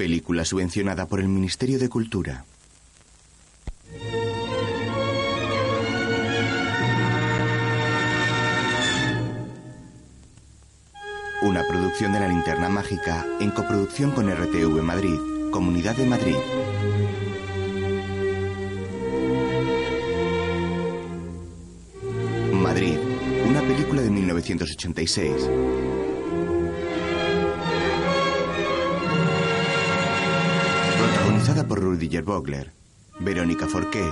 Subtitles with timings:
[0.00, 2.46] Película subvencionada por el Ministerio de Cultura.
[11.42, 15.18] Una producción de la linterna mágica en coproducción con RTV Madrid,
[15.52, 16.36] Comunidad de Madrid.
[22.54, 22.96] Madrid,
[23.46, 26.09] una película de 1986.
[31.50, 32.72] Protagonizada por Rudiger Bogler,
[33.18, 34.04] Verónica Forqué,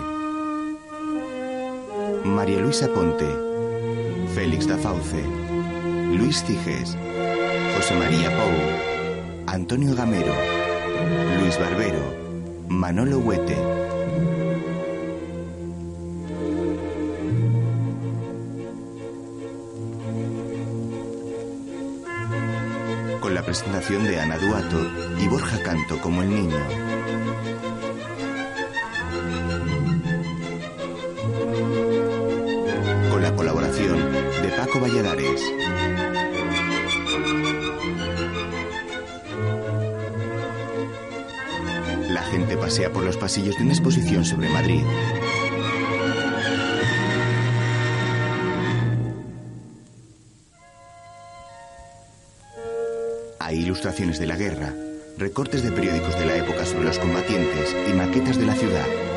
[2.24, 3.28] María Luisa Ponte,
[4.34, 5.22] Félix da Fauce,
[6.16, 6.96] Luis Ciges,
[7.76, 8.50] José María Pou,
[9.46, 10.34] Antonio Gamero,
[11.40, 12.02] Luis Barbero,
[12.68, 13.56] Manolo Huete.
[23.20, 26.87] Con la presentación de Ana Duato y Borja Canto como el niño.
[33.78, 35.40] De Paco Valladares.
[42.10, 44.82] La gente pasea por los pasillos de una exposición sobre Madrid.
[53.38, 54.74] Hay ilustraciones de la guerra,
[55.18, 59.07] recortes de periódicos de la época sobre los combatientes y maquetas de la ciudad.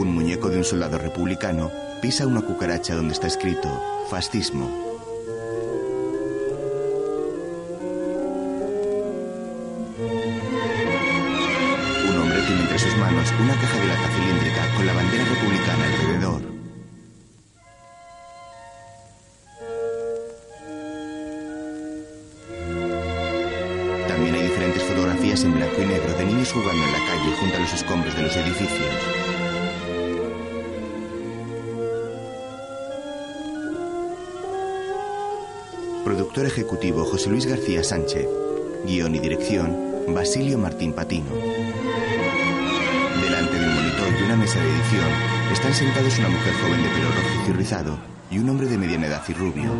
[0.00, 1.70] Un muñeco de un soldado republicano
[2.00, 3.68] pisa una cucaracha donde está escrito
[4.08, 4.64] fascismo.
[12.08, 15.84] Un hombre tiene entre sus manos una caja de lata cilíndrica con la bandera republicana
[15.84, 16.42] alrededor.
[24.08, 27.56] También hay diferentes fotografías en blanco y negro de niños jugando en la calle junto
[27.58, 28.79] a los escombros de los edificios.
[36.04, 38.26] Productor ejecutivo José Luis García Sánchez.
[38.86, 39.76] Guión y dirección
[40.08, 41.30] Basilio Martín Patino.
[43.22, 45.10] Delante de un monitor y una mesa de edición
[45.52, 47.98] están sentados una mujer joven de pelo rojo y rizado
[48.30, 49.70] y un hombre de mediana edad y rubio.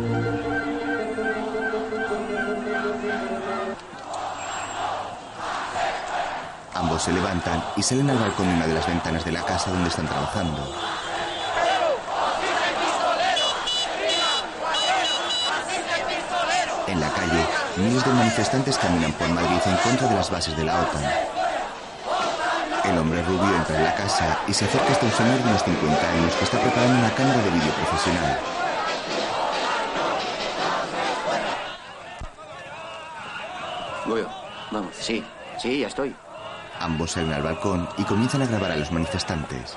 [6.75, 9.71] Ambos se levantan y salen al balcón de una de las ventanas de la casa
[9.71, 11.00] donde están trabajando.
[17.91, 21.03] Miles de manifestantes caminan por Madrid en contra de las bases de la OTAN.
[22.85, 25.61] El hombre rubio entra en la casa y se acerca hasta un señor de unos
[25.63, 28.39] 50 años que está preparando una cámara de vídeo profesional.
[34.05, 34.29] Goyo,
[34.71, 34.95] vamos.
[34.97, 35.25] Sí,
[35.57, 36.15] sí, ya estoy.
[36.79, 39.75] Ambos salen al balcón y comienzan a grabar a los manifestantes.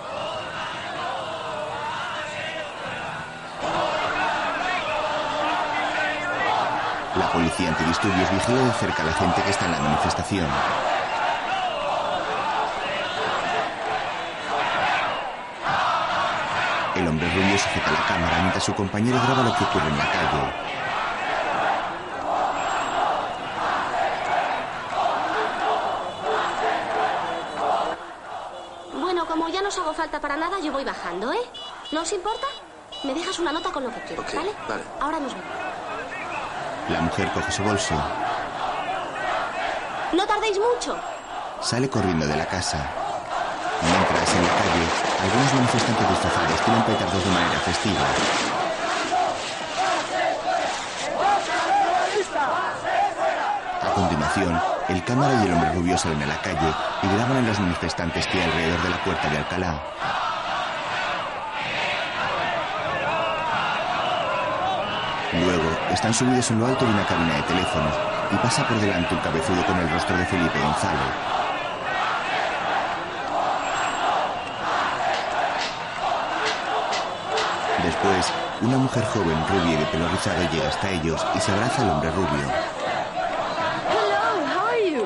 [7.24, 10.46] La policía antidisturbios vigila de cerca a la gente que está en la manifestación.
[16.94, 20.04] El hombre rubio sujeta la cámara mientras su compañero graba lo que ocurre en la
[20.12, 20.52] calle.
[29.00, 31.40] Bueno, como ya no os hago falta para nada, yo voy bajando, ¿eh?
[31.92, 32.46] ¿No os importa?
[33.02, 34.52] Me dejas una nota con lo que quieras, Ok, ¿vale?
[34.68, 34.82] vale.
[35.00, 35.63] Ahora nos vemos.
[36.88, 37.94] La mujer coge su bolso,
[40.12, 40.96] No tardéis mucho.
[41.60, 42.78] sale corriendo de la casa.
[43.82, 44.86] Mientras, en la calle,
[45.22, 48.00] algunos manifestantes disfrazados tiran petardos de manera festiva.
[53.82, 56.72] A continuación, el cámara y el hombre rubio salen a la calle
[57.02, 59.80] y graban a los manifestantes que hay alrededor de la puerta de Alcalá.
[65.32, 67.94] Luego, están subidos en lo alto de una cabina de teléfonos
[68.32, 70.98] y pasa por delante un cabezudo con el rostro de Felipe Gonzalo.
[77.84, 78.32] Después,
[78.62, 81.90] una mujer joven, rubia y de pelo rizado llega hasta ellos y se abraza al
[81.90, 82.48] hombre rubio.
[83.88, 85.04] Hello, how are you?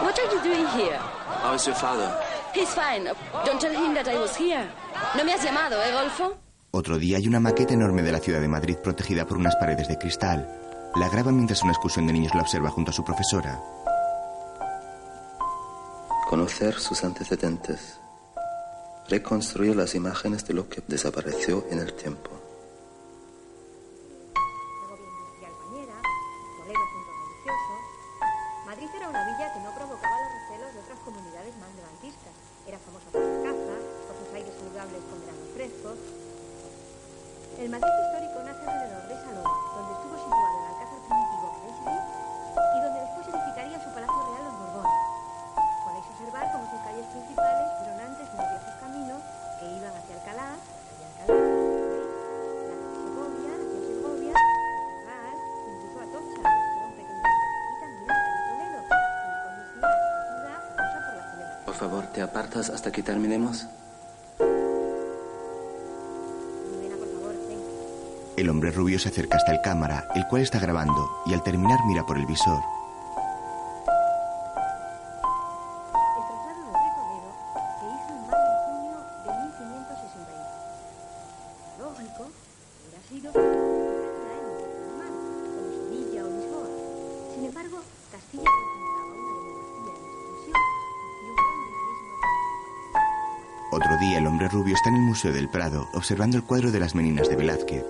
[0.00, 0.98] What are you doing here?
[1.42, 2.14] How is your father?
[2.54, 3.10] He's fine.
[3.44, 4.68] Don't tell him that I was here.
[5.16, 6.43] No me has llamado, ¿eh, Golfo?
[6.76, 9.86] Otro día hay una maqueta enorme de la ciudad de Madrid protegida por unas paredes
[9.86, 10.44] de cristal.
[10.96, 13.62] La graban mientras una excursión de niños la observa junto a su profesora.
[16.28, 18.00] Conocer sus antecedentes.
[19.08, 22.33] Reconstruir las imágenes de lo que desapareció en el tiempo.
[62.64, 63.66] ¿Te apartas hasta que terminemos?
[68.36, 71.78] El hombre rubio se acerca hasta el cámara, el cual está grabando, y al terminar
[71.86, 72.60] mira por el visor.
[95.14, 97.84] Museo del Prado, observando el cuadro de las meninas de Velázquez.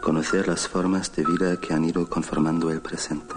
[0.00, 3.34] Conocer las formas de vida que han ido conformando el presente.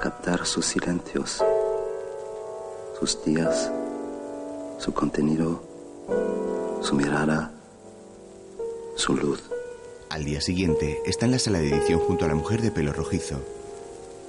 [0.00, 1.44] Captar sus silencios,
[2.98, 3.70] sus días,
[4.78, 5.62] su contenido,
[6.80, 7.52] su mirada,
[8.96, 9.42] su luz.
[10.08, 12.94] Al día siguiente, está en la sala de edición junto a la mujer de pelo
[12.94, 13.59] rojizo.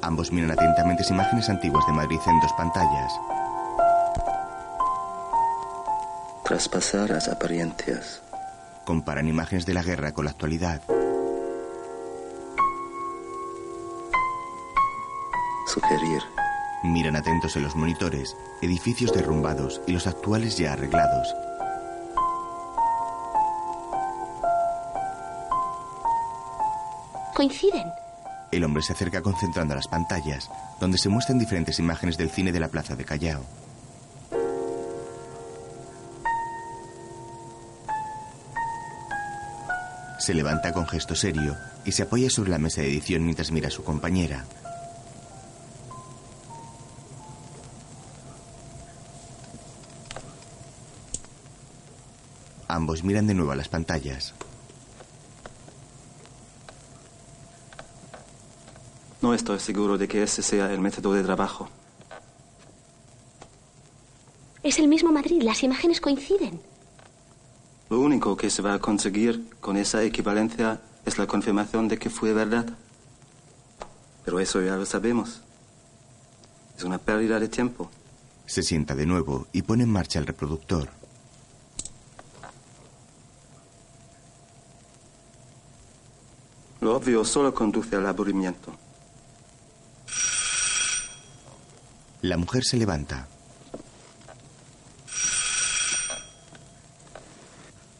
[0.02, 3.14] Ambos miran atentamente las imágenes antiguas de Madrid en dos pantallas.
[6.44, 8.22] Traspasar las apariencias.
[8.84, 10.82] Comparan imágenes de la guerra con la actualidad.
[15.68, 16.22] Sugerir.
[16.84, 21.36] Miran atentos en los monitores, edificios derrumbados y los actuales ya arreglados.
[27.36, 27.92] Coinciden.
[28.52, 30.50] El hombre se acerca concentrando las pantallas,
[30.80, 33.46] donde se muestran diferentes imágenes del cine de la plaza de Callao.
[40.20, 43.70] Se levanta con gesto serio y se apoya sobre la mesa de edición mientras mira
[43.70, 44.46] a su compañera.
[52.68, 54.34] Ambos miran de nuevo a las pantallas.
[59.32, 61.70] No estoy seguro de que ese sea el método de trabajo.
[64.62, 66.60] Es el mismo Madrid, las imágenes coinciden.
[67.90, 72.10] Lo único que se va a conseguir con esa equivalencia es la confirmación de que
[72.10, 72.78] fue verdad.
[74.26, 75.40] Pero eso ya lo sabemos.
[76.78, 77.90] Es una pérdida de tiempo.
[78.48, 80.90] Se sienta de nuevo y pone en marcha el reproductor.
[86.82, 88.74] Lo obvio solo conduce al aburrimiento.
[92.22, 93.28] La mujer se levanta.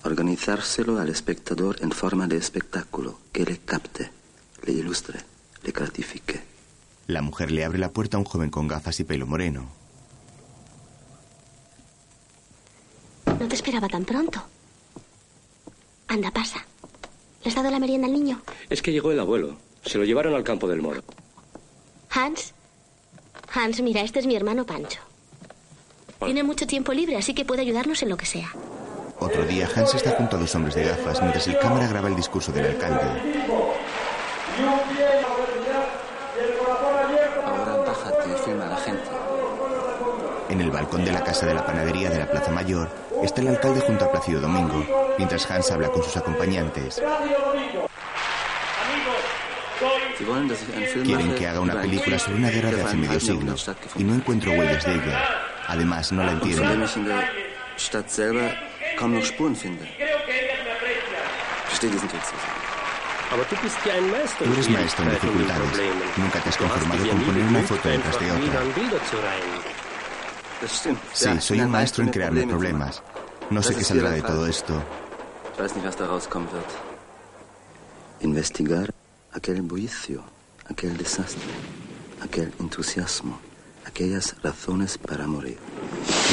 [0.04, 4.12] Organizárselo al espectador en forma de espectáculo que le capte,
[4.64, 5.20] le ilustre,
[5.64, 6.42] le gratifique.
[7.08, 9.68] La mujer le abre la puerta a un joven con gafas y pelo moreno.
[13.26, 14.44] No te esperaba tan pronto.
[16.08, 16.64] Anda, pasa.
[17.44, 18.42] ¿Le has dado la merienda al niño?
[18.70, 19.58] Es que llegó el abuelo.
[19.84, 21.04] Se lo llevaron al campo del moro.
[22.12, 22.54] Hans.
[23.54, 25.00] Hans, mira, este es mi hermano Pancho.
[26.24, 28.50] Tiene mucho tiempo libre, así que puede ayudarnos en lo que sea.
[29.20, 32.16] Otro día, Hans está junto a dos hombres de gafas mientras el cámara graba el
[32.16, 33.02] discurso del alcalde.
[37.46, 39.10] Ahora bájate y filma a la gente.
[40.50, 42.90] En el balcón de la casa de la panadería de la Plaza Mayor
[43.24, 44.86] está el alcalde junto a Plácido Domingo,
[45.18, 47.02] mientras Hans habla con sus acompañantes.
[49.82, 50.11] Sie wollen, dass ich einen Film
[51.04, 53.56] Quieren que haga una película sobre una guerra de hace medio siglo
[53.96, 55.24] y no encuentro huellas de ella.
[55.68, 56.64] Además, no la entiendo.
[64.38, 65.82] Tú eres maestro en dificultades.
[66.18, 68.62] Nunca te has conformado con poner una foto detrás de otra.
[71.14, 73.02] Sí, soy un maestro en crearme problemas.
[73.50, 74.82] No sé qué saldrá de todo esto.
[78.20, 78.94] Investigar
[79.34, 80.24] aquel bullicio,
[80.70, 81.50] aquel desastre,
[82.22, 83.40] aquel entusiasmo,
[83.86, 85.58] aquellas razones para morir.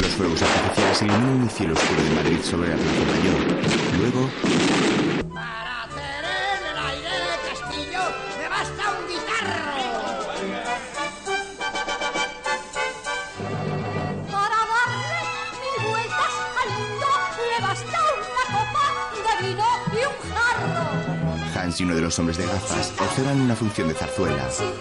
[0.01, 3.39] Los fuegos artificiales iluminan el cielo oscuro de Madrid sobre la Plaza Mayor.
[3.99, 5.08] Luego,
[21.69, 24.49] Hans y uno de los hombres de gafas observan una función de zarzuela.
[24.49, 24.73] ¡Sintón!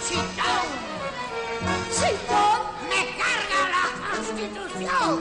[0.00, 0.62] ¡Sintón!
[1.90, 2.60] ¡Sintón!
[2.88, 3.84] ¡Me carga la
[4.14, 5.18] Constitución!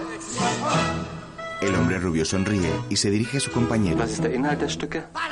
[1.62, 4.06] El hombre rubio sonríe y se dirige a su compañero.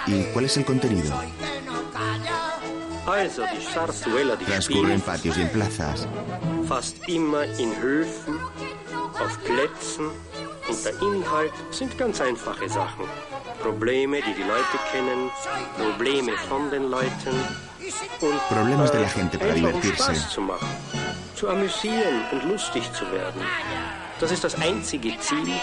[0.07, 1.19] ¿Y cuál es el contenido?
[1.19, 2.59] Que no calla.
[3.05, 6.07] Also, die Zarzuela, die Transcurre en spielt patios y en plazas.
[6.67, 8.39] fast immer in Höfen,
[9.19, 10.11] auf Plätzen
[10.67, 13.05] und der Inhalt sind ganz einfache Sachen.
[13.61, 15.29] Probleme, die die Leute kennen,
[15.77, 17.35] Probleme von den Leuten
[18.21, 20.03] und Problemas de la gente para um divertirse.
[20.03, 20.67] Spaß zu machen,
[21.35, 23.41] zu amüsieren und lustig zu werden.
[24.19, 25.53] Das ist das einzige Ziel,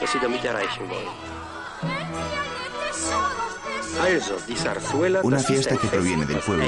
[0.00, 1.08] das sie damit erreichen wollen.
[4.02, 6.64] Also, die Zarzuela, Una das fiesta que proviene del pueblo.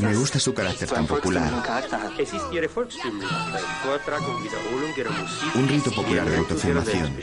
[0.00, 1.50] Me gusta su carácter tan popular.
[5.54, 7.16] Un rito popular de autoafirmación.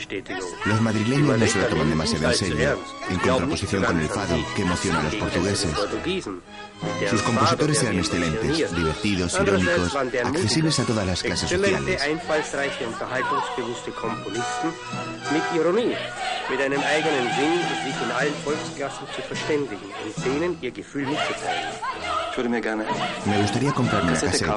[0.64, 2.78] Los madrileños no se lo toman demasiado en serio,
[3.08, 5.70] en contraposición con el fado que emociona a los portugueses.
[7.08, 12.02] Sus compositores eran excelentes, divertidos, irónicos, accesibles a todas las clases sociales.
[22.36, 24.50] Me gustaría comprarme una cassette.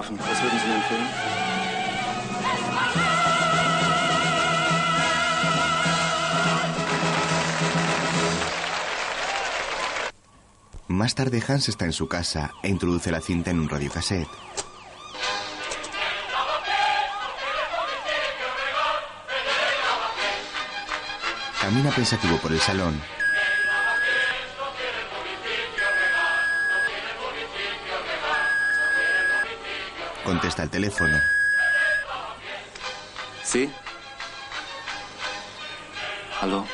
[10.90, 14.28] Más tarde Hans está en su casa e introduce la cinta en un radiocassette.
[21.62, 23.19] Camina pensativo por el salón.
[30.24, 31.18] Contesta el teléfono.
[33.44, 33.70] Sie?
[36.42, 36.66] Hallo?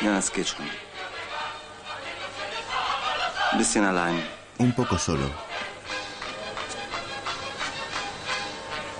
[0.00, 0.68] Ja, es geht schon.
[3.52, 4.22] Ein bisschen allein.
[4.58, 5.30] Un poco solo.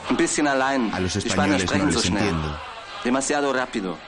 [0.08, 0.92] Ein bisschen allein.
[0.94, 2.22] A los Die españoles no sprechen so les schnell.
[2.28, 2.58] entiendo.
[3.04, 3.98] Demasiado rápido.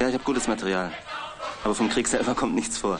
[0.00, 0.92] Ja, ich habe gutes Material.
[1.64, 2.98] Aber vom Krieg selber kommt nichts vor.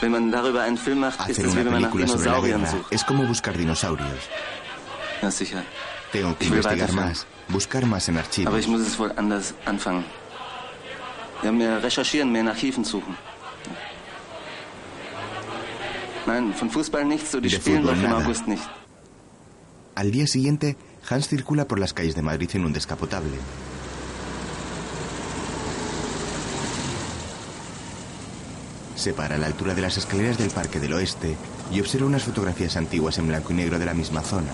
[0.00, 4.28] Hacer una película sobre la guerra es como buscar dinosaurios.
[6.12, 8.58] Tengo que investigar más, buscar más en archivos.
[8.58, 10.04] ich muss es wohl anders anfangen.
[11.42, 13.16] Ja, mehr recherchieren, mehr in Archiven suchen.
[16.26, 18.24] Nein, von Fußball nichts, so die De spielen doch im nada.
[18.24, 18.62] August nicht.
[19.94, 20.76] Al día siguiente,
[21.08, 23.36] Hans circula por las calles de Madrid en un descapotable.
[28.98, 31.36] Se para a la altura de las escaleras del Parque del Oeste
[31.70, 34.50] y observa unas fotografías antiguas en blanco y negro de la misma zona.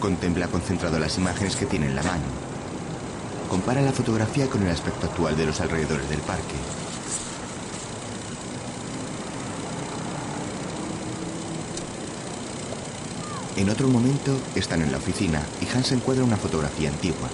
[0.00, 2.24] Contempla concentrado las imágenes que tiene en la mano.
[3.50, 6.56] Compara la fotografía con el aspecto actual de los alrededores del parque.
[13.58, 17.28] En otro momento están en la oficina y Hans encuadra una fotografía antigua.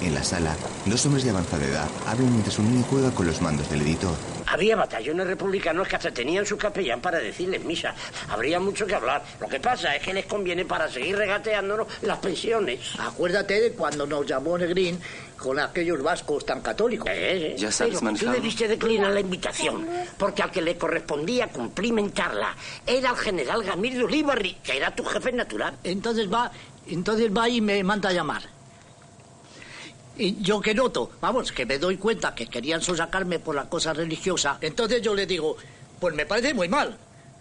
[0.00, 3.42] En la sala, dos hombres de avanzada edad hablan mientras un niño juega con los
[3.42, 4.14] mandos del editor.
[4.46, 7.94] Había batallones republicanos que hasta tenían su capellán para decirles misa.
[8.30, 9.22] Habría mucho que hablar.
[9.38, 12.80] Lo que pasa es que les conviene para seguir regateándonos las pensiones.
[12.98, 14.98] Acuérdate de cuando nos llamó Negrín
[15.36, 17.08] con aquellos vascos tan católicos.
[17.12, 22.56] Eh, Ya sabes Pero tú debiste declinar la invitación, porque al que le correspondía cumplimentarla
[22.86, 25.76] era el general Gamir de Ulibarri, que era tu jefe natural.
[25.84, 26.50] Entonces va,
[26.86, 28.59] entonces va y me manda a llamar.
[30.20, 33.94] Y yo que noto, vamos, que me doy cuenta que querían sosacarme por la cosa
[33.94, 34.58] religiosa.
[34.60, 35.56] Entonces yo le digo,
[35.98, 36.94] pues me parece muy mal,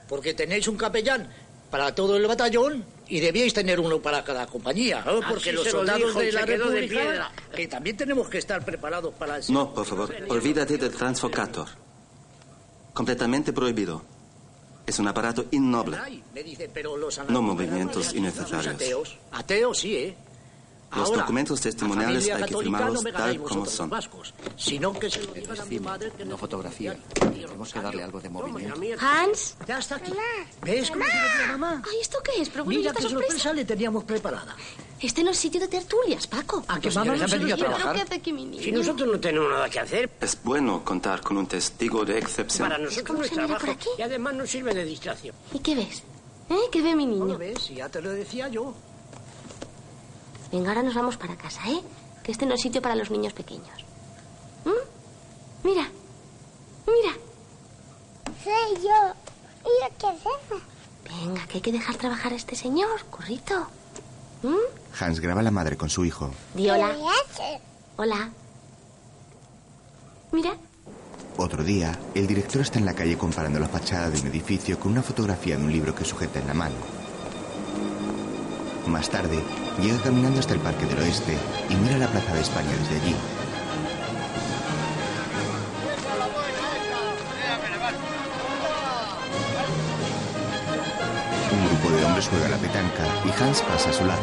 [0.08, 1.28] porque tenéis un capellán
[1.70, 5.20] para todo el batallón y debíais tener uno para cada compañía, ¿no?
[5.28, 8.64] porque Así los lo soldados dijo de la de República, que también tenemos que estar
[8.64, 9.52] preparados para eso.
[9.52, 11.68] No, por favor, olvídate del transfocator.
[12.94, 14.04] Completamente prohibido.
[14.86, 15.98] Es un aparato innoble.
[16.02, 18.74] Ay, me dice, pero los No movimientos los innecesarios.
[18.74, 20.16] ateos, ateos sí, ¿eh?
[20.96, 23.90] Los Ahora, documentos testimoniales hay que firmarlos no tal como son.
[23.92, 26.98] vascos, sino que se lo digan a mi madre que no fotografía.
[27.14, 28.76] Tenemos que darle algo de movimiento.
[29.00, 29.56] Hans.
[29.68, 30.12] Ya está aquí.
[30.64, 31.84] ¿Ves cómo tía mamá?
[31.86, 32.50] Ay, ¿esto qué es?
[32.50, 33.28] Pero bueno, Mira qué sorpresa.
[33.28, 34.56] sorpresa le teníamos preparada.
[35.00, 36.64] Este no es sitio de tertulias, Paco.
[36.68, 37.82] ¿A que Los mamá no se venido a trabajar.
[37.84, 38.64] ¿Pero qué hace aquí mi niño?
[38.64, 42.68] Si nosotros no tenemos nada que hacer, Es bueno contar con un testigo de excepción.
[42.68, 43.68] para nosotros ¿Cómo no es trabajo
[43.98, 45.36] y además nos sirve de distracción.
[45.54, 46.04] ¿Y qué ves?
[46.50, 46.58] ¿Eh?
[46.72, 47.38] ¿Qué ve mi ¿No lo niño?
[47.38, 47.68] ves?
[47.70, 48.74] Ya te lo decía yo.
[50.52, 51.82] Venga, ahora nos vamos para casa, ¿eh?
[52.24, 53.86] Que este no es sitio para los niños pequeños.
[54.66, 55.68] ¿Mm?
[55.68, 55.90] Mira.
[56.88, 57.14] Mira.
[58.44, 59.14] Soy yo.
[59.66, 60.64] ¿Y qué hacemos?
[61.04, 63.68] Venga, que hay que dejar trabajar a este señor, currito.
[64.44, 65.00] ¿Mm?
[65.00, 66.32] Hans graba a la madre con su hijo.
[66.54, 66.96] Di hola.
[67.98, 68.30] Hola.
[70.32, 70.56] Mira.
[71.38, 74.92] Otro día, el director está en la calle comparando la fachada de un edificio con
[74.92, 76.76] una fotografía de un libro que sujeta en la mano.
[78.88, 79.42] Más tarde,
[79.82, 81.38] llega caminando hasta el Parque del Oeste
[81.70, 83.16] y mira la Plaza de España desde allí.
[91.52, 94.22] Un grupo de hombres juega la petanca y Hans pasa a su lado.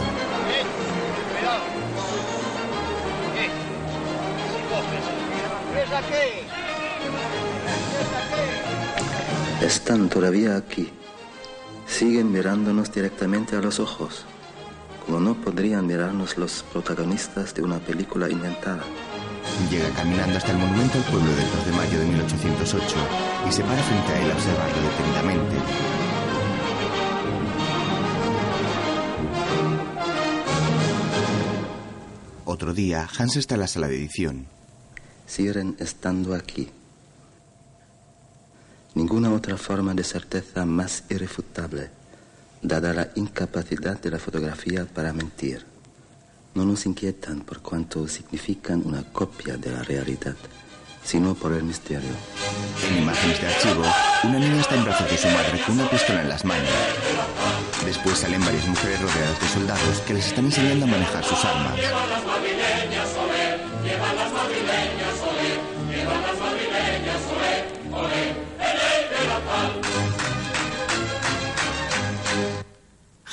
[9.62, 10.92] Están todavía aquí.
[11.86, 14.26] Siguen mirándonos directamente a los ojos,
[15.06, 18.82] como no podrían mirarnos los protagonistas de una película inventada.
[19.70, 22.96] Llega caminando hasta el monumento al pueblo del 2 de mayo de 1808
[23.48, 25.56] y se para frente a él a observarlo detenidamente.
[32.44, 34.46] Otro día, Hans está en la sala de edición.
[35.26, 36.68] Siguen estando aquí.
[38.94, 41.90] Ninguna otra forma de certeza más irrefutable,
[42.66, 45.64] dada la incapacidad de la fotografía para mentir.
[46.54, 50.34] No nos inquietan por cuanto significan una copia de la realidad,
[51.04, 52.10] sino por el misterio.
[52.90, 53.84] En imágenes de archivo,
[54.24, 56.68] una niña está en brazos de su madre con una pistola en las manos.
[57.84, 61.78] Después salen varias mujeres rodeadas de soldados que les están enseñando a manejar sus armas.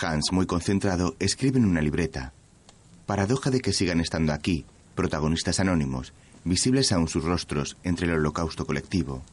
[0.03, 2.33] Hans, muy concentrado, escribe en una libreta.
[3.05, 6.13] Paradoja de que sigan estando aquí, protagonistas anónimos,
[6.43, 9.23] visibles aún sus rostros entre el holocausto colectivo.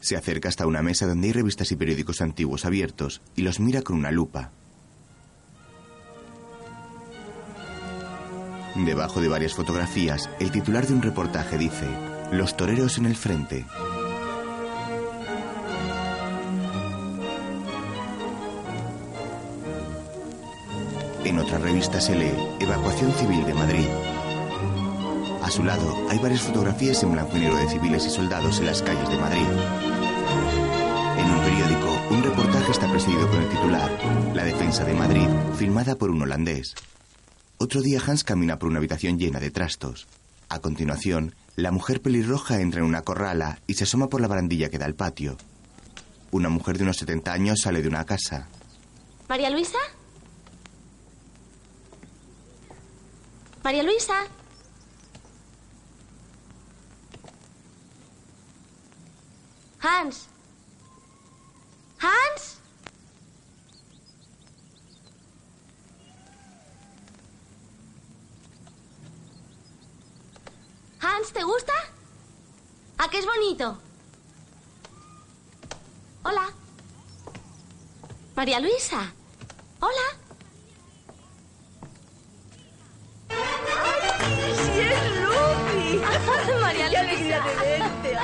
[0.00, 3.82] Se acerca hasta una mesa donde hay revistas y periódicos antiguos abiertos y los mira
[3.82, 4.52] con una lupa.
[8.74, 11.86] Debajo de varias fotografías, el titular de un reportaje dice,
[12.30, 13.66] Los toreros en el frente.
[21.24, 23.86] En otra revista se lee Evacuación Civil de Madrid.
[25.42, 28.66] A su lado hay varias fotografías en blanco y negro de civiles y soldados en
[28.66, 29.46] las calles de Madrid.
[31.18, 33.90] En un periódico, un reportaje está presidido con el titular
[34.34, 35.26] La defensa de Madrid,
[35.56, 36.74] filmada por un holandés.
[37.58, 40.06] Otro día Hans camina por una habitación llena de trastos.
[40.48, 44.70] A continuación, la mujer pelirroja entra en una corrala y se asoma por la barandilla
[44.70, 45.36] que da al patio.
[46.30, 48.48] Una mujer de unos 70 años sale de una casa.
[49.28, 49.78] ¿María Luisa?
[53.68, 54.26] María Luisa.
[59.78, 60.26] Hans.
[61.98, 62.60] Hans.
[71.02, 71.74] Hans, ¿te gusta?
[72.96, 73.78] ¿A qué es bonito?
[76.24, 76.54] Hola.
[78.34, 79.12] María Luisa.
[79.80, 80.27] Hola.
[84.64, 86.00] ¡Sí es Lucy!
[86.60, 88.18] María ¡Qué alegría de verte!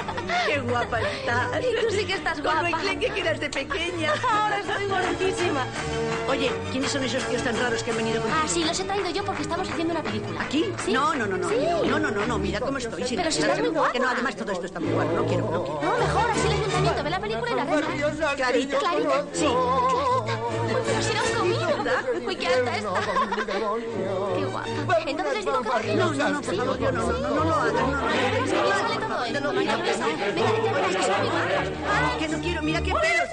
[0.46, 1.48] ¡Qué guapa estás!
[1.60, 2.68] Y tú sí que estás Con lo guapa.
[2.68, 4.12] enclenque que eras de pequeña.
[4.30, 5.66] Ahora estoy gordísima.
[6.28, 8.40] Oye, ¿quiénes son esos tíos tan raros que han venido contigo?
[8.42, 10.40] Ah, sí, los he traído yo porque estamos haciendo una película.
[10.42, 10.72] ¿Aquí?
[10.84, 10.92] ¿Sí?
[10.92, 11.48] No, no, no, no.
[11.48, 11.56] Sí.
[11.86, 12.38] No, no, no, no.
[12.38, 13.04] Mira cómo estoy.
[13.04, 13.92] sin Pero si estás muy guapa.
[13.92, 15.12] Que no, además todo esto está muy guapo.
[15.12, 15.82] No quiero, no quiero.
[15.82, 18.34] No, mejor, así el ayuntamiento ve la película y la arregla.
[18.36, 18.78] Clarita.
[18.78, 19.48] Clarita, sí.
[20.86, 21.22] Pero si la
[21.90, 22.28] has comido.
[22.28, 22.90] Uy, qué alta está.
[24.36, 24.68] Qué guapa.
[25.06, 25.94] Entonces les digo que...
[25.94, 27.72] No, no, no, por favor, yo no, no, no, no lo hagas.
[29.32, 30.20] No, no, venga, vete, que son muy
[30.70, 30.96] guapas.
[32.18, 33.28] Que no quiero, mira qué pelos.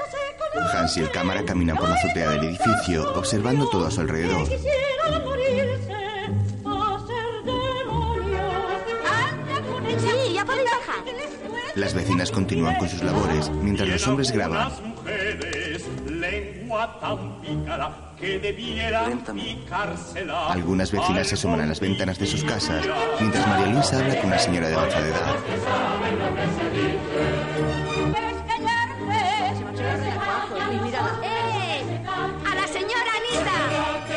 [0.74, 4.48] Hans y el cámara caminan por la azotea del edificio, observando todo a su alrededor.
[9.98, 11.04] Sí, ya podéis bajar.
[11.76, 14.72] Las vecinas continúan con sus labores mientras los hombres graban.
[16.72, 20.52] Lengua tan pícara que debiera picársela.
[20.52, 22.86] Algunas vecinas se asoman a las ventanas de sus casas
[23.20, 25.36] mientras María Luisa habla con una señora de avanzada edad.
[31.24, 32.02] ¡Eh!
[32.08, 33.56] ¡A la señora Anita!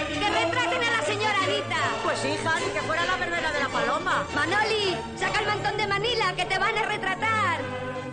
[0.09, 1.81] ¡Que retraten a la señora Anita!
[2.05, 4.27] Pues hija, ni que fuera la verbena de la paloma.
[4.35, 7.61] Manoli, saca el mantón de Manila, que te van a retratar.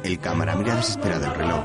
[0.03, 1.63] El cámara mira desesperado el reloj.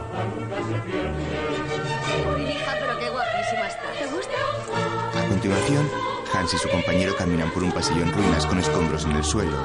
[5.54, 9.56] Hans y su compañero caminan por un pasillo en ruinas con escombros en el suelo.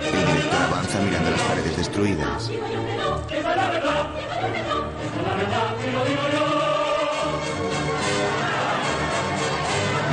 [0.00, 2.48] El director avanza mirando las paredes destruidas.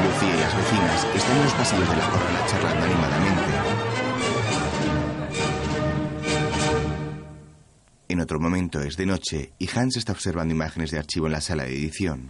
[0.04, 3.93] Lucía y las vecinas están en los pasillos de la corrala charlando animadamente.
[8.14, 11.42] En otro momento es de noche y Hans está observando imágenes de archivo en la
[11.42, 12.30] sala de edición.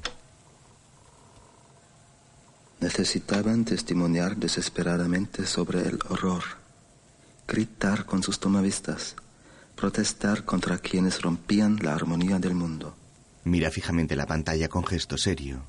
[2.79, 6.41] Necesitaban testimoniar desesperadamente sobre el horror,
[7.45, 9.17] gritar con sus tomavistas,
[9.75, 12.95] protestar contra quienes rompían la armonía del mundo.
[13.43, 15.65] Mira fijamente la pantalla con gesto serio.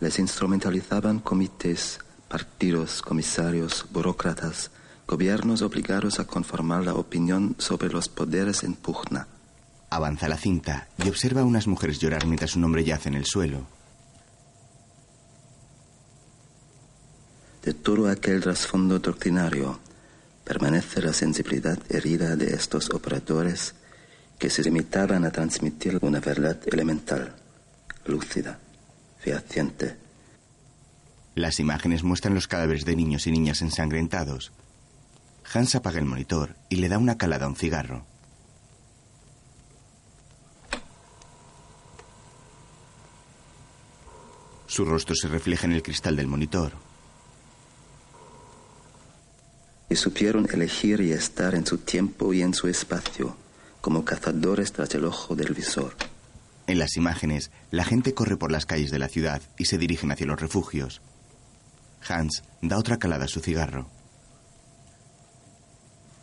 [0.00, 4.70] Les instrumentalizaban comités, partidos, comisarios, burócratas,
[5.06, 9.28] gobiernos obligados a conformar la opinión sobre los poderes en pugna.
[9.88, 13.24] Avanza la cinta y observa a unas mujeres llorar mientras un hombre yace en el
[13.24, 13.66] suelo.
[17.62, 19.78] De todo aquel trasfondo doctrinario
[20.44, 23.74] permanece la sensibilidad herida de estos operadores
[24.38, 27.34] que se limitaban a transmitir una verdad elemental,
[28.04, 28.58] lúcida,
[29.18, 29.96] fehaciente.
[31.34, 34.52] Las imágenes muestran los cadáveres de niños y niñas ensangrentados.
[35.52, 38.04] Hans apaga el monitor y le da una calada a un cigarro.
[44.66, 46.72] Su rostro se refleja en el cristal del monitor.
[49.88, 53.36] Y supieron elegir y estar en su tiempo y en su espacio,
[53.80, 55.94] como cazadores tras el ojo del visor.
[56.66, 60.10] En las imágenes, la gente corre por las calles de la ciudad y se dirigen
[60.10, 61.00] hacia los refugios.
[62.06, 63.95] Hans da otra calada a su cigarro.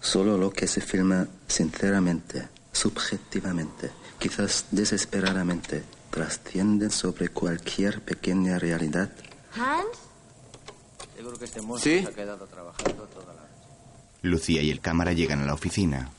[0.03, 3.89] Solo lo que se filma sinceramente, subjetivamente,
[4.19, 9.09] quizás desesperadamente, trasciende sobre cualquier pequeña realidad.
[9.55, 9.97] ¿Hans?
[11.15, 12.03] Seguro que este monstruo ¿Sí?
[12.03, 13.53] se ha quedado trabajando toda la noche.
[14.23, 16.11] Lucía y el cámara llegan a la oficina.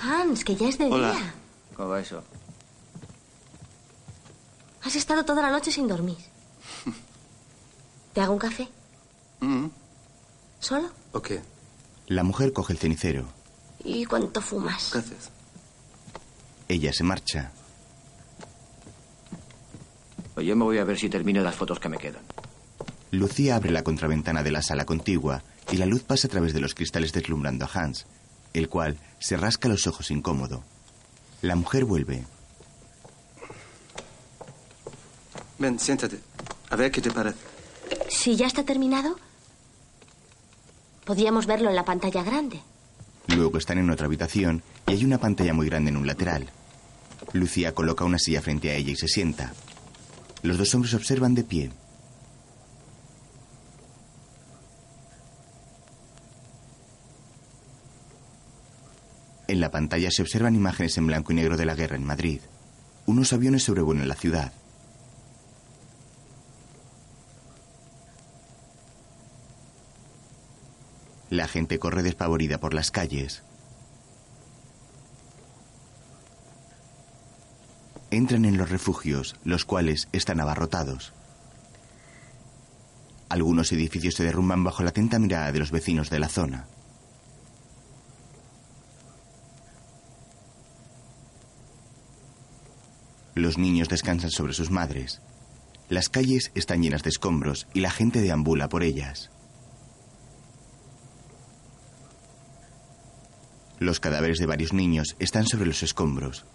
[0.00, 1.10] Hans, que ya es de Hola.
[1.12, 1.34] día.
[1.76, 2.22] ¿Cómo va eso?
[4.84, 6.18] Has estado toda la noche sin dormir.
[8.12, 8.68] ¿Te hago un café?
[9.40, 9.66] Mm,
[10.60, 10.88] ¿Solo?
[11.12, 11.32] ok,
[12.08, 13.26] La mujer coge el cenicero.
[13.84, 14.90] ¿Y cuánto fumas?
[14.92, 15.30] gracias.
[16.68, 17.52] Ella se marcha.
[20.34, 22.22] Pues yo me voy a ver si termino las fotos que me quedan.
[23.10, 26.60] Lucía abre la contraventana de la sala contigua y la luz pasa a través de
[26.60, 28.06] los cristales deslumbrando a Hans,
[28.52, 30.62] el cual se rasca los ojos incómodo.
[31.42, 32.24] La mujer vuelve.
[35.58, 36.20] Ven, siéntate.
[36.70, 37.38] A ver qué te parece.
[38.08, 39.18] Si ya está terminado,
[41.08, 42.60] podríamos verlo en la pantalla grande.
[43.28, 46.50] Luego están en otra habitación y hay una pantalla muy grande en un lateral.
[47.32, 49.54] Lucía coloca una silla frente a ella y se sienta.
[50.42, 51.70] Los dos hombres observan de pie.
[59.46, 62.40] En la pantalla se observan imágenes en blanco y negro de la guerra en Madrid.
[63.06, 64.52] Unos aviones sobrevuelan la ciudad.
[71.38, 73.44] La gente corre despavorida por las calles.
[78.10, 81.12] Entran en los refugios, los cuales están abarrotados.
[83.28, 86.66] Algunos edificios se derrumban bajo la atenta mirada de los vecinos de la zona.
[93.36, 95.20] Los niños descansan sobre sus madres.
[95.88, 99.30] Las calles están llenas de escombros y la gente deambula por ellas.
[103.78, 106.46] Los cadáveres de varios niños están sobre los escombros.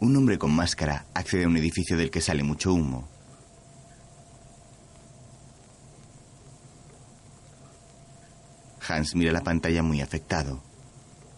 [0.00, 3.08] Un hombre con máscara accede a un edificio del que sale mucho humo.
[8.88, 10.60] Hans mira la pantalla muy afectado.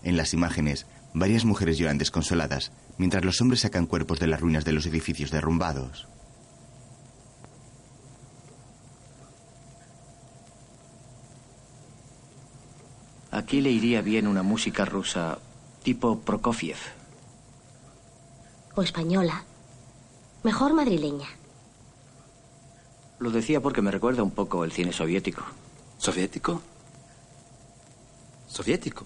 [0.02, 4.64] En las imágenes, varias mujeres lloran desconsoladas, mientras los hombres sacan cuerpos de las ruinas
[4.64, 6.08] de los edificios derrumbados.
[13.34, 15.38] Aquí le iría bien una música rusa
[15.82, 16.78] tipo Prokofiev.
[18.76, 19.42] O española.
[20.44, 21.26] Mejor madrileña.
[23.18, 25.42] Lo decía porque me recuerda un poco el cine soviético.
[25.98, 26.62] ¿Soviético?
[28.46, 29.04] ¿Soviético?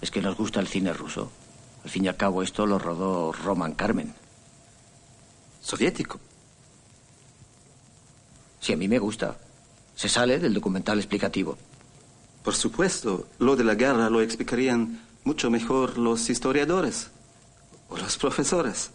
[0.00, 1.32] Es que nos gusta el cine ruso.
[1.82, 4.14] Al fin y al cabo, esto lo rodó Roman Carmen.
[5.60, 6.20] ¿Soviético?
[8.60, 9.36] Sí, a mí me gusta.
[9.94, 11.56] Se sale del documental explicativo.
[12.42, 17.10] Por supuesto, lo de la guerra lo explicarían mucho mejor los historiadores
[17.88, 18.90] o los profesores.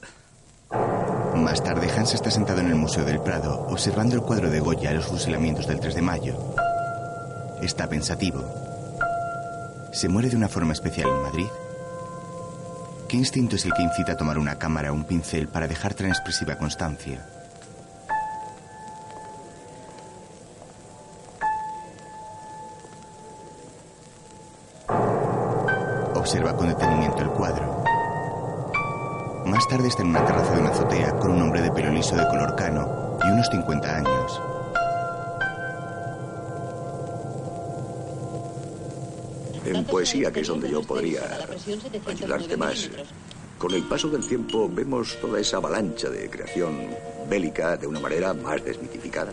[1.36, 4.91] Más tarde, Hans está sentado en el Museo del Prado, observando el cuadro de Goya
[4.91, 6.36] y los fusilamientos del 3 de mayo.
[7.62, 8.43] Está pensativo.
[9.93, 11.47] ¿Se muere de una forma especial en Madrid?
[13.07, 15.93] ¿Qué instinto es el que incita a tomar una cámara o un pincel para dejar
[15.93, 17.25] tan expresiva constancia?
[26.27, 27.85] Observa con detenimiento el cuadro.
[29.45, 32.17] Más tarde está en una terraza de una azotea con un hombre de pelo liso
[32.17, 34.41] de color cano y unos 50 años.
[39.63, 41.21] En poesía, que es donde yo podría
[42.05, 42.89] ayudarte más.
[43.57, 46.89] Con el paso del tiempo vemos toda esa avalancha de creación
[47.29, 49.31] bélica de una manera más desmitificada.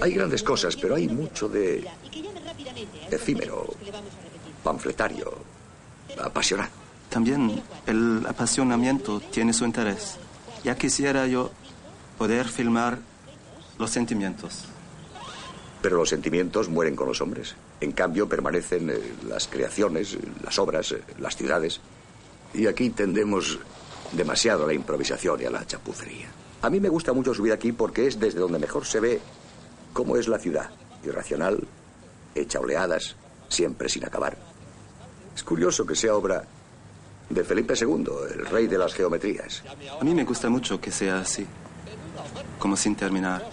[0.00, 1.84] Hay grandes cosas, pero hay mucho de
[3.10, 3.74] efímero,
[4.62, 5.32] panfletario,
[6.22, 6.70] apasionado.
[7.08, 10.16] También el apasionamiento tiene su interés.
[10.62, 11.50] Ya quisiera yo
[12.18, 12.98] poder filmar
[13.78, 14.66] los sentimientos.
[15.82, 17.56] Pero los sentimientos mueren con los hombres.
[17.80, 21.80] En cambio, permanecen eh, las creaciones, las obras, eh, las ciudades.
[22.52, 23.58] Y aquí tendemos
[24.12, 26.28] demasiado a la improvisación y a la chapucería.
[26.62, 29.20] A mí me gusta mucho subir aquí porque es desde donde mejor se ve
[29.94, 30.70] cómo es la ciudad.
[31.02, 31.66] Irracional,
[32.34, 33.16] hecha oleadas,
[33.48, 34.49] siempre sin acabar.
[35.34, 36.44] Es curioso que sea obra
[37.28, 39.62] de Felipe II, el rey de las geometrías.
[40.00, 41.46] A mí me gusta mucho que sea así,
[42.58, 43.48] como sin terminar,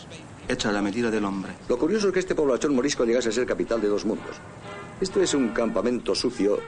[0.48, 1.54] hecha a la medida del hombre.
[1.70, 4.36] Lo curioso es que este población morisco llegase a ser capital de dos mundos.
[5.00, 6.60] Esto es un campamento sucio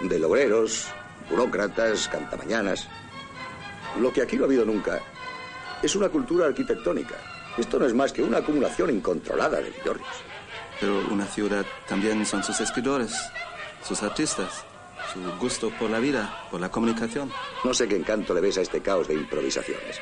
[0.00, 0.86] de logreros,
[1.28, 2.88] burócratas, cantamañanas.
[4.00, 5.00] Lo que aquí no ha habido nunca
[5.82, 7.16] es una cultura arquitectónica.
[7.58, 10.08] Esto no es más que una acumulación incontrolada de villorrios.
[10.80, 13.14] Pero una ciudad también son sus escritores,
[13.86, 14.64] sus artistas,
[15.12, 17.30] su gusto por la vida, por la comunicación.
[17.62, 20.00] No sé qué encanto le ves a este caos de improvisaciones.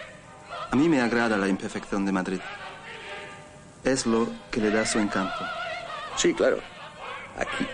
[0.71, 2.41] A mí me agrada la imperfección de Madrid.
[3.85, 5.45] Es lo que le da su encanto.
[6.17, 6.59] Sí, claro.
[7.37, 7.67] Aquí.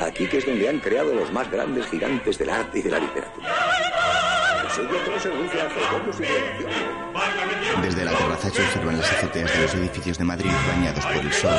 [0.00, 2.98] Aquí que es donde han creado los más grandes gigantes del arte y de la
[2.98, 3.48] literatura.
[7.82, 11.32] Desde la terraza se observan las azoteas de los edificios de Madrid bañados por el
[11.32, 11.50] sol.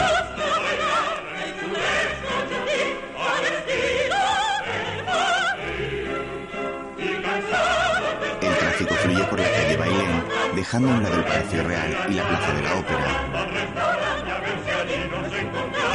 [10.60, 13.08] Dejando a un lado Palacio Real y la Plaza de la Ópera.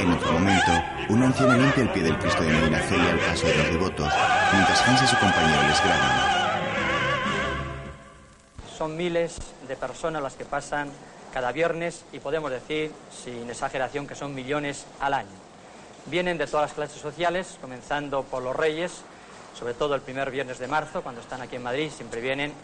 [0.01, 0.73] En otro momento,
[1.11, 4.13] una anciana limpia el pie del Cristo de Medina Celia al paso de los devotos,
[4.55, 6.65] mientras Hans y su compañero les graban.
[8.79, 9.37] Son miles
[9.69, 10.89] de personas las que pasan
[11.35, 12.91] cada viernes y podemos decir,
[13.23, 15.37] sin exageración, que son millones al año.
[16.07, 19.03] Vienen de todas las clases sociales, comenzando por los reyes,
[19.59, 22.55] sobre todo el primer viernes de marzo, cuando están aquí en Madrid, siempre vienen,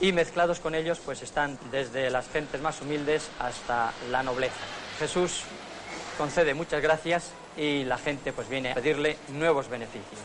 [0.00, 4.54] y mezclados con ellos, pues están desde las gentes más humildes hasta la nobleza.
[4.98, 5.42] Jesús
[6.16, 10.20] concede muchas gracias y la gente pues viene a pedirle nuevos beneficios.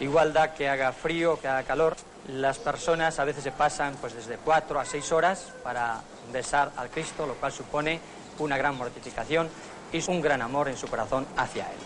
[0.00, 1.96] Igualdad que haga frío, que haga calor,
[2.28, 6.00] las personas a veces se pasan pues desde cuatro a seis horas para
[6.32, 8.00] besar al Cristo, lo cual supone
[8.38, 9.48] una gran mortificación
[9.92, 11.78] y un gran amor en su corazón hacia Él.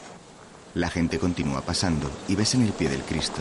[0.75, 3.41] La gente continúa pasando y besan el pie del Cristo.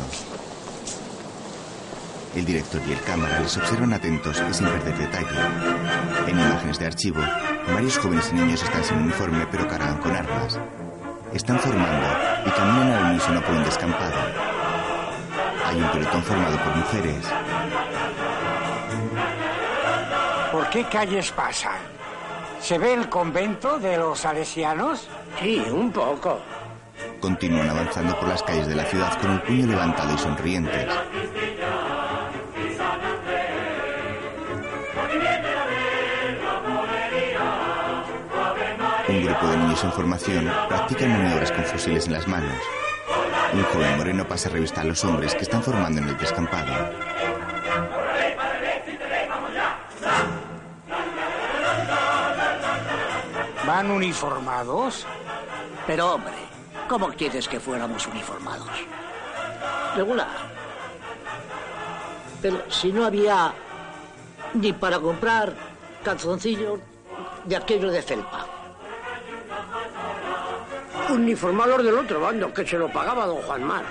[2.35, 5.39] El director y el cámara les observan atentos y sin perder detalle.
[6.27, 7.21] En imágenes de archivo,
[7.71, 10.59] varios jóvenes y niños están sin uniforme pero cargan con armas.
[11.31, 12.07] Están formando
[12.45, 14.15] y caminan al unísono por un descampado.
[15.65, 17.25] Hay un pelotón formado por mujeres.
[20.51, 21.77] ¿Por qué calles pasan?
[22.59, 25.07] ¿Se ve el convento de los salesianos?
[25.39, 26.39] Sí, un poco.
[27.19, 30.87] Continúan avanzando por las calles de la ciudad con el puño levantado y sonrientes.
[39.13, 42.58] Un grupo de niños en formación practican maniobras con fusiles en las manos.
[43.54, 46.73] Un joven moreno pasa a revista a los hombres que están formando en el descampado.
[53.67, 55.06] ¿Van uniformados?
[55.86, 56.34] Pero hombre,
[56.89, 58.71] ¿cómo quieres que fuéramos uniformados?
[59.95, 60.28] Regular.
[62.41, 63.54] Pero si no había
[64.56, 65.54] ni para comprar
[66.04, 66.80] calzoncillos
[67.45, 68.52] de aquello de felpa.
[71.13, 73.84] Uniformados del otro bando, que se lo pagaba don Juan Mar.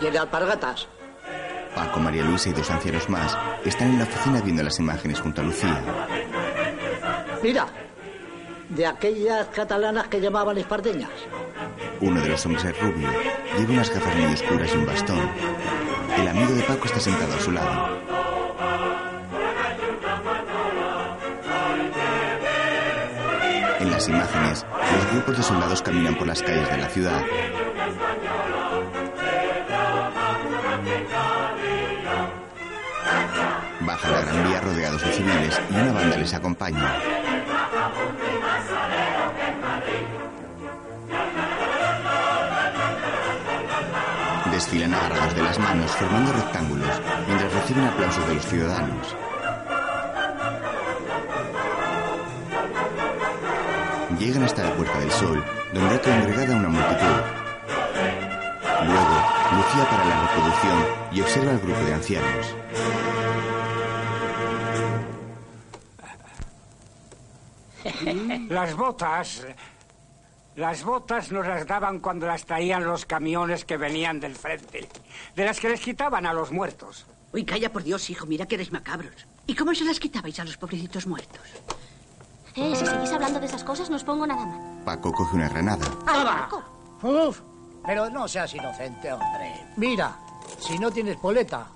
[0.00, 0.86] Y el de alpargatas.
[1.74, 5.40] Paco, María Luisa y dos ancianos más están en la oficina viendo las imágenes junto
[5.40, 5.82] a Lucía.
[7.42, 7.66] Mira,
[8.68, 11.10] de aquellas catalanas que llamaban espardeñas.
[12.00, 13.08] Uno de los hombres es rubio,
[13.58, 15.30] lleva unas gafas muy oscuras y un bastón.
[16.16, 17.95] El amigo de Paco está sentado a su lado.
[23.86, 27.22] En las imágenes, los grupos de soldados caminan por las calles de la ciudad.
[33.80, 36.96] Baja la gran vía rodeados de civiles y una banda les acompaña.
[44.50, 49.16] Desfilan agarrados de las manos, formando rectángulos, mientras reciben aplausos de los ciudadanos.
[54.18, 57.16] Llegan hasta la Puerta del Sol, donde hay congregada una multitud.
[58.86, 62.54] Luego, Lucía para la reproducción y observa al grupo de ancianos.
[68.48, 69.46] Las botas.
[70.56, 74.88] Las botas nos las daban cuando las traían los camiones que venían del frente.
[75.34, 77.04] De las que les quitaban a los muertos.
[77.32, 79.26] Uy, calla por Dios, hijo, mira que eres macabros.
[79.46, 81.42] ¿Y cómo se las quitabais a los pobrecitos muertos?
[82.56, 84.60] Eh, si seguís hablando de esas cosas, no os pongo nada mal.
[84.84, 85.84] Paco coge una granada.
[86.06, 86.48] ¡Ah,
[87.02, 87.40] Uf,
[87.84, 89.52] pero no seas inocente, hombre.
[89.76, 90.16] Mira,
[90.58, 91.66] si no tienes poleta.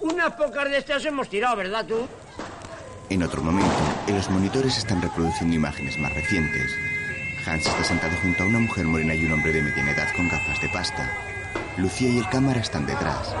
[0.00, 2.08] Unas pocas de estas hemos tirado, ¿verdad tú?
[3.10, 3.70] En otro momento,
[4.06, 6.72] en los monitores están reproduciendo imágenes más recientes.
[7.46, 10.28] Hans está sentado junto a una mujer morena y un hombre de mediana edad con
[10.28, 11.10] gafas de pasta.
[11.76, 13.34] Lucía y el cámara están detrás.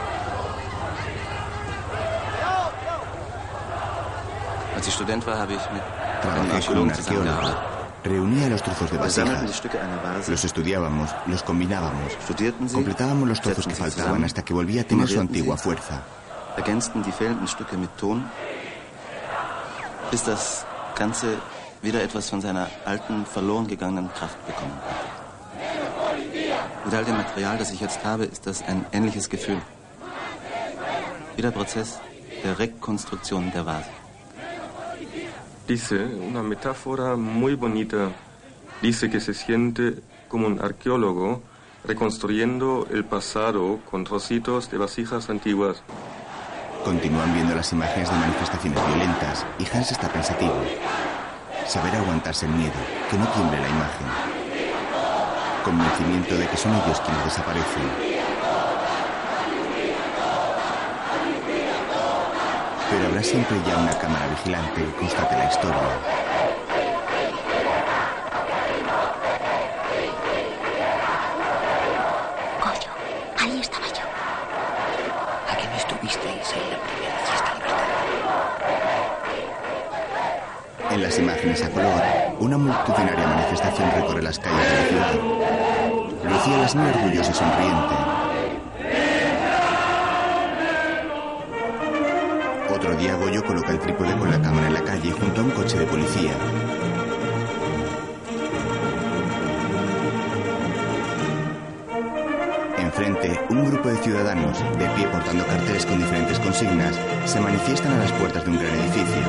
[4.76, 5.82] Als ich Student war, habe ich mit
[6.22, 7.78] Trabajé con un arqueólogo.
[8.04, 9.62] Reunía los trozos de vasijas.
[10.28, 12.16] Los estudiábamos, los combinábamos.
[12.72, 16.02] Completábamos los trozos que faltaban hasta que volvía a tener su antigua fuerza.
[16.58, 18.24] ergänzten die fehlenden Stücke mit Ton,
[20.10, 21.38] bis das Ganze
[21.82, 24.96] wieder etwas von seiner alten, verloren gegangenen Kraft bekommen hat.
[26.84, 29.60] Mit all dem Material, das ich jetzt habe, ist das ein ähnliches Gefühl.
[31.36, 32.00] Wie der Prozess
[32.42, 33.97] der Rekonstruktion der Vase.
[35.68, 38.08] Dice una metáfora muy bonita.
[38.80, 41.42] Dice que se siente como un arqueólogo
[41.84, 45.82] reconstruyendo el pasado con trocitos de vasijas antiguas.
[46.86, 50.54] Continúan viendo las imágenes de manifestaciones violentas y Hans está pensativo.
[51.66, 52.72] Saber aguantarse el miedo,
[53.10, 54.06] que no tiemble la imagen.
[55.66, 58.07] Convencimiento de que son ellos quienes desaparecen.
[62.90, 65.78] Pero habrá siempre ya una cámara vigilante que constate la historia.
[72.60, 72.90] Coño,
[73.38, 74.04] ahí estaba yo.
[75.52, 77.88] Aquí me estuvisteis en la primera fiesta libertad.
[80.90, 82.02] En las imágenes a color,
[82.40, 85.12] una multitudinaria manifestación recorre las calles de la ciudad.
[86.24, 88.17] Lucía las orgullosa y sonriente.
[92.88, 95.50] Otro día Goyo coloca el trípode con la cámara en la calle junto a un
[95.50, 96.32] coche de policía.
[102.78, 107.98] Enfrente, un grupo de ciudadanos, de pie portando carteles con diferentes consignas, se manifiestan a
[107.98, 109.22] las puertas de un gran edificio.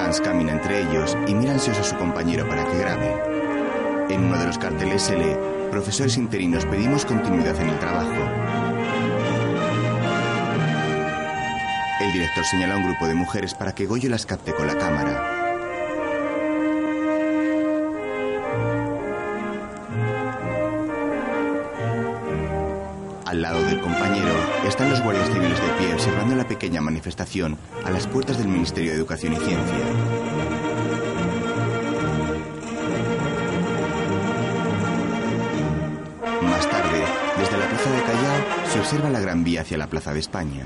[0.00, 3.14] Hans camina entre ellos y mira ansioso a su compañero para que grabe.
[4.08, 5.36] En uno de los carteles se lee,
[5.68, 8.14] profesores interinos pedimos continuidad en el trabajo.
[12.00, 14.78] El director señala a un grupo de mujeres para que Goyo las capte con la
[14.78, 15.34] cámara.
[23.26, 24.32] Al lado del compañero
[24.66, 28.92] están los guardias civiles de pie observando la pequeña manifestación a las puertas del Ministerio
[28.92, 30.27] de Educación y Ciencia.
[38.88, 40.64] Observa la Gran Vía hacia la Plaza de España.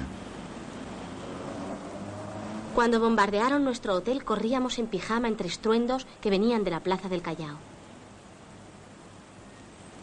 [2.72, 7.20] Cuando bombardearon nuestro hotel, corríamos en pijama entre estruendos que venían de la plaza del
[7.20, 7.56] Callao.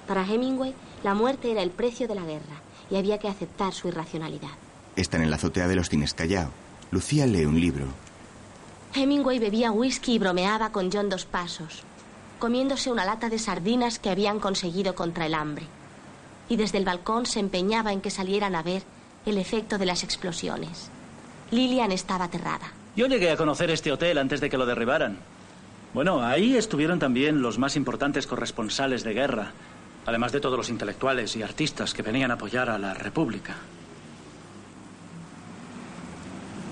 [0.05, 2.61] Para Hemingway, la muerte era el precio de la guerra
[2.91, 4.51] y había que aceptar su irracionalidad.
[4.97, 6.49] Están en la azotea de los cines Callao.
[6.91, 7.85] Lucía lee un libro.
[8.95, 11.83] Hemingway bebía whisky y bromeaba con John Dos Pasos,
[12.37, 15.67] comiéndose una lata de sardinas que habían conseguido contra el hambre.
[16.49, 18.83] Y desde el balcón se empeñaba en que salieran a ver
[19.25, 20.89] el efecto de las explosiones.
[21.51, 22.73] Lillian estaba aterrada.
[22.95, 25.19] Yo llegué a conocer este hotel antes de que lo derribaran.
[25.93, 29.51] Bueno, ahí estuvieron también los más importantes corresponsales de guerra,
[30.05, 33.55] además de todos los intelectuales y artistas que venían a apoyar a la República.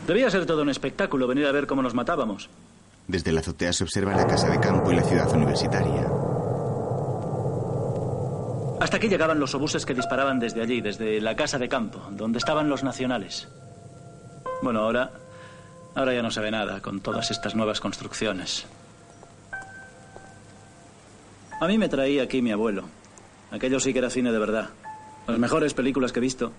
[0.05, 2.49] Debía ser todo un espectáculo venir a ver cómo nos matábamos.
[3.07, 6.07] Desde la azotea se observa la casa de campo y la ciudad universitaria.
[8.80, 12.38] Hasta aquí llegaban los obuses que disparaban desde allí, desde la casa de campo, donde
[12.38, 13.47] estaban los nacionales.
[14.61, 15.11] Bueno, ahora.
[15.95, 18.67] Ahora ya no se ve nada con todas estas nuevas construcciones.
[21.59, 22.84] A mí me traía aquí mi abuelo.
[23.49, 24.69] Aquello sí que era cine de verdad.
[25.25, 26.51] Las mejores películas que he visto.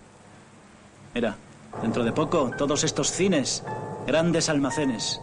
[1.15, 1.37] Mira,
[1.81, 3.63] dentro de poco, todos estos cines,
[4.09, 5.21] grandes almacenes.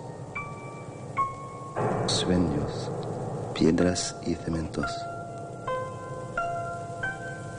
[2.08, 2.90] Sueños,
[3.54, 4.90] piedras y cementos.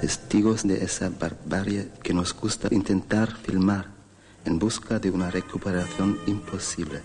[0.00, 3.86] Testigos de esa barbarie que nos gusta intentar filmar
[4.44, 7.02] en busca de una recuperación imposible.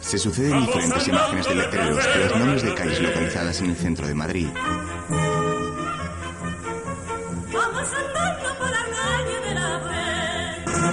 [0.00, 4.06] Se suceden diferentes imágenes de letreros con los nombres de calles localizadas en el centro
[4.06, 4.48] de Madrid.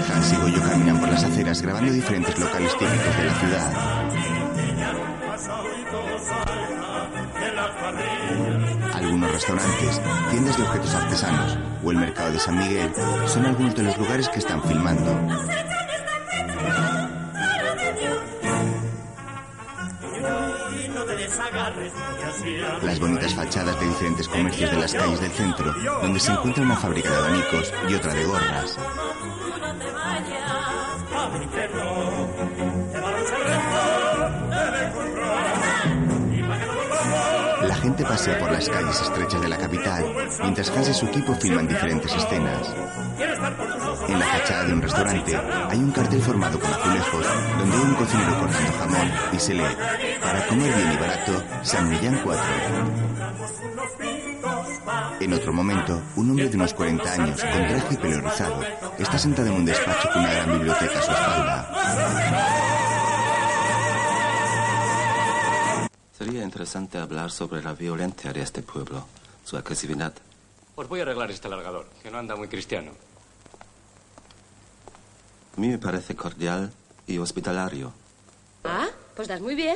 [0.09, 4.03] Hans y Goyo caminan por las aceras grabando diferentes locales típicos de la ciudad.
[9.33, 12.93] Restaurantes, tiendas de objetos artesanos o el mercado de San Miguel
[13.25, 15.11] son algunos de los lugares que están filmando.
[22.83, 25.73] Las bonitas fachadas de diferentes comercios de las calles del centro,
[26.03, 28.77] donde se encuentra una fábrica de abanicos y otra de gorras.
[37.93, 40.03] Gente pasea por las calles estrechas de la capital,
[40.41, 42.73] mientras Hans y su equipo filman diferentes escenas.
[44.07, 45.37] En la fachada de un restaurante
[45.69, 47.25] hay un cartel formado con azulejos
[47.59, 49.77] donde hay un cocinero cortando jamón y se lee
[50.23, 52.43] Para comer bien y barato, San Millán 4.
[55.19, 58.59] En otro momento, un hombre de unos 40 años, con traje y pelo rizado,
[58.97, 62.62] está sentado en un despacho con una gran biblioteca a su espalda.
[66.23, 69.05] Sería interesante hablar sobre la violencia de este pueblo,
[69.43, 70.13] su agresividad.
[70.73, 72.93] Os voy a arreglar este largador, que no anda muy cristiano.
[75.57, 76.71] A mí me parece cordial
[77.07, 77.91] y hospitalario.
[78.63, 79.75] Ah, pues das muy bien.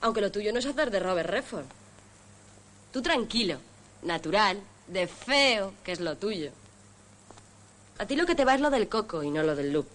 [0.00, 1.66] Aunque lo tuyo no es hacer de Robert Redford.
[2.92, 3.58] Tú tranquilo,
[4.02, 6.50] natural, de feo, que es lo tuyo.
[7.98, 9.86] A ti lo que te va es lo del coco y no lo del loop.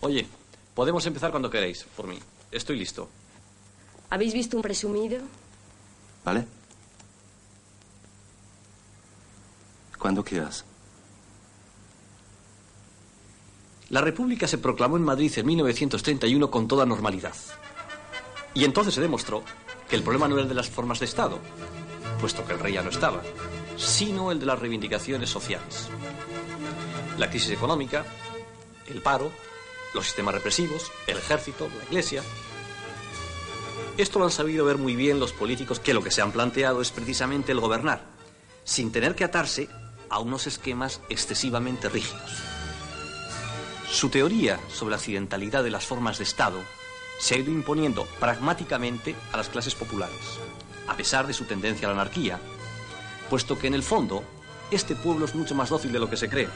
[0.00, 0.26] Oye,
[0.74, 2.18] podemos empezar cuando queréis, por mí.
[2.50, 3.10] Estoy listo.
[4.14, 5.18] ¿Habéis visto un presumido?
[6.24, 6.46] ¿Vale?
[9.98, 10.64] Cuando quieras.
[13.90, 17.34] La República se proclamó en Madrid en 1931 con toda normalidad.
[18.54, 19.42] Y entonces se demostró
[19.88, 21.40] que el problema no era el de las formas de Estado,
[22.20, 23.20] puesto que el rey ya no estaba,
[23.76, 25.88] sino el de las reivindicaciones sociales.
[27.18, 28.04] La crisis económica,
[28.86, 29.32] el paro,
[29.92, 32.22] los sistemas represivos, el ejército, la iglesia.
[33.96, 36.80] Esto lo han sabido ver muy bien los políticos que lo que se han planteado
[36.82, 38.02] es precisamente el gobernar,
[38.64, 39.68] sin tener que atarse
[40.10, 42.42] a unos esquemas excesivamente rígidos.
[43.88, 46.58] Su teoría sobre la accidentalidad de las formas de Estado
[47.20, 50.40] se ha ido imponiendo pragmáticamente a las clases populares,
[50.88, 52.40] a pesar de su tendencia a la anarquía,
[53.30, 54.24] puesto que en el fondo
[54.72, 56.48] este pueblo es mucho más dócil de lo que se cree.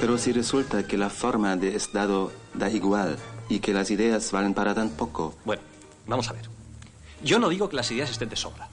[0.00, 3.16] Pero si resulta que la forma de Estado da igual
[3.48, 5.34] y que las ideas valen para tan poco.
[5.44, 5.62] Bueno,
[6.06, 6.48] vamos a ver.
[7.22, 8.68] Yo no digo que las ideas estén de sobra.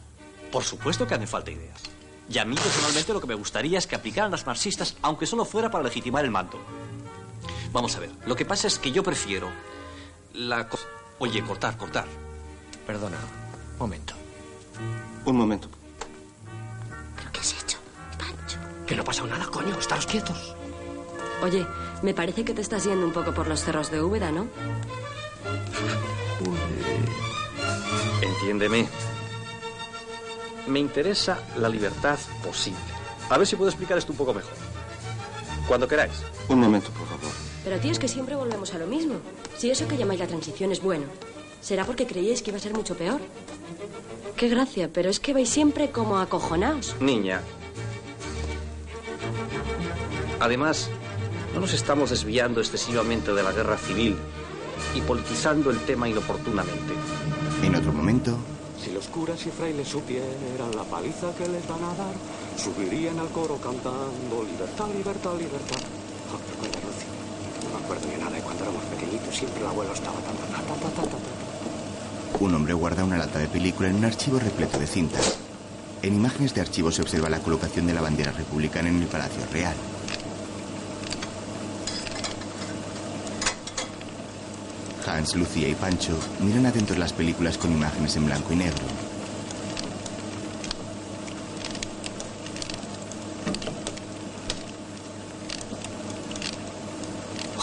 [0.52, 1.82] Por supuesto que hacen falta ideas.
[2.30, 5.46] Y a mí personalmente lo que me gustaría es que aplicaran las marxistas, aunque solo
[5.46, 6.60] fuera para legitimar el mando.
[7.72, 9.50] Vamos a ver, lo que pasa es que yo prefiero
[10.34, 10.68] la...
[10.70, 10.80] co-
[11.20, 12.06] Oye, cortar, cortar.
[12.86, 13.18] Perdona,
[13.80, 14.14] momento.
[15.26, 15.70] Un momento.
[17.32, 17.78] ¿Qué has hecho?
[18.18, 18.58] Pancho.
[18.86, 19.78] Que no ha pasado nada, coño.
[19.80, 20.56] Estaros quietos.
[21.42, 21.66] Oye,
[22.02, 24.48] me parece que te estás yendo un poco por los cerros de Úbeda, ¿no?
[28.22, 28.88] Entiéndeme.
[30.68, 32.80] Me interesa la libertad posible.
[33.30, 34.54] A ver si puedo explicar esto un poco mejor.
[35.68, 36.14] Cuando queráis.
[36.50, 37.32] Un momento, por favor.
[37.64, 39.16] Pero tío, es que siempre volvemos a lo mismo.
[39.58, 41.06] Si eso que llamáis la transición es bueno,
[41.62, 43.22] ¿será porque creíais que iba a ser mucho peor?
[44.36, 46.96] Qué gracia, pero es que vais siempre como acojonaos.
[47.00, 47.41] Niña.
[50.39, 50.89] Además,
[51.54, 54.18] No nos estamos desviando excesivamente de la guerra civil
[54.95, 56.93] y politizando el tema inoportunamente.
[57.63, 58.38] En otro momento,
[58.84, 62.13] Si los curas y frailes supieran la paliza que les van a dar,
[62.57, 65.80] subirían al coro cantando libertad, libertad, libertad.
[66.34, 66.39] Oh,
[66.84, 67.07] Lucy,
[67.63, 70.45] no me acuerdo de nada de cuando éramos pequeñitos, siempre el abuelo estaba tan ta,
[70.51, 72.43] ta, ta, ta, ta, ta.
[72.43, 75.38] un hombre guarda una lata de película en un archivo repleto de cintas.
[76.01, 79.41] En imágenes de archivo se observa la colocación de la bandera republicana en el Palacio
[79.53, 79.76] Real.
[85.14, 88.84] Hans, Lucía y Pancho miran atentos las películas con imágenes en blanco y negro.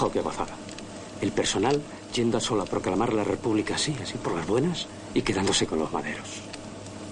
[0.00, 0.56] Oh, qué gozada.
[1.20, 1.82] El personal
[2.14, 5.92] yendo solo a proclamar la república así, así por las buenas, y quedándose con los
[5.92, 6.40] maderos.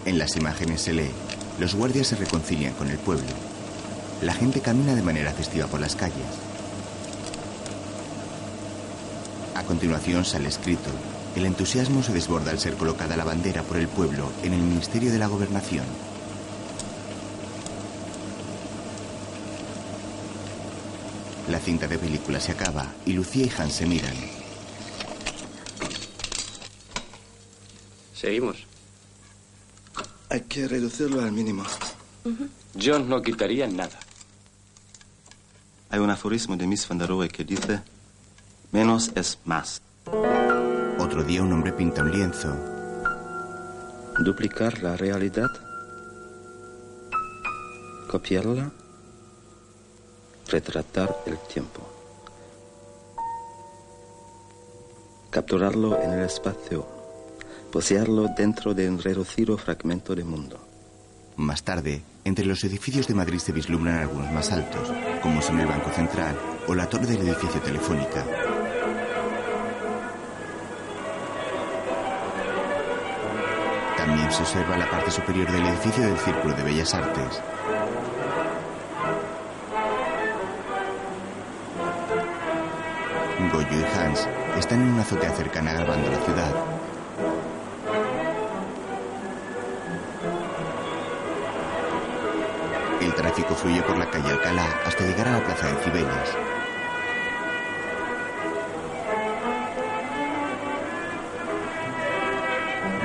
[0.04, 1.10] En las imágenes se lee,
[1.58, 3.26] los guardias se reconcilian con el pueblo.
[4.22, 6.16] La gente camina de manera festiva por las calles.
[9.54, 10.90] A continuación sale escrito,
[11.36, 15.12] el entusiasmo se desborda al ser colocada la bandera por el pueblo en el Ministerio
[15.12, 15.84] de la Gobernación.
[21.50, 24.14] La cinta de película se acaba y Lucía y Hans se miran.
[28.14, 28.56] Seguimos.
[30.30, 31.64] Hay que reducirlo al mínimo.
[32.74, 33.98] Yo no quitaría nada.
[35.90, 37.82] Hay un aforismo de Miss Van der Rohe que dice,
[38.72, 39.82] menos es más.
[40.98, 42.54] Otro día un hombre pinta un lienzo.
[44.24, 45.48] Duplicar la realidad.
[48.10, 48.70] Copiarla.
[50.48, 51.80] Retratar el tiempo.
[55.30, 56.86] Capturarlo en el espacio.
[57.70, 60.58] Poseerlo dentro de un reducido fragmento de mundo.
[61.36, 64.90] Más tarde, entre los edificios de Madrid se vislumbran algunos más altos,
[65.22, 68.47] como son el Banco Central o la torre del edificio Telefónica.
[74.30, 77.42] Se observa la parte superior del edificio del Círculo de Bellas Artes.
[83.52, 86.54] Goyo y Hans están en una azotea cercana grabando la ciudad.
[93.00, 96.57] El tráfico fluye por la calle Alcalá hasta llegar a la plaza de Cibeles.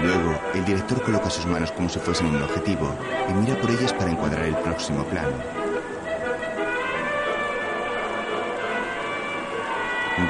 [0.04, 2.93] Luego, el director coloca sus manos como si fuesen un objetivo
[3.30, 5.64] y mira por ellas para encuadrar el próximo plano.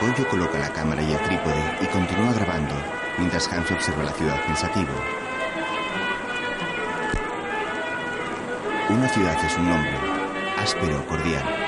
[0.04, 2.76] Goyo coloca la cámara y el trípode y continúa grabando,
[3.18, 4.92] mientras Hans observa la ciudad pensativo.
[8.90, 9.94] Una ciudad es un nombre,
[10.58, 11.62] áspero cordial.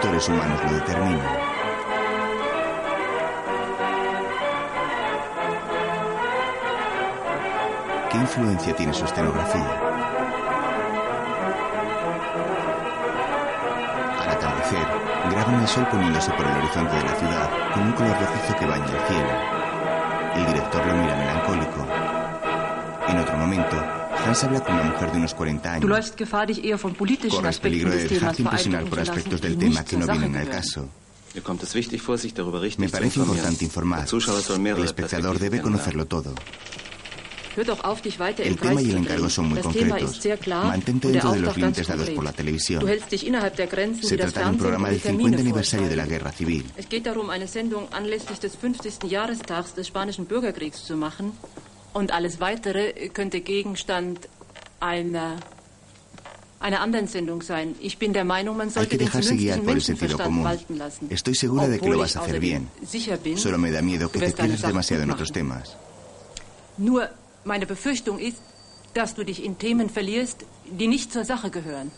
[0.00, 1.20] Factores humanos lo determinan?
[8.10, 9.80] ¿Qué influencia tiene su escenografía?
[14.20, 14.86] Al atardecer,
[15.30, 18.66] graban el sol poniéndose por el horizonte de la ciudad con un color rojizo que
[18.66, 19.28] baña el cielo.
[20.34, 21.86] El director lo mira melancólico.
[23.06, 26.12] En otro momento, Hans habla con una mujer de unos 40 Du años.
[27.30, 30.88] Corres peligro de dejarte impresionar por aspectos del tema que no vienen al caso.
[32.78, 34.06] Me parece importante informar.
[34.08, 36.34] El espectador debe conocerlo todo.
[37.56, 40.02] Hör doch auf, dich weiter El tema y el zu encargo son muy concretos.
[40.02, 42.82] ist sehr klar Mantente dentro de los límites dados por la televisión.
[42.86, 46.06] Se trata de un programa und del die Termine 50 aniversario de la.
[46.06, 46.64] Guerra Civil.
[51.92, 51.98] Es geht darum, eine Sendung anlässlich des 50.
[51.98, 51.98] Jahrestags des Spanischen Bürgerkriegs zu machen.
[51.98, 54.28] Und alles Weitere könnte Gegenstand
[54.80, 55.36] einer,
[56.60, 57.74] einer anderen Sendung sein.
[57.80, 61.10] Ich bin der Meinung, man sollte den vernünftigen Menschenverstand walten lassen.
[61.10, 62.68] Estoy segura de que lo vas a ich hacer bien.
[62.82, 65.76] Sicher bin, Solo me da miedo que du te pierdas demasiado en gut otros temas.
[66.76, 67.08] Nur
[67.44, 68.40] meine Befürchtung ist,
[68.94, 71.90] dass du dich in Themen verlierst, die nicht zur Sache gehören.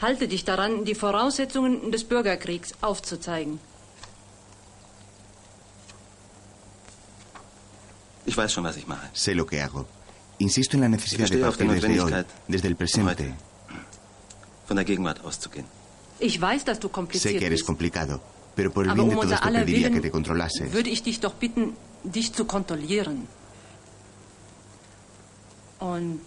[0.00, 3.58] Halte dich daran, die Voraussetzungen des Bürgerkriegs aufzuzeigen.
[8.26, 9.08] Ich weiß schon, was ich mache.
[9.14, 9.86] Sé lo que hago.
[10.38, 13.34] Insisto en la necesidad de partir desde hoy, desde el presente.
[14.68, 15.66] Von der Gegenwart auszugehen.
[16.18, 17.66] Ich weiß, dass du Sé kompliziert que eres bist.
[17.66, 18.20] complicado,
[18.54, 20.10] pero por el Aber bien de um todo unser esto aller pediría que Willen te
[20.10, 20.72] controlases.
[20.72, 23.28] würde ich dich doch bitten, dich zu kontrollieren.
[25.78, 26.20] Und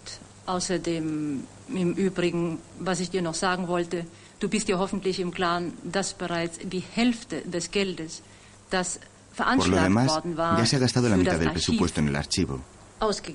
[0.46, 4.06] außerdem, im Übrigen, was ich dir noch sagen wollte,
[4.38, 8.22] du bist dir hoffentlich im Klaren, dass bereits die Hälfte des Geldes,
[8.70, 9.00] das
[9.36, 10.20] Por lo demás,
[10.58, 12.60] ya se ha gastado la mitad del presupuesto en el archivo.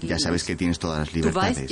[0.02, 1.72] Ya sabes que tienes todas las libertades.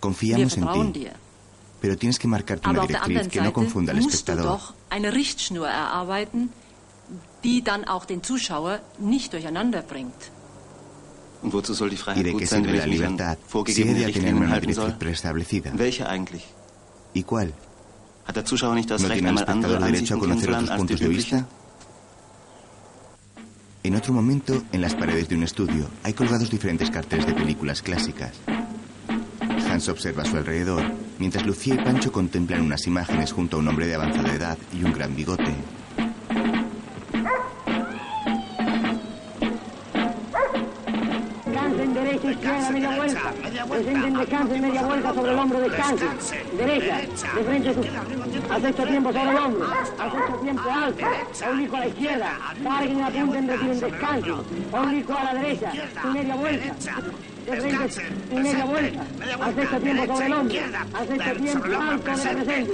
[0.00, 1.08] Confiamos en ti,
[1.80, 4.44] pero tienes que marcarte una directriz que no confunda al espectador.
[4.44, 6.50] doch eine Richtschnur erarbeiten,
[7.44, 10.30] die dann auch den Zuschauer nicht durcheinander bringt.
[11.42, 13.06] Und wozu soll die ¿Y Freiheit de gut qué sein, sirve wenn la ich mich
[13.06, 13.38] an libertad
[13.68, 14.98] si he de tener Richtlinien una halten directriz soll?
[14.98, 15.72] preestablecida?
[15.76, 16.44] Welche eigentlich?
[17.14, 17.52] ¿Y cuál?
[18.28, 21.46] ¿No tiene el espectador derecho a conocer otros puntos de vista?
[23.82, 27.80] En otro momento, en las paredes de un estudio, hay colgados diferentes carteles de películas
[27.80, 28.32] clásicas.
[29.70, 30.82] Hans observa a su alrededor,
[31.18, 34.84] mientras Lucía y Pancho contemplan unas imágenes junto a un hombre de avanzada edad y
[34.84, 35.54] un gran bigote.
[42.78, 43.32] Media vuelta.
[43.68, 46.08] Presenten descansen, media vuelta sobre el hombro, descansen.
[46.56, 47.00] Derecha,
[47.34, 47.80] de frente a su...
[48.52, 49.66] A sexto tiempo sobre el hombro.
[49.98, 51.06] A sexto tiempo alto.
[51.50, 52.38] Oblicuo a la izquierda.
[52.62, 54.44] Carguen, apunten, reciben descanso.
[54.72, 55.72] Oblicuo a la derecha.
[56.04, 56.74] Y media vuelta.
[57.48, 59.02] De frente y media vuelta.
[59.40, 60.54] A sexto tiempo sobre el hombro.
[61.08, 62.64] Sexto tiempo alto de presente.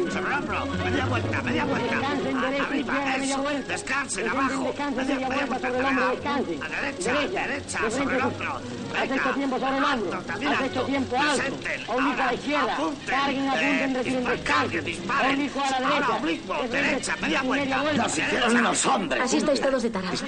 [0.84, 1.94] Media vuelta, media vuelta.
[1.94, 3.72] Descansen derecha, izquierda, media vuelta.
[3.72, 4.64] Descansen abajo.
[4.64, 6.62] Descansen, media vuelta sobre el hombro, descansen.
[6.62, 7.12] A derecha,
[7.46, 8.52] derecha, de sobre el hombro.
[8.54, 10.12] a sexto tiempo sobre el hombro.
[10.18, 10.84] alto.
[10.86, 11.54] tiempo alto.
[11.54, 12.76] Oblicuo a la Ahora, izquierda.
[13.06, 14.80] Carguen, apunten, Eh, reciben descanso.
[14.82, 15.34] disparen.
[15.34, 16.16] Oblicuo a la Ahora, derecha.
[16.16, 17.80] oblicuo, De frente- derecha, media vuelta.
[17.82, 18.02] vuelta.
[18.02, 19.22] No, si quieres unos hombres.
[19.22, 20.24] Así estáis todos de tarados.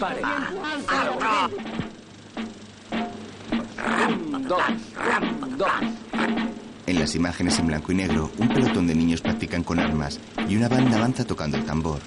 [6.87, 10.57] En las imágenes en blanco y negro, un pelotón de niños practican con armas y
[10.57, 12.01] una banda avanza tocando el tambor.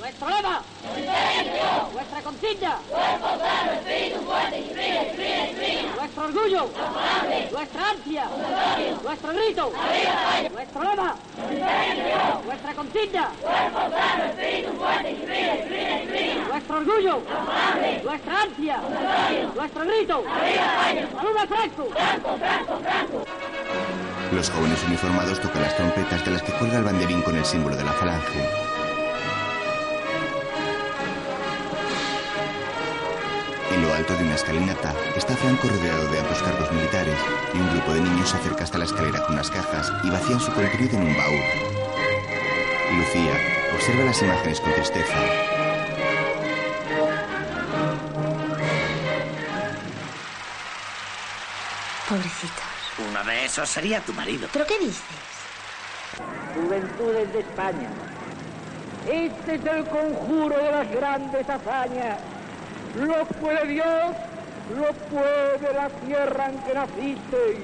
[0.00, 0.62] Nuestro lema.
[1.92, 2.78] Nuestra consigna.
[6.18, 6.70] Nuestro orgullo.
[7.52, 8.24] Nuestra ansia.
[9.04, 9.72] Nuestro grito.
[10.52, 11.14] Nuestro lema.
[12.44, 13.30] Nuestra consigna.
[16.48, 17.22] Nuestro orgullo.
[18.02, 18.80] Nuestra ansia.
[19.54, 20.24] Nuestro grito.
[21.16, 21.88] ¡Salud al fresco!
[24.32, 27.76] Los jóvenes uniformados tocan las trompetas de las que cuelga el banderín con el símbolo
[27.76, 28.67] de la falange.
[33.98, 37.16] Alto de una escalinata está Franco rodeado de altos cargos militares
[37.52, 40.38] y un grupo de niños se acerca hasta la escalera con unas cajas y vacían
[40.38, 41.40] su contenido en un baúl.
[42.96, 43.34] Lucía
[43.74, 45.18] observa las imágenes con tristeza.
[52.08, 52.64] Pobrecitos.
[53.10, 54.48] Uno de esos sería tu marido.
[54.52, 55.02] ¿Pero qué dices?
[56.54, 57.88] Juventudes de España.
[59.10, 62.18] Este es el conjuro de las grandes hazañas.
[62.96, 64.16] Lo puede Dios,
[64.76, 67.58] lo puede la tierra en que nacisteis.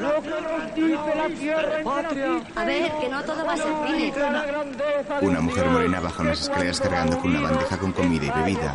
[0.00, 2.60] Lo que nos dice la tierra en que.
[2.60, 4.12] A ver, que no todo va a ser cine.
[4.12, 8.30] De Una un mujer morena baja unas escaleras cargando con una bandeja con comida y
[8.30, 8.74] bebida.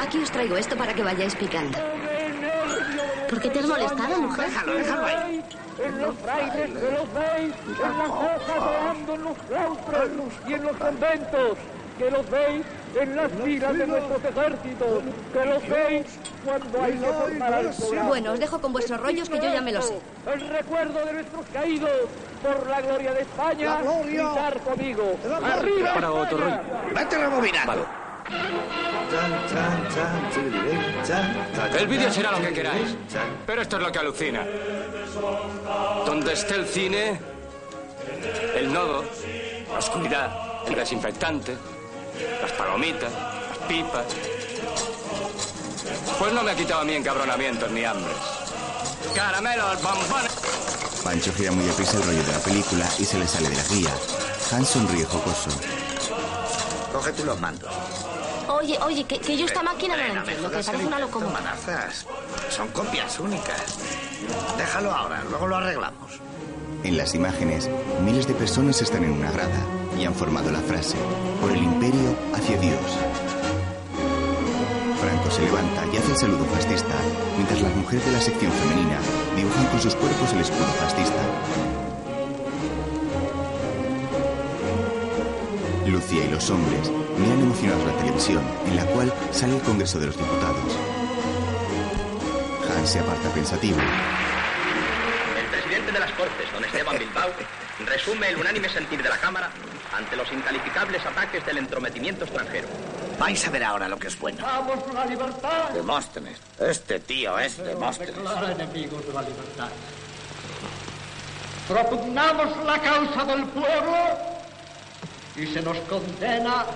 [0.00, 1.78] Aquí os traigo esto para que vayáis picando.
[3.28, 4.46] ¿Por qué te has molestado, mujer?
[4.46, 5.44] Déjalo, déjalo ahí.
[5.84, 10.62] En los frailes que los veis, en las hojas volando en los claustros y en
[10.62, 11.58] los conventos,
[11.98, 12.64] que los veis
[13.00, 16.06] en las filas de nuestros ejércitos, que los veis
[16.44, 18.08] cuando hay que formar al soldado.
[18.08, 19.98] Bueno, os dejo con vuestros rollos que yo ya me lo sé.
[20.32, 21.90] El recuerdo de nuestros caídos
[22.42, 25.16] por la gloria de España, gritar conmigo.
[25.44, 26.58] ¡Arriba Para otro rollo.
[26.94, 27.86] Vete rebobinando.
[31.78, 32.96] El vídeo será lo que queráis,
[33.46, 34.44] pero esto es lo que alucina.
[36.04, 37.20] Donde esté el cine,
[38.56, 39.04] el nodo,
[39.70, 40.30] la oscuridad,
[40.66, 41.56] el desinfectante,
[42.40, 44.04] las palomitas, las pipas.
[46.18, 48.16] Pues no me ha quitado a mí encabronamientos ni hambres.
[49.14, 50.32] Caramelos, bombones.
[51.04, 53.62] Pancho gira muy deprisa el rollo de la película y se le sale de la
[53.64, 53.90] guía.
[54.52, 55.50] Hans sonríe jocoso.
[56.92, 57.72] Coge tú los mandos.
[58.48, 61.42] Oye, oye, que, que yo esta máquina no la entiendo, que parece una locomotora.
[61.42, 62.06] manazas.
[62.48, 63.78] Son copias únicas.
[64.56, 66.20] Déjalo ahora, luego lo arreglamos.
[66.82, 67.68] En las imágenes,
[68.02, 69.60] miles de personas están en una grada
[69.98, 70.96] y han formado la frase,
[71.40, 72.80] por el imperio hacia Dios.
[75.00, 76.94] Franco se levanta y hace el saludo fascista,
[77.36, 78.98] mientras las mujeres de la sección femenina
[79.36, 81.22] dibujan con sus cuerpos el escudo fascista.
[85.86, 90.06] Lucía y los hombres miran emocionados la televisión, en la cual sale el Congreso de
[90.06, 90.76] los Diputados.
[92.76, 93.78] Hans se aparta pensativo.
[95.96, 97.30] De las Cortes, don Esteban Bilbao,
[97.86, 99.48] resume el unánime sentir de la Cámara
[99.96, 102.68] ante los incalificables ataques del entrometimiento extranjero.
[103.18, 104.44] Vais a ver ahora lo que es bueno.
[104.44, 105.70] ¡Vamos la libertad!
[105.72, 106.38] Demóstenes.
[106.60, 108.14] Este tío es Demóstenes.
[108.14, 109.68] Declara enemigos de la libertad.
[111.66, 113.96] Propugnamos la causa del pueblo
[115.34, 116.66] y se nos condena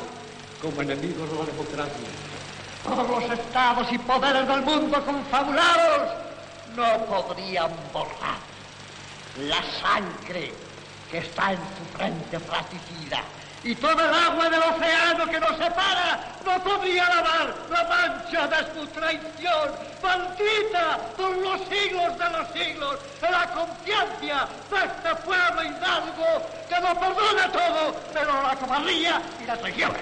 [0.63, 2.09] como enemigos de la democracia.
[2.85, 6.09] Todos los estados y poderes del mundo confabulados
[6.75, 8.50] no podrían borrar
[9.39, 10.53] la sangre
[11.11, 13.23] que está en tu frente fratricida
[13.63, 18.57] y toda el agua del océano que nos separa no podría lavar la mancha de
[18.75, 19.71] su traición,
[20.03, 27.01] maldita por los siglos de los siglos, la confianza de este pueblo hidalgo que lo
[27.01, 29.93] perdona todo, pero la cobardía y la traición.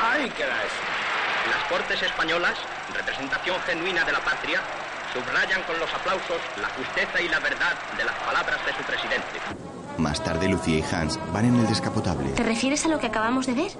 [0.00, 1.50] Ahí queda eso.
[1.50, 2.54] Las Cortes Españolas,
[2.94, 4.60] representación genuina de la patria,
[5.12, 9.38] subrayan con los aplausos la justeza y la verdad de las palabras de su presidente.
[9.98, 12.30] Más tarde, Lucía y Hans van en el descapotable.
[12.30, 13.72] ¿Te refieres a lo que acabamos de ver?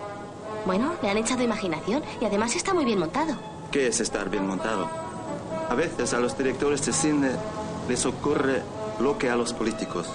[0.66, 3.37] Bueno, le han echado imaginación y además está muy bien montado.
[3.70, 4.89] ¿Qué es estar bien montado?
[5.70, 7.31] A veces a los directores de cine
[7.89, 8.62] les ocurre
[8.99, 10.09] lo que a los políticos.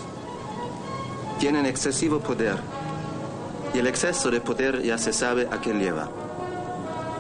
[1.40, 2.58] Tienen excesivo poder
[3.74, 6.10] y el exceso de poder ya se sabe a qué lleva.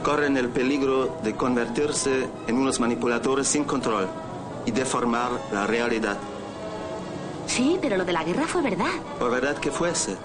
[0.04, 4.08] Corren el peligro de convertirse en unos manipuladores sin control
[4.66, 6.18] y deformar la realidad.
[7.48, 8.92] Sí, pero lo de la guerra fue verdad.
[9.18, 10.18] Por verdad que fuese.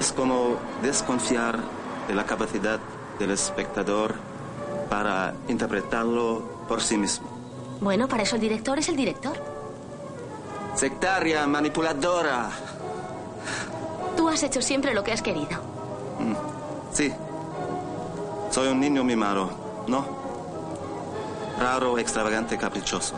[0.00, 1.58] Es como desconfiar
[2.08, 2.78] de la capacidad
[3.18, 4.14] del espectador
[4.88, 7.28] para interpretarlo por sí mismo.
[7.80, 9.32] Bueno, para eso el director es el director.
[10.74, 12.48] Sectaria, manipuladora.
[14.16, 15.58] Tú has hecho siempre lo que has querido.
[16.18, 16.34] Mm,
[16.94, 17.12] Sí.
[18.52, 19.48] Soy un niño mimado,
[19.86, 20.04] ¿no?
[21.58, 23.14] Raro, extravagante, caprichoso.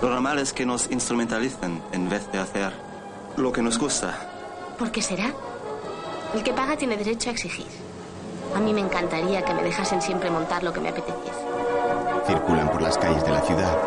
[0.00, 2.72] Lo normal es que nos instrumentalicen en vez de hacer
[3.36, 4.14] lo que nos gusta.
[4.78, 5.32] ¿Por qué será?
[6.32, 7.66] El que paga tiene derecho a exigir.
[8.54, 11.44] A mí me encantaría que me dejasen siempre montar lo que me apeteciese.
[12.28, 13.78] Circulan por las calles de la ciudad.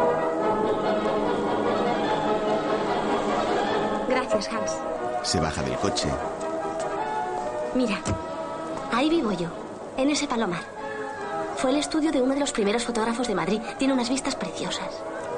[4.09, 4.71] Gracias, Hans.
[5.23, 6.09] Se baja del coche.
[7.73, 7.97] Mira,
[8.93, 9.47] ahí vivo yo,
[9.97, 10.61] en ese palomar.
[11.57, 13.61] Fue el estudio de uno de los primeros fotógrafos de Madrid.
[13.77, 14.89] Tiene unas vistas preciosas.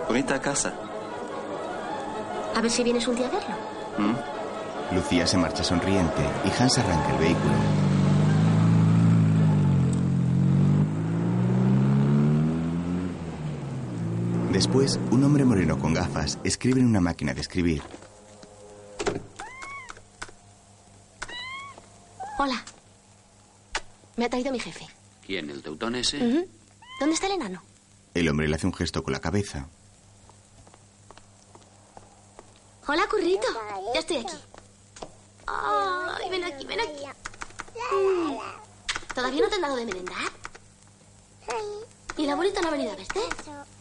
[0.08, 0.74] Bonita casa.
[2.56, 3.56] A ver si vienes un día a verlo.
[3.97, 4.95] ¿Mm?
[4.95, 7.53] Lucía se marcha sonriente y Hans arranca el vehículo.
[14.51, 17.82] Después, un hombre moreno con gafas escribe en una máquina de escribir.
[22.39, 22.64] Hola.
[24.16, 24.88] Me ha traído mi jefe.
[25.26, 25.49] ¿Quién?
[25.49, 26.20] ¿El teutón ese?
[26.99, 27.61] ¿Dónde está el enano?
[28.13, 29.68] El hombre le hace un gesto con la cabeza.
[32.88, 33.47] Hola, currito.
[33.93, 34.36] Ya estoy aquí.
[35.47, 37.03] Ay, ven aquí, ven aquí.
[37.91, 38.38] Mm.
[39.13, 40.32] ¿Todavía no te han dado de merendar?
[42.18, 43.20] ¿Y el abuelito no ha venido a verte?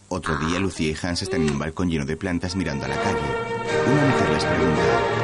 [0.09, 3.01] Otro día, Lucía y Hans están en un balcón lleno de plantas mirando a la
[3.01, 3.21] calle.
[3.87, 5.24] Una mujer les pregunta.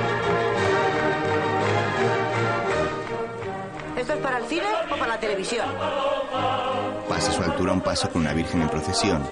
[4.59, 5.67] O para la televisión?
[7.09, 9.25] Pasa a su altura un paso con una virgen en procesión.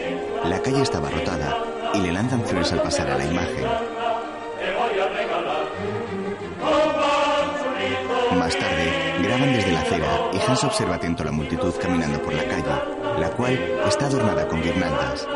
[0.45, 1.65] La calle está abarrotada
[1.95, 3.67] y le lanzan flores al pasar a la imagen.
[8.39, 12.35] Más tarde, graban desde la acera y Hans observa atento a la multitud caminando por
[12.35, 13.55] la calle, la cual
[13.87, 15.27] está adornada con guirnaldas.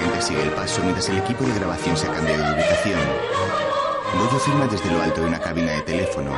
[0.00, 3.00] Gente sigue el paso mientras el equipo de grabación se ha cambiado de ubicación.
[4.18, 6.32] Goyo filma desde lo alto de una cabina de teléfono.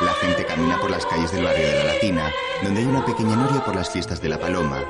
[0.00, 3.36] La gente camina por las calles del barrio de la Latina, donde hay una pequeña
[3.36, 4.82] noria por las fiestas de la Paloma.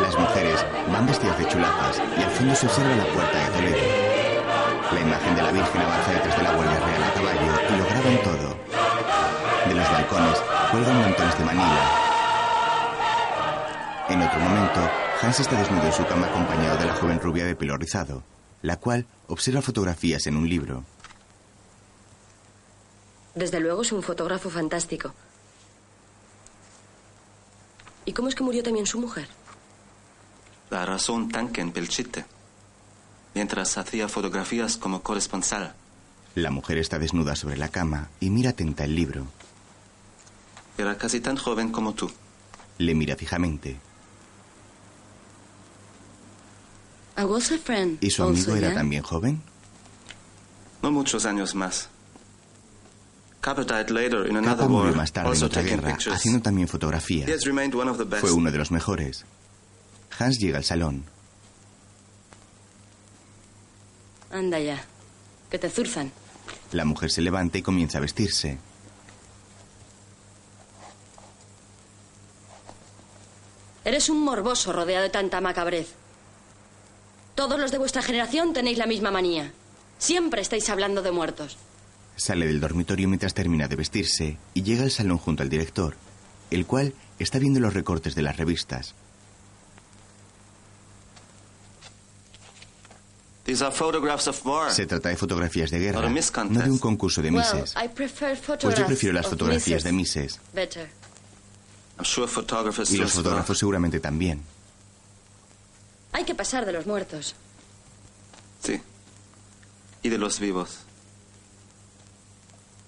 [0.00, 4.03] Las mujeres van vestidas de chulapas y al fondo se observa la puerta de Toledo.
[4.94, 7.84] La imagen de la Virgen avanza detrás de la Guardia Real a caballo y lo
[7.84, 8.56] graban todo.
[9.68, 10.38] De los balcones
[10.70, 12.04] cuelgan montones de Manila.
[14.08, 14.90] En otro momento,
[15.20, 18.22] Hans está desnudo en su cama acompañado de la joven rubia de pelo rizado,
[18.62, 20.84] la cual observa fotografías en un libro.
[23.34, 25.12] Desde luego es un fotógrafo fantástico.
[28.04, 29.26] ¿Y cómo es que murió también su mujer?
[30.70, 32.26] La arrasó un tanque en Pelchite,
[33.34, 35.74] mientras hacía fotografías como corresponsal.
[36.34, 39.26] La mujer está desnuda sobre la cama y mira atenta el libro.
[40.78, 42.10] Era casi tan joven como tú.
[42.78, 43.76] Le mira fijamente.
[47.16, 48.74] I was a friend ¿Y su amigo also, era yeah?
[48.78, 49.40] también joven?
[50.82, 51.88] No muchos años más.
[53.40, 55.90] Capa died later in Capa another murió war, más tarde en also otra taking guerra,
[55.92, 56.16] pictures.
[56.16, 57.26] haciendo también fotografía.
[57.26, 58.22] He has remained one of the best.
[58.22, 59.24] Fue uno de los mejores.
[60.18, 61.04] Hans llega al salón.
[64.34, 64.84] Anda ya.
[65.48, 66.10] que te zurzan.
[66.72, 68.58] La mujer se levanta y comienza a vestirse.
[73.84, 75.94] Eres un morboso rodeado de tanta macabrez.
[77.36, 79.52] Todos los de vuestra generación tenéis la misma manía.
[79.98, 81.56] Siempre estáis hablando de muertos.
[82.16, 85.96] Sale del dormitorio mientras termina de vestirse y llega al salón junto al director,
[86.50, 88.94] el cual está viendo los recortes de las revistas.
[92.96, 93.33] These are photographs of war.
[93.46, 97.74] Se trata de fotografías de guerra, no de un concurso de Well, mises.
[97.76, 100.40] I prefer Pues yo prefiero las fotografías de mises.
[102.90, 104.42] Y los fotógrafos seguramente también.
[106.12, 107.34] Hay que pasar de los muertos.
[108.62, 108.80] Sí.
[110.02, 110.78] Y de los vivos.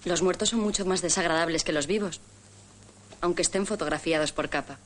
[0.05, 2.21] Los muertos son mucho más desagradables que los vivos,
[3.21, 4.77] aunque estén fotografiados por capa.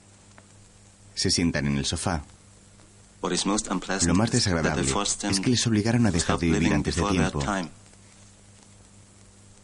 [1.15, 2.23] Se sientan en el sofá.
[2.23, 5.67] What is most unpleasant Lo más is that desagradable they forced them es que les
[5.67, 7.39] obligaron a to dejar stop de vivir living antes de tiempo.
[7.39, 7.69] time.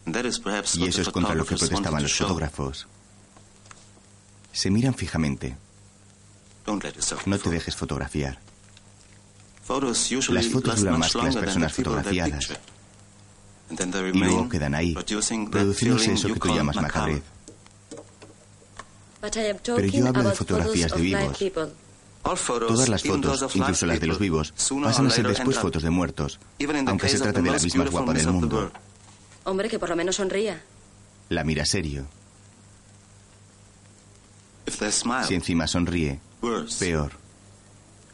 [0.06, 2.88] And that is perhaps Y what eso es contra lo que protestaban los fotógrafos.
[4.54, 5.58] Se miran fijamente.
[6.66, 8.40] Don't let yourself No te dejes fotografiar.
[9.64, 12.46] Photos usually Las fotos last duran much más que las longer than the personas fotografiadas.
[12.48, 12.60] picture.
[13.70, 16.58] And then they Y luego quedan ahí, producing that produciéndose eso you que tú call
[16.58, 17.16] llamas macabre.
[17.16, 17.24] macabrez.
[19.22, 21.74] But I am Pero talking yo hablo de about fotografías photos de vivos.
[22.36, 24.54] Todas las fotos, incluso las de los vivos,
[24.84, 26.40] pasan a ser después fotos de muertos,
[26.86, 28.72] aunque se the de la misma guapa del mundo.
[29.46, 30.62] Hombre, que por lo menos sonría.
[31.30, 32.06] La mira serio.
[35.26, 36.20] Si encima sonríe,
[36.80, 37.12] peor.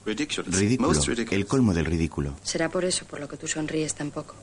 [0.05, 0.91] Ridículo.
[1.31, 2.35] El colmo del ridículo.
[2.43, 4.35] Será por eso por lo que tú sonríes tan poco.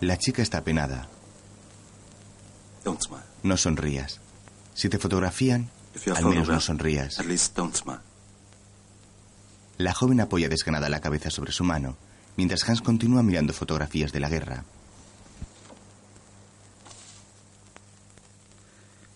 [0.00, 1.08] La chica está penada.
[3.42, 4.20] No sonrías.
[4.74, 5.68] Si te fotografían,
[6.14, 7.18] al menos no sonrías.
[9.80, 11.96] La joven apoya desganada la cabeza sobre su mano,
[12.36, 14.62] mientras Hans continúa mirando fotografías de la guerra.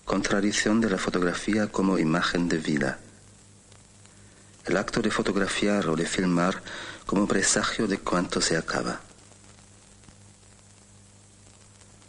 [0.06, 2.98] Contradicción de la fotografía como imagen de vida.
[4.64, 6.62] El acto de fotografiar o de filmar
[7.04, 9.02] como presagio de cuanto se acaba.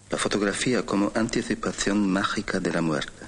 [0.10, 3.26] La fotografía como anticipación mágica de la muerte.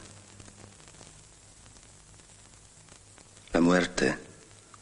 [3.51, 4.26] La muerte,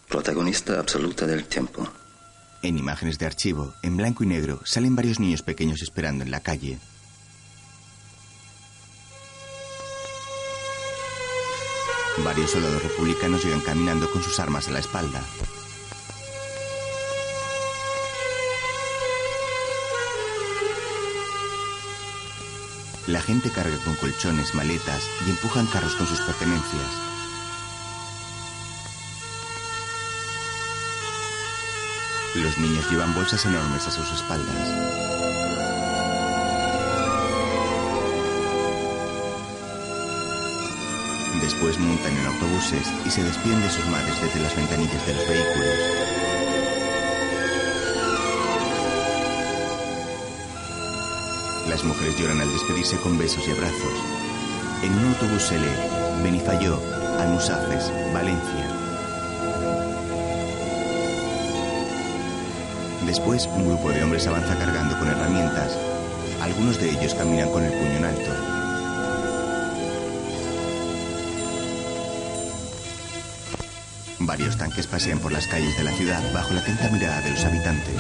[0.08, 1.88] protagonista absoluta del tiempo.
[2.62, 6.40] En imágenes de archivo, en blanco y negro, salen varios niños pequeños esperando en la
[6.40, 6.80] calle.
[12.24, 15.22] Varios soldados republicanos llegan caminando con sus armas a la espalda.
[23.08, 27.15] La gente carga con colchones, maletas y empujan carros con sus pertenencias.
[32.46, 34.56] Los niños llevan bolsas enormes a sus espaldas.
[41.42, 45.28] Después montan en autobuses y se despiden de sus madres desde las ventanillas de los
[45.28, 45.76] vehículos.
[51.68, 53.98] Las mujeres lloran al despedirse con besos y abrazos.
[54.84, 56.80] En un autobús se lee Benifayó,
[57.20, 58.75] Almusafes, Valencia.
[63.16, 65.72] Después, un grupo de hombres avanza cargando con herramientas.
[66.42, 68.32] Algunos de ellos caminan con el puño en alto.
[74.20, 77.46] Varios tanques pasean por las calles de la ciudad bajo la atenta mirada de los
[77.46, 77.96] habitantes.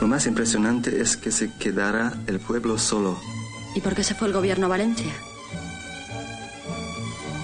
[0.00, 3.18] Lo más impresionante es que se quedara el pueblo solo.
[3.74, 5.12] ¿Y por qué se fue el gobierno a Valencia?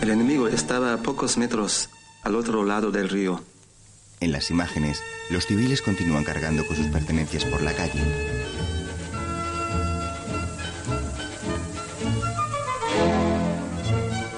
[0.00, 1.90] El enemigo estaba a pocos metros
[2.22, 3.42] al otro lado del río.
[4.20, 8.00] En las imágenes, los civiles continúan cargando con sus pertenencias por la calle.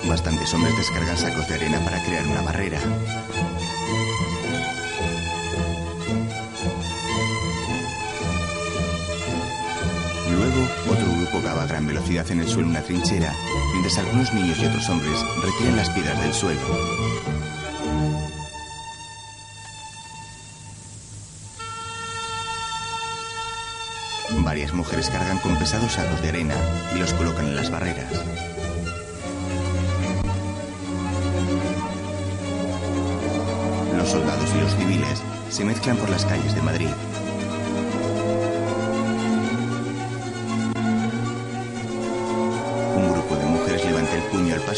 [0.09, 2.81] Bastantes hombres descargan sacos de arena para crear una barrera.
[10.31, 10.69] Luego,
[11.41, 13.33] cava a gran velocidad en el suelo una trinchera,
[13.73, 16.61] mientras algunos niños y otros hombres retiran las piedras del suelo.
[24.45, 26.55] Varias mujeres cargan con pesados sacos de arena
[26.95, 28.13] y los colocan en las barreras.
[33.97, 36.91] Los soldados y los civiles se mezclan por las calles de Madrid.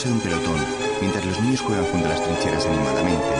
[0.02, 0.58] De un pelotón
[1.00, 3.30] mientras los niños juegan junto a las trincheras animadamente.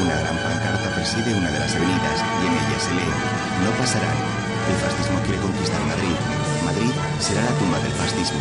[0.00, 3.12] Una gran pancarta preside una de las avenidas y en ella se lee,
[3.64, 4.16] no pasarán.
[4.70, 6.16] El fascismo quiere conquistar Madrid.
[6.64, 8.40] Madrid será la tumba del fascismo.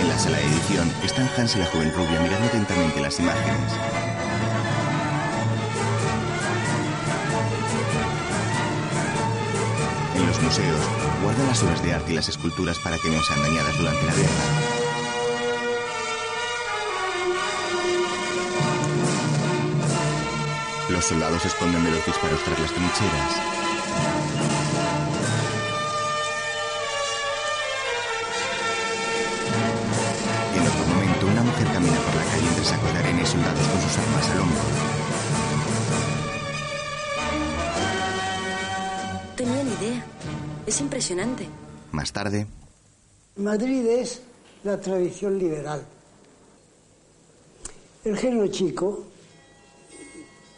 [0.00, 4.03] En la sala de edición están Hans y la joven rubia mirando atentamente las imágenes.
[10.56, 14.14] Guardan las obras de arte y las esculturas para que no sean dañadas durante la
[14.14, 14.30] guerra.
[20.90, 23.32] Los soldados esconden de los disparos las trincheras.
[30.54, 33.66] En otro momento, una mujer camina por la calle entre sacos de arena y soldados
[33.66, 34.93] con sus armas al hombro.
[40.74, 41.46] Es impresionante.
[41.92, 42.48] Más tarde,
[43.36, 44.20] Madrid es
[44.64, 45.86] la tradición liberal.
[48.04, 49.04] El género chico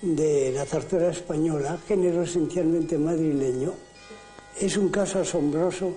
[0.00, 3.74] de la zarzuela española, género esencialmente madrileño,
[4.58, 5.92] es un caso asombroso,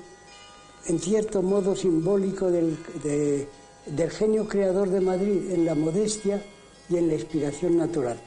[0.88, 3.48] en cierto modo simbólico del, de-
[3.86, 6.44] del genio creador de Madrid en la modestia
[6.90, 8.20] y en la inspiración natural.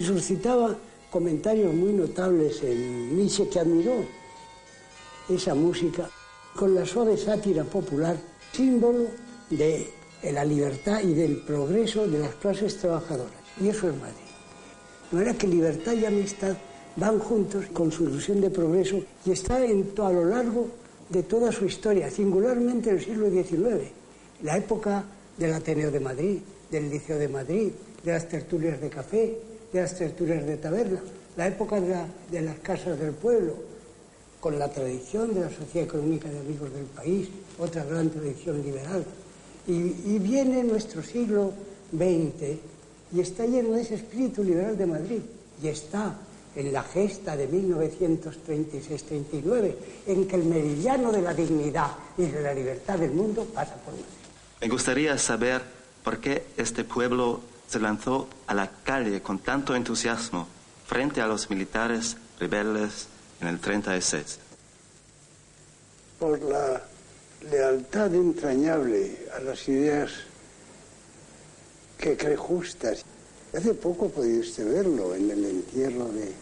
[0.00, 0.76] Suscitaba
[1.10, 4.17] comentarios muy notables en Nietzsche, que admiró
[5.28, 6.08] esa música
[6.54, 8.16] con la suave sátira popular,
[8.52, 9.06] símbolo
[9.50, 9.88] de
[10.32, 13.32] la libertad y del progreso de las clases trabajadoras.
[13.60, 14.28] Y eso es Madrid.
[15.10, 16.56] De manera que libertad y amistad
[16.96, 20.68] van juntos con su ilusión de progreso y está en a lo largo
[21.08, 23.90] de toda su historia, singularmente en el siglo XIX,
[24.42, 25.04] la época
[25.36, 26.38] del Ateneo de Madrid,
[26.70, 27.70] del Liceo de Madrid,
[28.02, 29.38] de las tertulias de café,
[29.72, 31.00] de las tertulias de taberna,
[31.36, 33.54] la época de las casas del pueblo,
[34.40, 37.28] con la tradición de la Sociedad Económica de Amigos del País,
[37.58, 39.04] otra gran tradición liberal.
[39.66, 41.52] Y, y viene nuestro siglo
[41.92, 42.58] XX
[43.12, 45.20] y está lleno de ese espíritu liberal de Madrid
[45.62, 46.16] y está
[46.54, 49.74] en la gesta de 1936-39,
[50.06, 53.92] en que el meridiano de la dignidad y de la libertad del mundo pasa por
[53.94, 54.06] Madrid.
[54.60, 55.62] Me gustaría saber
[56.02, 60.48] por qué este pueblo se lanzó a la calle con tanto entusiasmo
[60.86, 63.08] frente a los militares rebeldes
[63.40, 64.38] en el 36.
[66.18, 66.82] por la
[67.50, 70.10] lealtad entrañable a las ideas
[71.96, 73.04] que cree justas.
[73.54, 76.32] Hace poco usted verlo en el entierro de,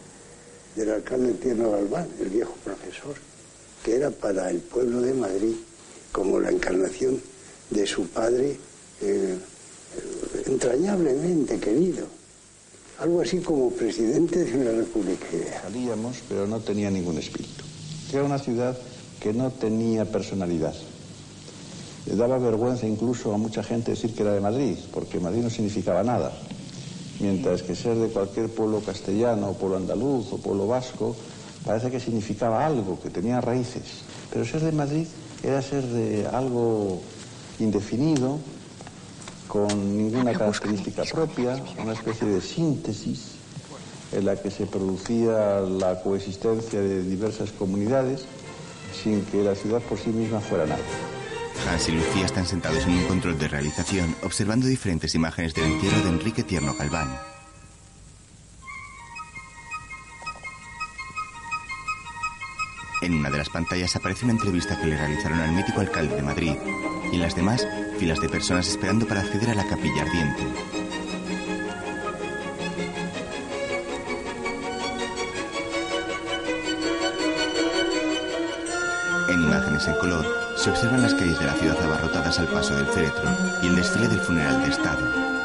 [0.74, 3.14] del alcalde Tierno Galván, el viejo profesor,
[3.84, 5.54] que era para el pueblo de Madrid
[6.12, 7.20] como la encarnación
[7.70, 8.58] de su padre
[9.02, 9.38] eh,
[10.46, 12.06] entrañablemente querido.
[12.98, 15.26] Algo así como presidente de una república.
[15.62, 17.62] Salíamos, pero no tenía ningún espíritu.
[18.10, 18.74] Era una ciudad
[19.20, 20.74] que no tenía personalidad.
[22.06, 25.50] Le daba vergüenza incluso a mucha gente decir que era de Madrid, porque Madrid no
[25.50, 26.32] significaba nada.
[27.20, 31.14] Mientras que ser de cualquier pueblo castellano, o pueblo andaluz, o pueblo vasco,
[31.66, 34.06] parece que significaba algo, que tenía raíces.
[34.32, 35.06] Pero ser de Madrid
[35.42, 37.02] era ser de algo
[37.58, 38.38] indefinido,
[39.56, 43.36] con ninguna característica propia, una especie de síntesis
[44.12, 48.26] en la que se producía la coexistencia de diversas comunidades
[49.02, 50.82] sin que la ciudad por sí misma fuera nada.
[51.70, 56.02] Hans y Lucía están sentados en un control de realización observando diferentes imágenes del entierro
[56.02, 57.35] de Enrique Tierno Galván.
[63.06, 66.22] En una de las pantallas aparece una entrevista que le realizaron al mítico alcalde de
[66.22, 66.54] Madrid
[67.12, 67.64] y en las demás
[68.00, 70.42] filas de personas esperando para acceder a la capilla ardiente.
[79.28, 80.26] En imágenes en color
[80.56, 83.30] se observan las calles de la ciudad abarrotadas al paso del féretro
[83.62, 85.35] y el desfile del funeral de Estado.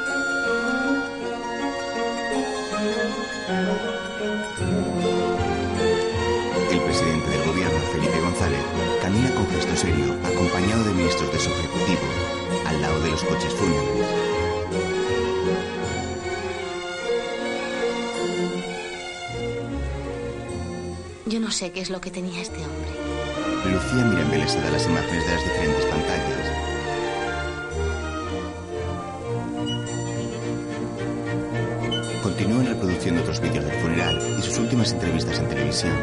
[21.62, 22.90] Sé qué es lo que tenía este hombre.
[23.72, 26.48] Lucía mira embelesada las imágenes de las diferentes pantallas.
[32.24, 35.94] Continúan reproduciendo otros vídeos del funeral y sus últimas entrevistas en televisión.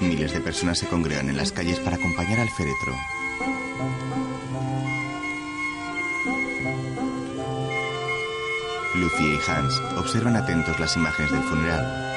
[0.00, 3.19] Miles de personas se congregan en las calles para acompañar al féretro.
[9.20, 12.10] Y Hans observan atentos las imágenes del funeral.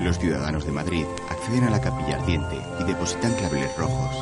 [0.00, 4.16] Los ciudadanos de Madrid acceden a la capilla ardiente y depositan claveles rojos.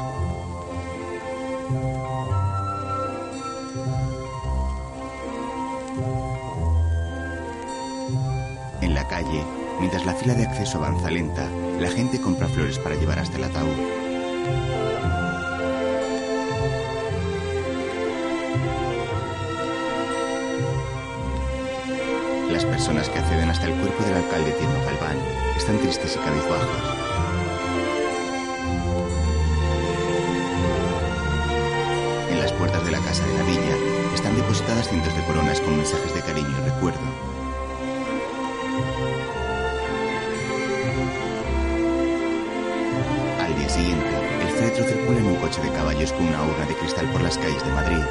[8.81, 9.45] En la calle,
[9.79, 11.49] mientras la fila de acceso avanza lenta,
[11.81, 14.05] la gente compra flores para llevar hasta el ataúd.
[22.51, 25.19] Las personas que acceden hasta el cuerpo del alcalde Tierno Galván
[25.57, 27.05] están tristes y cabizbajos.
[32.31, 33.77] En las puertas de la casa de la villa
[34.15, 37.34] están depositadas cientos de coronas con mensajes de cariño y recuerdo.
[46.19, 48.05] Una urna de cristal por las calles de Madrid.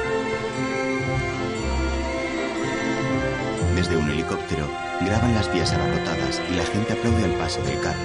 [3.74, 4.68] Desde un helicóptero
[5.00, 8.02] graban las vías abarrotadas y la gente aplaude al paso del carro.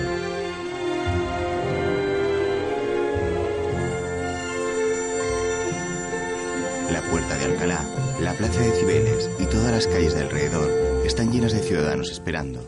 [6.92, 7.86] La puerta de Alcalá,
[8.22, 12.60] la plaza de Cibeles y todas las calles de alrededor están llenas de ciudadanos esperando.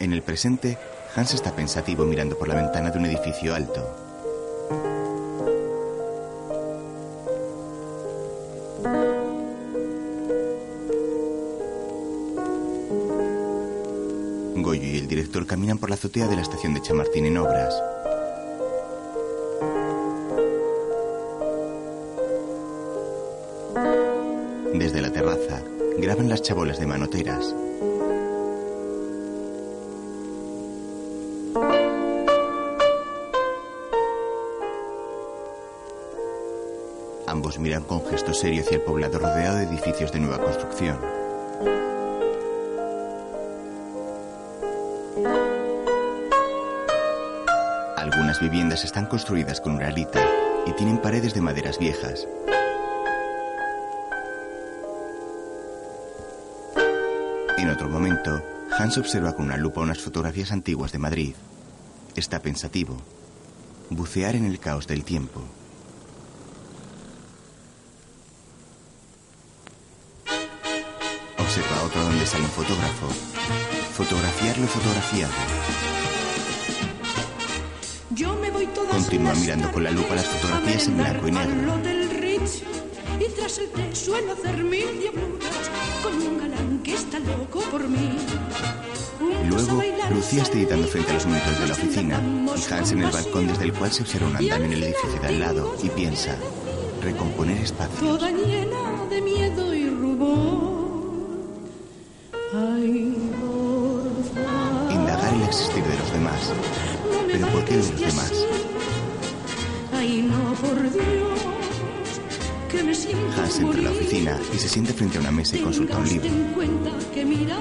[0.00, 0.78] En el presente,
[1.18, 3.84] Hans está pensativo mirando por la ventana de un edificio alto.
[14.54, 17.74] Goyo y el director caminan por la azotea de la estación de Chamartín en obras.
[24.72, 25.64] Desde la terraza,
[25.98, 27.56] graban las chabolas de manoteras.
[37.56, 40.98] Miran con gesto serio hacia el poblado rodeado de edificios de nueva construcción.
[47.96, 50.22] Algunas viviendas están construidas con uralita
[50.66, 52.28] y tienen paredes de maderas viejas.
[57.56, 58.42] En otro momento,
[58.78, 61.34] Hans observa con una lupa unas fotografías antiguas de Madrid.
[62.14, 62.96] Está pensativo.
[63.90, 65.42] Bucear en el caos del tiempo.
[72.40, 73.08] Un fotógrafo.
[73.94, 75.32] Fotografiar lo fotografiado.
[78.10, 81.78] Yo me voy todas Continúa mirando con la lupa las fotografías en blanco y negro.
[83.20, 85.70] y tras el té suelo hacer mil diabluras
[86.02, 88.16] con un galán que está loco por mí.
[89.48, 92.22] Luego, Lucía está editando frente a los monitores de la oficina
[92.56, 95.20] y Hans en el balcón desde el cual se observa un andamio en el edificio
[95.20, 96.36] de al lado y piensa,
[97.02, 98.06] recomponer espacio.
[98.06, 99.67] Toda llena de miedo
[107.68, 108.32] Pero ¿por qué de los demás?
[112.68, 115.96] que Hans entra en la oficina y se siente frente a una mesa y consulta
[115.96, 116.28] un libro.
[117.14, 117.58] que a.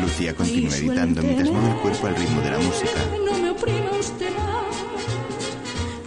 [0.00, 2.90] Lucía continúa editando mientras mueve el cuerpo al ritmo de la música.
[3.26, 4.76] No me oprima usted más,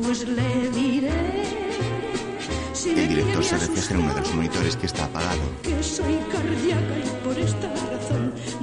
[0.01, 1.11] pues le diré
[2.85, 5.41] El director se refleja en uno de los monitores que está apagado.
[5.61, 7.92] que soy cardíaca y por esta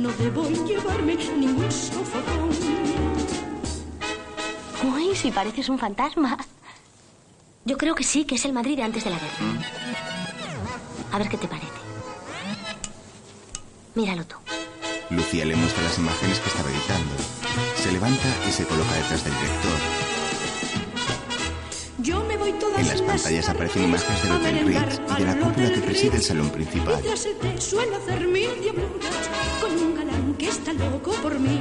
[0.00, 2.50] no debo llevarme ningún sofocón.
[4.94, 6.38] Uy, si pareces un fantasma.
[7.66, 9.36] Yo creo que sí, que es el Madrid de antes de la guerra.
[11.12, 11.68] A ver qué te parece.
[13.94, 14.36] Míralo tú.
[15.10, 17.12] Lucía le muestra las imágenes que estaba editando.
[17.76, 20.09] Se levanta y se coloca detrás del director.
[22.80, 26.22] En las pantallas aparecen imágenes del Hotel Ritz y de la cúpula que preside el
[26.22, 26.98] salón principal.
[26.98, 29.28] Y tras el té suelo hacer mil diabluras
[29.60, 31.60] con un galán que está loco por mí.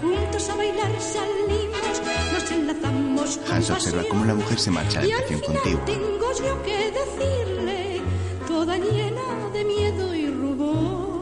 [0.00, 2.00] Juntos a bailar salimos,
[2.32, 5.84] nos enlazamos con Hans observa cómo la mujer se marcha a la habitación contigua.
[5.84, 8.00] tengo yo que decirle,
[8.48, 11.20] toda llena de miedo y rubor.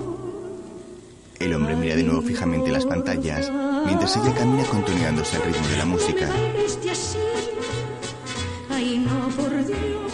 [1.41, 3.51] El hombre mira de nuevo fijamente las pantallas
[3.87, 6.31] mientras ella camina contoneándose al ritmo de la música.
[8.75, 10.13] Ay no por Dios,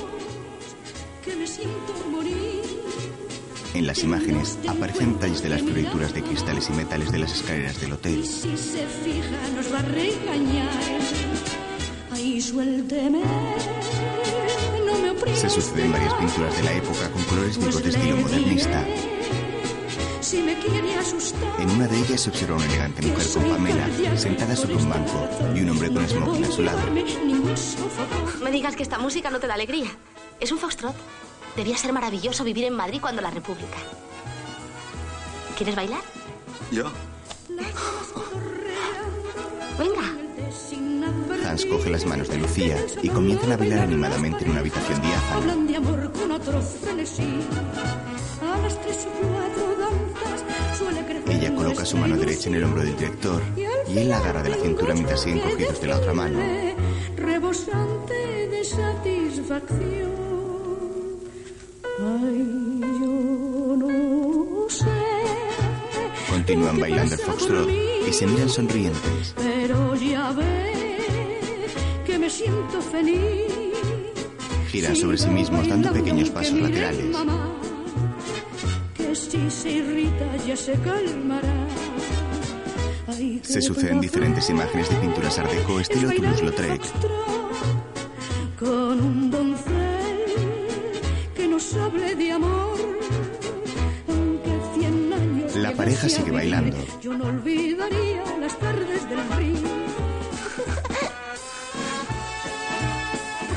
[1.24, 2.60] que me siento morir.
[3.72, 7.80] En las imágenes aparecen detalles de las florituras de cristales y metales de las escaleras
[7.80, 8.26] del hotel.
[8.26, 10.68] Si se fija nos va a regañar.
[12.10, 13.22] Ay, suélteme,
[14.84, 18.84] no me oprima Se suceden varias pinturas de la época con colores de estilo modernista.
[20.30, 21.42] Si me quiere asustar.
[21.58, 25.28] En una de ellas se observa una elegante mujer con Pamela sentada sobre un banco
[25.56, 26.78] y un hombre con smoking a su lado.
[28.40, 29.88] Me digas que esta música no te da alegría.
[30.38, 30.94] Es un foxtrot.
[31.56, 33.76] Debía ser maravilloso vivir en Madrid cuando la República.
[35.56, 36.02] ¿Quieres bailar?
[36.70, 36.84] ¿Yo?
[39.80, 40.14] Venga.
[41.44, 45.36] Hans coge las manos de Lucía y comienzan a bailar animadamente en una habitación diáfana.
[45.38, 47.40] Hablan de amor con otro frenesí.
[48.40, 49.69] A las tres o cuatro
[51.28, 54.50] Ella coloca su mano derecha en el hombro del director y él la agarra de
[54.50, 56.38] la cintura mientras siguen cogidos de la otra mano.
[57.16, 60.10] rebosante de satisfacción.
[61.98, 64.84] Ay, yo no sé,
[66.30, 67.68] Continúan bailando el foxtrot
[68.08, 69.34] y se miran sonrientes.
[69.36, 70.96] pero ya ve
[72.06, 73.52] que me siento feliz.
[74.70, 77.06] Giran sobre sí mismos dando pequeños pasos laterales.
[77.10, 77.49] Mamá,
[79.40, 81.54] si se irrita ya se calmará.
[83.08, 86.82] Ay, Se suceden diferentes imágenes de pinturas art deco estilo Toulouse-Lautrec.
[88.58, 90.24] con un doncel
[91.34, 92.78] que nos hable de amor.
[94.08, 96.76] Aunque cien años La pareja sigue bailando.
[97.00, 99.68] Yo no olvidaría las tardes del río.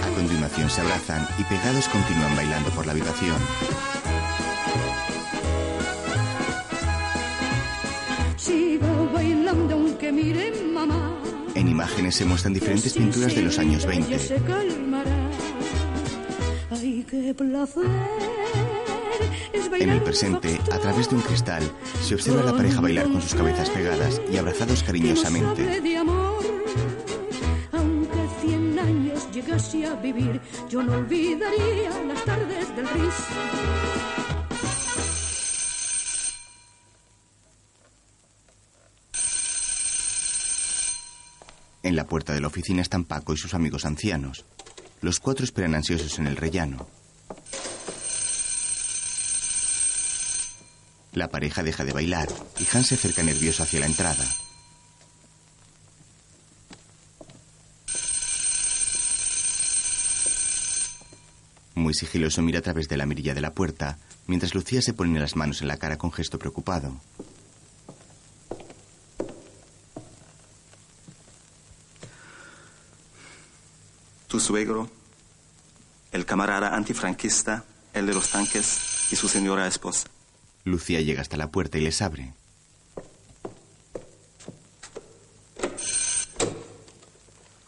[0.06, 3.36] A continuación se abrazan y pegados continúan bailando por la habitación.
[11.74, 14.20] Imágenes se muestran diferentes pinturas de los años Ya 20.
[14.20, 15.30] se calmará.
[16.72, 17.84] Ay, qué placer.
[19.54, 21.64] Es En el presente, a través de un cristal,
[22.04, 25.82] se observa a la pareja bailar con sus cabezas pegadas y abrazados cariñosamente.
[25.82, 26.44] de amor.
[27.72, 30.40] Aunque cien años llegase a vivir,
[30.70, 33.16] yo no olvidaría las tardes del ris.
[42.14, 44.46] Puerta de la oficina están Paco y sus amigos ancianos.
[45.02, 46.88] Los cuatro esperan ansiosos en el rellano.
[51.12, 52.30] La pareja deja de bailar
[52.60, 54.24] y Hans se acerca nervioso hacia la entrada.
[61.74, 65.20] Muy sigiloso mira a través de la mirilla de la puerta, mientras Lucía se pone
[65.20, 66.96] las manos en la cara con gesto preocupado.
[74.34, 74.90] Tu suegro,
[76.12, 80.08] el camarada antifranquista, el de los tanques y su señora esposa.
[80.64, 82.34] Lucía llega hasta la puerta y les abre.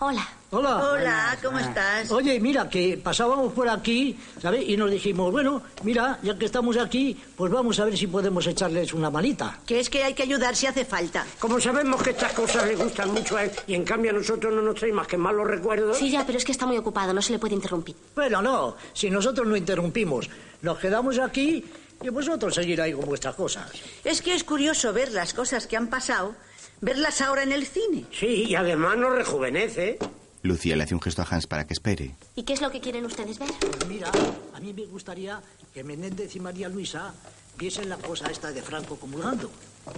[0.07, 0.27] Hola.
[0.51, 0.91] Hola.
[0.91, 2.11] Hola, ¿cómo estás?
[2.11, 4.63] Oye, mira, que pasábamos por aquí, ¿sabes?
[4.69, 8.45] Y nos dijimos, bueno, mira, ya que estamos aquí, pues vamos a ver si podemos
[8.45, 9.57] echarles una manita.
[9.65, 11.25] Que es que hay que ayudar si hace falta.
[11.39, 14.53] Como sabemos que estas cosas le gustan mucho a él y en cambio a nosotros
[14.53, 15.97] no nos trae más que malos recuerdos.
[15.97, 17.95] Sí, ya, pero es que está muy ocupado, no se le puede interrumpir.
[18.13, 20.29] Bueno, no, si nosotros no interrumpimos,
[20.61, 21.65] nos quedamos aquí
[22.03, 23.71] y vosotros seguir ahí con vuestras cosas.
[24.03, 26.35] Es que es curioso ver las cosas que han pasado,
[26.81, 28.05] verlas ahora en el cine.
[28.11, 29.97] Sí, y además nos rejuvenece.
[30.43, 32.15] Lucía le hace un gesto a Hans para que espere.
[32.35, 33.49] ¿Y qué es lo que quieren ustedes ver?
[33.59, 34.11] Pues mira,
[34.53, 35.41] a mí me gustaría
[35.73, 37.13] que Menéndez y María Luisa
[37.57, 39.49] viesen la cosa esta de Franco comulgando.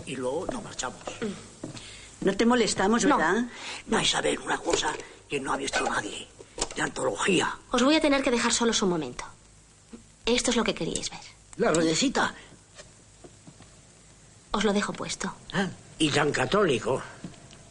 [0.05, 0.99] Y luego nos marchamos.
[2.21, 3.45] No te molestamos, ¿verdad?
[3.87, 4.93] Vais a ver una cosa
[5.29, 6.27] que no ha visto nadie.
[6.75, 7.55] De antología.
[7.71, 9.25] Os voy a tener que dejar solos un momento.
[10.25, 11.19] Esto es lo que queríais ver.
[11.57, 12.33] La ruedecita.
[14.51, 15.33] Os lo dejo puesto.
[15.99, 17.01] Y tan católico.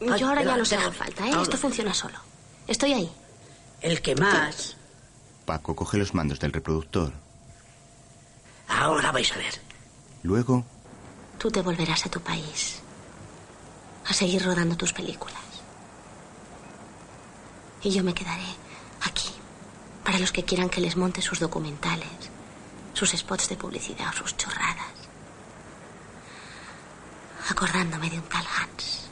[0.01, 1.31] Yo ahora ya no os hago falta, ¿eh?
[1.31, 1.43] Ahora.
[1.43, 2.19] Esto funciona solo.
[2.67, 3.11] Estoy ahí.
[3.81, 4.77] El que más.
[5.45, 7.13] Paco coge los mandos del reproductor.
[8.69, 9.55] Ahora vais a ver.
[10.23, 10.65] Luego,
[11.39, 12.81] Tú te volverás a tu país.
[14.07, 15.37] A seguir rodando tus películas.
[17.83, 18.47] Y yo me quedaré
[19.03, 19.29] aquí.
[20.05, 22.09] Para los que quieran que les monte sus documentales,
[22.95, 24.96] sus spots de publicidad o sus chorradas.
[27.51, 29.09] Acordándome de un tal Hans.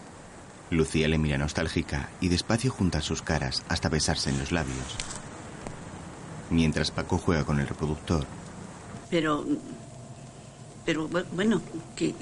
[0.70, 4.97] Lucía le mira nostálgica y despacio junta sus caras hasta besarse en los labios.
[6.51, 8.27] Mientras Paco juega con el reproductor,
[9.11, 9.44] Pero.
[10.85, 11.62] Pero bu- bueno,
[11.97, 12.15] que.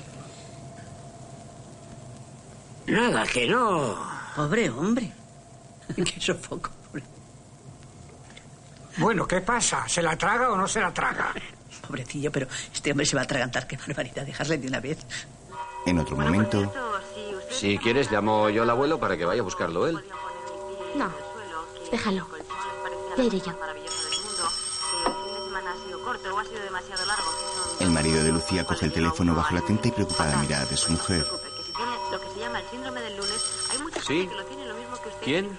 [2.86, 3.96] Nada, que no.
[4.36, 5.12] Pobre hombre.
[5.96, 6.70] Qué sofoco.
[8.98, 9.88] Bueno, ¿qué pasa?
[9.88, 11.32] ¿Se la traga o no se la traga?
[11.86, 13.66] Pobrecillo, pero este hombre se va a atragantar.
[13.66, 14.98] Qué barbaridad, dejarle de una vez.
[15.86, 16.72] En otro momento,
[17.50, 20.02] Si quieres, llamo yo al abuelo para que vaya a buscarlo él.
[20.96, 21.10] No,
[21.90, 22.26] déjalo.
[23.16, 23.52] Ya iré yo.
[27.06, 27.30] largo.
[27.80, 30.92] El marido de Lucía coge el teléfono bajo la atenta y preocupada mirada de su
[30.92, 31.26] mujer.
[33.70, 34.28] Hay mucha ¿Sí?
[35.22, 35.58] ¿Quién?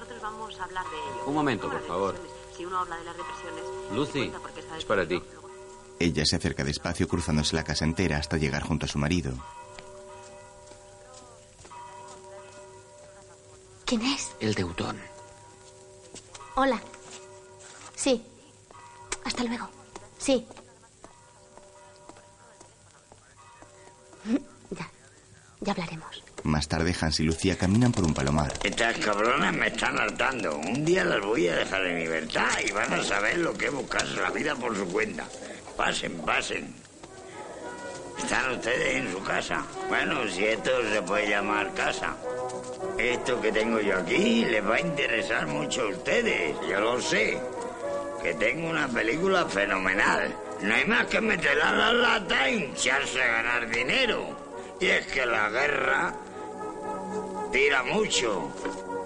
[1.26, 2.16] Un momento, por favor.
[2.56, 3.64] Si uno habla de las depresiones,
[3.94, 4.32] Lucy,
[4.78, 5.22] es para ti.
[6.00, 9.34] Ella se acerca despacio cruzándose la casa entera hasta llegar junto a su marido.
[13.94, 14.32] ¿Quién es?
[14.40, 15.00] El deutón.
[16.56, 16.82] Hola.
[17.94, 18.24] Sí.
[19.24, 19.70] Hasta luego.
[20.18, 20.44] Sí.
[24.72, 24.90] Ya.
[25.60, 26.24] Ya hablaremos.
[26.42, 28.52] Más tarde, Hans y Lucía caminan por un palomar.
[28.64, 30.58] Estas cabronas me están hartando.
[30.58, 33.74] Un día las voy a dejar en libertad y van a saber lo que es
[33.74, 35.28] buscarse la vida por su cuenta.
[35.78, 36.74] Pasen, pasen.
[38.18, 39.64] ¿Están ustedes en su casa?
[39.88, 42.18] Bueno, si esto se puede llamar casa.
[42.98, 47.38] Esto que tengo yo aquí les va a interesar mucho a ustedes, yo lo sé.
[48.22, 50.34] Que tengo una película fenomenal.
[50.62, 54.26] No hay más que meterla a la lata e hincharse a ganar dinero.
[54.80, 56.14] Y es que la guerra
[57.52, 58.52] tira mucho.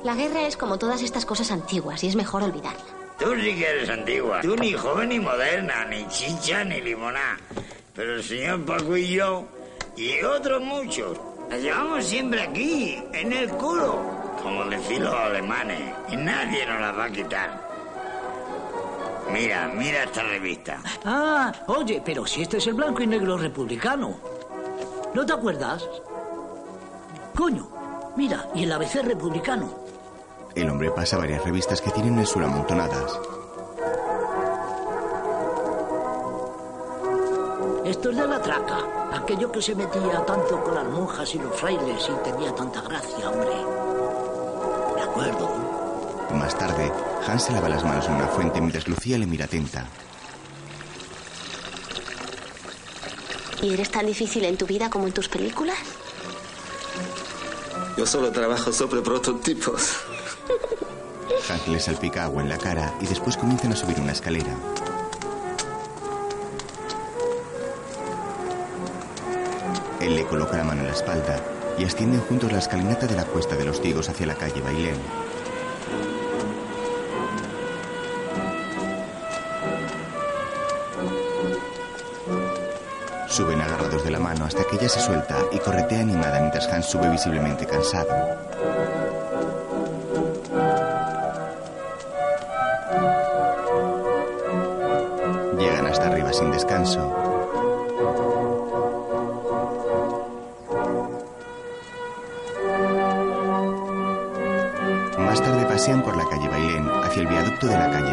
[0.04, 2.98] La guerra es como todas estas cosas antiguas y es mejor olvidarla.
[3.20, 4.42] Tú sí que eres antigua.
[4.42, 7.40] Tú ni joven ni moderna, ni chicha ni limoná.
[7.96, 9.46] Pero el señor Paco y yo,
[9.96, 11.18] y otros muchos,
[11.50, 14.02] la llevamos siempre aquí, en el culo,
[14.42, 17.68] como decían los alemanes, y nadie nos la va a quitar.
[19.32, 20.82] Mira, mira esta revista.
[21.04, 24.16] Ah, oye, pero si este es el blanco y negro republicano.
[25.14, 25.88] ¿No te acuerdas?
[27.36, 27.68] Coño,
[28.16, 29.70] mira, y el ABC republicano.
[30.56, 33.20] El hombre pasa varias revistas que tienen en el suelo amontonadas.
[37.88, 38.80] Esto es de la traca.
[39.14, 43.30] Aquello que se metía tanto con las monjas y los frailes y tenía tanta gracia,
[43.30, 43.50] hombre.
[44.94, 45.50] Me acuerdo.
[46.34, 46.92] Más tarde,
[47.26, 49.88] Hans se lava las manos en una fuente mientras Lucía le mira atenta.
[53.62, 55.78] ¿Y eres tan difícil en tu vida como en tus películas?
[57.98, 59.96] Yo solo trabajo sobre prototipos.
[61.50, 64.54] Hans le salpica agua en la cara y después comienzan a subir una escalera.
[70.08, 71.38] Él le coloca la mano en la espalda
[71.78, 74.96] y ascienden juntos la escalinata de la cuesta de los Tigos hacia la calle Bailén.
[83.28, 86.86] Suben agarrados de la mano hasta que ella se suelta y corretea animada mientras Hans
[86.86, 88.08] sube visiblemente cansado.
[95.60, 97.17] Llegan hasta arriba sin descanso.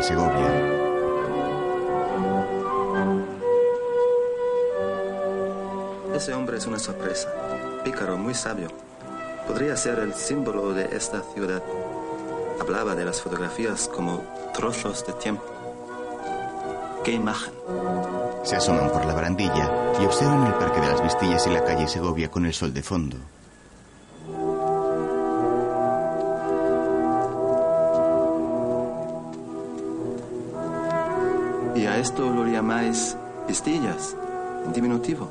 [0.05, 0.51] Segovia.
[6.15, 7.33] Ese hombre es una sorpresa.
[7.85, 8.69] Pícaro, muy sabio.
[9.47, 11.63] Podría ser el símbolo de esta ciudad.
[12.61, 14.23] Hablaba de las fotografías como
[14.53, 15.45] trozos de tiempo.
[17.03, 17.55] ¡Qué imagen!
[18.43, 21.89] Se asoman por la barandilla y observan el Parque de las Vistillas y la calle
[21.89, 23.17] Segovia con el sol de fondo.
[32.75, 34.17] Llamáis vistillas,
[34.67, 35.29] en diminutivo.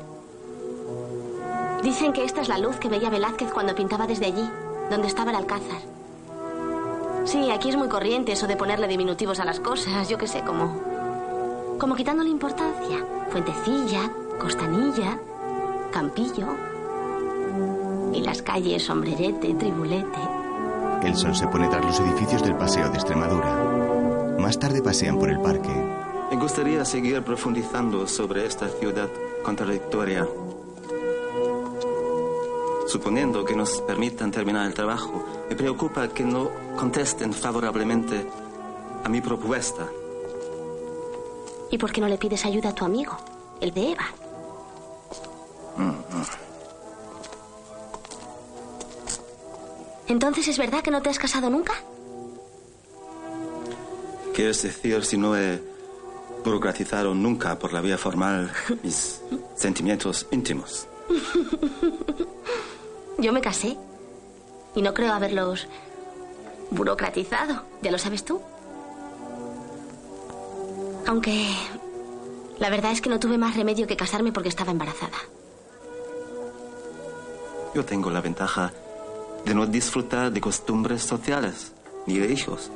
[1.82, 4.48] Dicen que esta es la luz que veía Velázquez cuando pintaba desde allí,
[4.90, 5.82] donde estaba el alcázar.
[7.26, 10.42] Sí, aquí es muy corriente eso de ponerle diminutivos a las cosas, yo qué sé,
[10.42, 10.80] como.
[11.78, 13.04] como quitándole importancia.
[13.30, 14.10] Fuentecilla,
[14.40, 15.18] Costanilla,
[15.92, 16.46] Campillo.
[18.12, 20.20] Y las calles Sombrerete, Tribulete.
[21.02, 24.38] El sol se pone tras los edificios del Paseo de Extremadura.
[24.38, 25.83] Más tarde pasean por el parque.
[26.34, 29.08] Me gustaría seguir profundizando sobre esta ciudad
[29.44, 30.26] contradictoria.
[32.88, 38.26] Suponiendo que nos permitan terminar el trabajo, me preocupa que no contesten favorablemente
[39.04, 39.86] a mi propuesta.
[41.70, 43.16] ¿Y por qué no le pides ayuda a tu amigo,
[43.60, 44.06] el de Eva?
[50.08, 51.74] Entonces, ¿es verdad que no te has casado nunca?
[54.34, 55.73] ¿Quieres decir si no he
[56.44, 58.52] burocratizado nunca por la vía formal
[58.82, 59.22] mis
[59.56, 60.86] sentimientos íntimos?
[63.18, 63.76] Yo me casé.
[64.76, 65.68] Y no creo haberlos
[66.70, 67.62] burocratizado.
[67.80, 68.40] Ya lo sabes tú.
[71.06, 71.46] Aunque
[72.58, 75.16] la verdad es que no tuve más remedio que casarme porque estaba embarazada.
[77.74, 78.72] Yo tengo la ventaja
[79.44, 81.72] de no disfrutar de costumbres sociales
[82.06, 82.70] ni de hijos.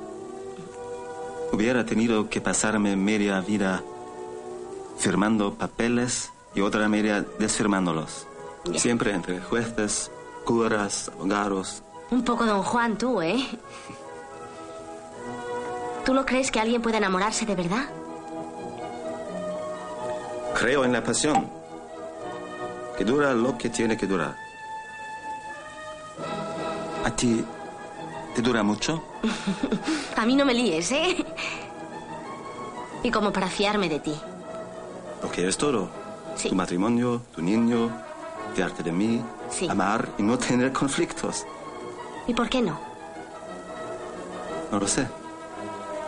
[1.52, 3.82] Hubiera tenido que pasarme media vida
[4.98, 8.26] firmando papeles y otra media desfirmándolos.
[8.64, 8.78] Ya.
[8.78, 10.10] Siempre entre jueces,
[10.44, 11.82] curas, abogados.
[12.10, 13.46] Un poco don Juan tú, ¿eh?
[16.04, 17.84] ¿Tú no crees que alguien pueda enamorarse de verdad?
[20.58, 21.48] Creo en la pasión,
[22.96, 24.34] que dura lo que tiene que durar.
[27.04, 27.44] ¿A ti
[28.38, 29.02] te dura mucho?
[30.16, 31.24] A mí no me líes, ¿eh?
[33.02, 34.14] Y como para fiarme de ti.
[35.20, 35.88] Lo que es todo.
[36.36, 36.48] Sí.
[36.48, 37.90] Tu matrimonio, tu niño,
[38.54, 39.20] fiarte de mí,
[39.50, 39.68] Sí.
[39.68, 41.44] amar y no tener conflictos.
[42.28, 42.78] ¿Y por qué no?
[44.70, 45.08] No lo sé.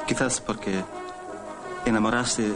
[0.06, 0.84] Quizás porque
[1.84, 2.52] enamorarse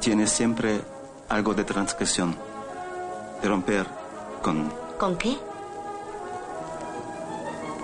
[0.00, 0.82] tiene siempre
[1.30, 2.36] algo de transgresión,
[3.40, 3.86] de romper
[4.42, 5.38] con, ¿Con qué?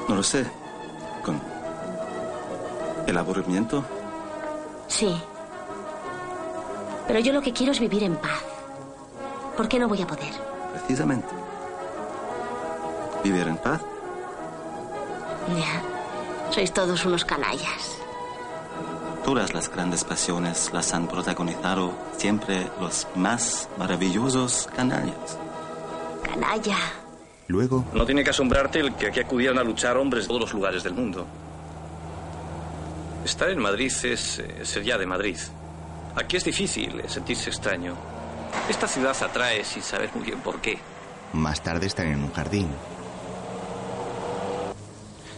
[0.09, 0.44] no lo sé,
[3.06, 3.85] el aburrimiento.
[4.89, 5.20] Sí.
[7.06, 8.43] Pero yo lo que quiero es vivir en paz.
[9.56, 10.32] ¿Por qué no voy a poder?
[10.72, 11.28] Precisamente.
[13.24, 13.81] Vivir en paz.
[15.48, 15.82] Ya.
[16.52, 17.98] Sois todos unos canallas.
[19.24, 25.39] Todas las grandes pasiones las han protagonizado siempre los más maravillosos canallas.
[26.22, 26.78] Canalla.
[27.48, 30.52] Luego, No tiene que asombrarte el que aquí acudieran a luchar hombres de todos los
[30.55, 31.27] lugares del mundo.
[33.25, 35.37] Estar en Madrid es eh, ser ya de Madrid.
[36.17, 37.95] Aquí es difícil eh, sentirse extraño.
[38.69, 40.79] Esta ciudad atrae sin saber muy bien por qué.
[41.33, 42.69] más tarde están en un jardín.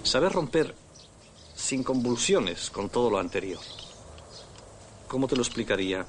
[0.03, 0.75] Saber romper
[1.55, 3.61] sin convulsiones con todo lo anterior.
[5.09, 6.07] ¿Cómo te lo explicaría?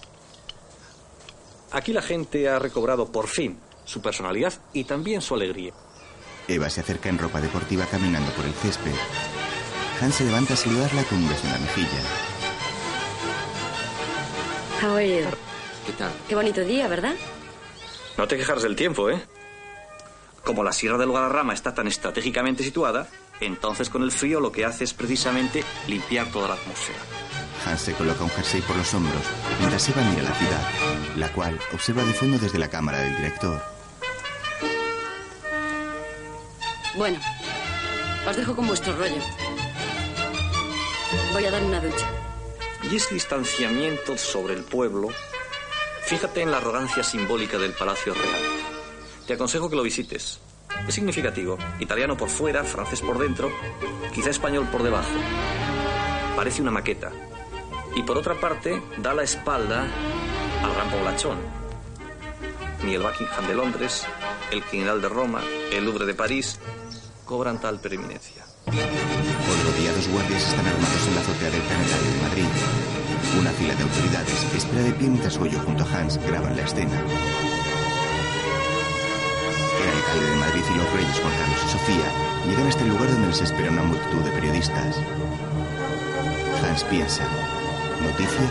[1.72, 5.74] Aquí la gente ha recobrado por fin su personalidad y también su alegría.
[6.48, 8.94] Eva se acerca en ropa deportiva caminando por el césped.
[10.04, 11.88] Hans se levanta a saludarla con un beso en la mejilla.
[14.82, 15.26] How are you?
[15.86, 16.12] ¿Qué tal?
[16.28, 17.14] Qué bonito día, ¿verdad?
[18.18, 19.24] No te quejas del tiempo, ¿eh?
[20.44, 23.08] Como la Sierra del Guadarrama está tan estratégicamente situada,
[23.40, 27.00] entonces con el frío lo que hace es precisamente limpiar toda la atmósfera.
[27.66, 29.24] Hans se coloca un jersey por los hombros
[29.60, 30.70] mientras Eva mira la ciudad,
[31.16, 33.64] la cual observa de fondo desde la cámara del director.
[36.98, 37.20] Bueno,
[38.28, 39.53] os dejo con vuestro rollo.
[41.34, 42.08] Voy a dar una ducha.
[42.90, 45.10] Y ese distanciamiento sobre el pueblo,
[46.06, 48.42] fíjate en la arrogancia simbólica del Palacio Real.
[49.26, 50.40] Te aconsejo que lo visites.
[50.88, 51.58] Es significativo.
[51.80, 53.52] Italiano por fuera, francés por dentro,
[54.14, 55.12] quizá español por debajo.
[56.36, 57.12] Parece una maqueta.
[57.96, 59.88] Y por otra parte, da la espalda
[60.64, 61.38] al gran poblachón.
[62.84, 64.06] Ni el Buckingham de Londres,
[64.52, 65.42] el Quinal de Roma,
[65.72, 66.60] el Louvre de París
[67.24, 68.46] cobran tal preeminencia.
[69.52, 72.50] Otro día guardias están armados en la azotea del planetario de Madrid.
[73.40, 77.00] Una fila de autoridades espera de pie mientras Goyo junto a Hans graban la escena.
[79.82, 82.10] El alcalde de Madrid y los reyes Juan Carlos y Sofía
[82.48, 84.96] llegan hasta el lugar donde les espera una multitud de periodistas.
[86.64, 87.24] Hans piensa,
[88.02, 88.48] ¿noticia?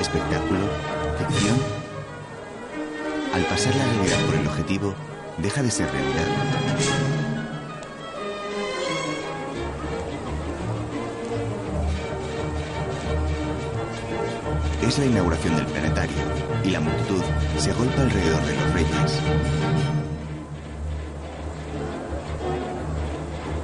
[0.00, 0.66] ¿Espectáculo?
[1.18, 1.58] ¿Ficción?
[3.34, 4.94] Al pasar la realidad por el objetivo,
[5.38, 6.91] deja de ser realidad.
[14.92, 16.16] Es la inauguración del planetario
[16.62, 17.22] y la multitud
[17.56, 19.20] se agolpa alrededor de los reyes.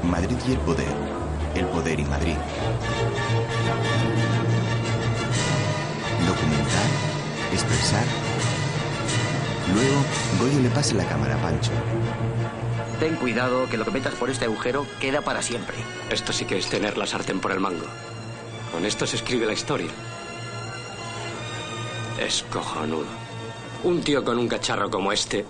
[0.04, 0.88] Madrid y el poder.
[1.54, 2.36] El poder y Madrid.
[6.26, 6.86] Documentar.
[7.52, 8.04] Expresar.
[9.74, 10.02] Luego,
[10.40, 11.72] Goyo le pasa la cámara a Pancho.
[13.00, 15.76] Ten cuidado que lo que metas por este agujero queda para siempre.
[16.08, 17.84] Esto sí que es tener la sartén por el mango.
[18.72, 19.90] Con esto se escribe la historia.
[22.18, 23.06] Es cojonudo.
[23.84, 25.44] Un tío con un cacharro como este.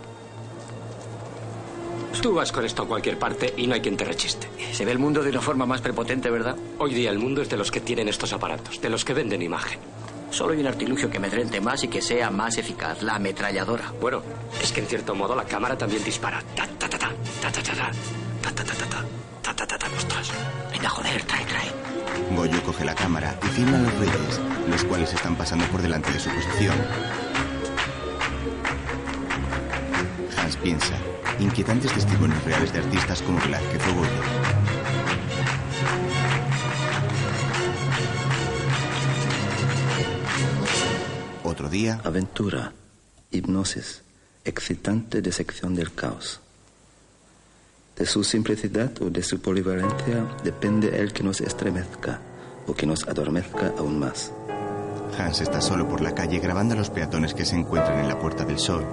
[2.21, 4.49] Tú vas con esto a cualquier parte y no hay quien te rechiste.
[4.73, 6.57] Se ve el mundo de una forma más prepotente, ¿verdad?
[6.79, 9.41] Hoy día el mundo es de los que tienen estos aparatos, de los que venden
[9.41, 9.79] imagen.
[10.31, 13.93] Solo hay un artilugio que amedrente más y que sea más eficaz, la ametralladora.
[14.01, 14.23] Bueno,
[14.63, 16.43] es que en cierto modo la cámara también dispara.
[16.55, 17.09] Ta, ta, ta, ta,
[17.41, 17.93] ta, ta, ta, ta,
[18.43, 19.05] ta, ta, ta, ta, ta,
[19.43, 20.33] ta, ta, ta, ta, ostras.
[20.73, 21.78] Venga, joder, trae, trae.
[22.35, 26.21] Goyo coge la cámara y filma los reyes, los cuales están pasando por delante de
[26.21, 26.77] su posición.
[30.37, 30.97] Hans piensa,
[31.39, 34.23] inquietantes testimonios reales de artistas como Velázquez o Goyo.
[41.45, 42.73] Otro día, Aventura,
[43.31, 44.03] hipnosis,
[44.45, 46.41] excitante disección del caos.
[47.99, 52.21] De su simplicidad o de su polivalencia depende el que nos estremezca
[52.69, 54.33] o que nos adormezca aún más.
[55.19, 58.19] Hans está solo por la calle grabando a los peatones que se encuentran en la
[58.21, 58.87] Puerta del Sol.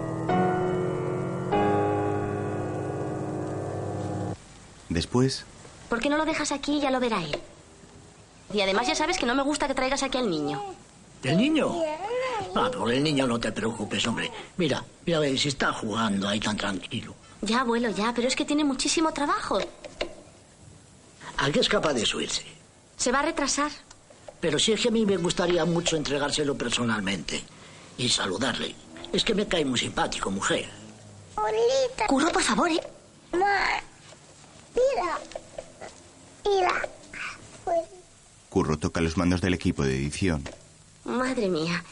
[4.89, 5.45] Después,
[5.87, 7.37] ¿Por qué no lo dejas aquí y ya lo verá él?
[8.51, 10.63] Y además ya sabes que no me gusta que traigas aquí al niño.
[11.21, 11.75] ¿El niño?
[12.55, 14.31] Ah, por el niño no te preocupes, hombre.
[14.57, 17.13] Mira, mira, ve, si está jugando ahí tan tranquilo.
[17.41, 19.59] Ya, abuelo, ya, pero es que tiene muchísimo trabajo.
[21.37, 22.43] ¿A qué es capaz de subirse?
[22.97, 23.71] Se va a retrasar.
[24.39, 27.43] Pero si es que a mí me gustaría mucho entregárselo personalmente
[27.97, 28.75] y saludarle.
[29.11, 30.69] Es que me cae muy simpático, mujer.
[32.07, 32.81] Curro, por favor, ¿eh?
[33.33, 35.19] Mira.
[36.45, 36.89] Mira.
[38.49, 40.43] Curro toca los mandos del equipo de edición.
[41.03, 41.83] Madre mía.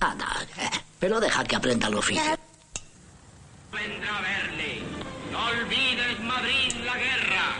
[0.00, 2.22] Anda, eh, pero deja que aprenda el oficio.
[3.76, 4.82] Vendrá a verle.
[5.30, 7.56] No olvides, Madrid, la guerra.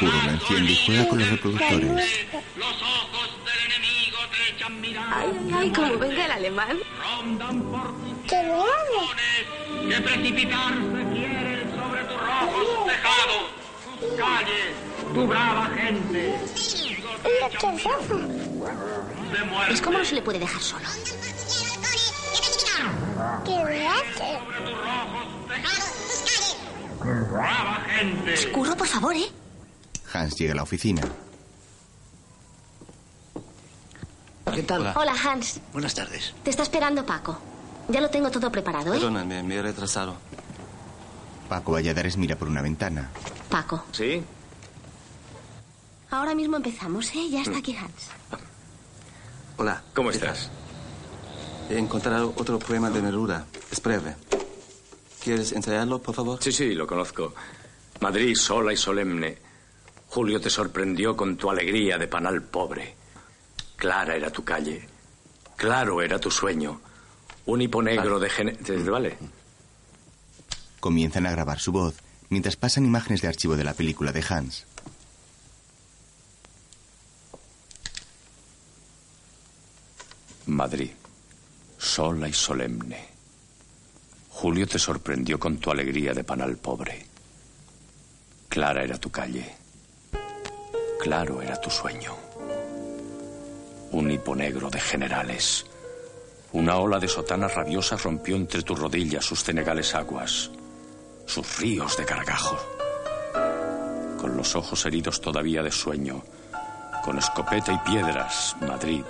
[0.00, 2.26] La enciende y juega con los reproductores.
[2.56, 5.14] Los ojos del enemigo te echan miradas.
[5.16, 6.78] Ay, ay, como venga el alemán.
[6.98, 8.26] Rondan por tus
[9.88, 13.44] que precipitarse quieren sobre tus rojos tejados,
[14.00, 14.74] tus calles,
[15.14, 16.38] tu brava gente.
[19.50, 19.74] Muerte.
[19.74, 20.86] Es como no se le puede dejar solo.
[23.44, 24.38] ¿Qué me hace?
[27.30, 28.52] Brava gente.
[28.52, 29.30] Curro, por favor, ¿eh?
[30.12, 31.02] Hans llega a la oficina.
[34.54, 34.92] ¿Qué tal?
[34.96, 35.60] Hola, Hans.
[35.72, 36.34] Buenas tardes.
[36.42, 37.38] Te está esperando Paco.
[37.88, 38.98] Ya lo tengo todo preparado, ¿eh?
[38.98, 40.16] Perdóname, me he retrasado.
[41.48, 43.10] Paco Valladares mira por una ventana.
[43.50, 43.84] Paco.
[43.92, 44.22] ¿Sí?
[46.10, 47.28] Ahora mismo empezamos, ¿eh?
[47.30, 48.10] Ya está aquí Hans.
[49.56, 49.82] Hola.
[49.94, 50.50] ¿Cómo estás?
[51.70, 53.46] He encontrado otro poema de Neruda.
[53.70, 54.16] Es breve.
[55.22, 56.42] ¿Quieres ensayarlo, por favor?
[56.42, 57.34] Sí, sí, lo conozco.
[58.00, 59.38] Madrid sola y solemne.
[60.08, 62.94] Julio te sorprendió con tu alegría de panal pobre.
[63.76, 64.86] Clara era tu calle.
[65.56, 66.80] Claro era tu sueño.
[67.46, 68.52] Un hipo negro de gene...
[68.52, 69.16] ¿Te vale?
[70.80, 71.94] Comienzan a grabar su voz
[72.28, 74.66] mientras pasan imágenes de archivo de la película de Hans.
[80.46, 80.90] Madrid,
[81.84, 83.08] sola y solemne.
[84.30, 87.06] Julio te sorprendió con tu alegría de panal pobre.
[88.48, 89.54] Clara era tu calle.
[90.98, 92.16] Claro era tu sueño.
[93.92, 95.66] Un hipo negro de generales.
[96.52, 100.50] Una ola de sotanas rabiosas rompió entre tus rodillas sus cenegales aguas,
[101.26, 102.58] sus ríos de gargajo.
[104.18, 106.24] Con los ojos heridos todavía de sueño,
[107.04, 109.04] con escopeta y piedras, Madrid,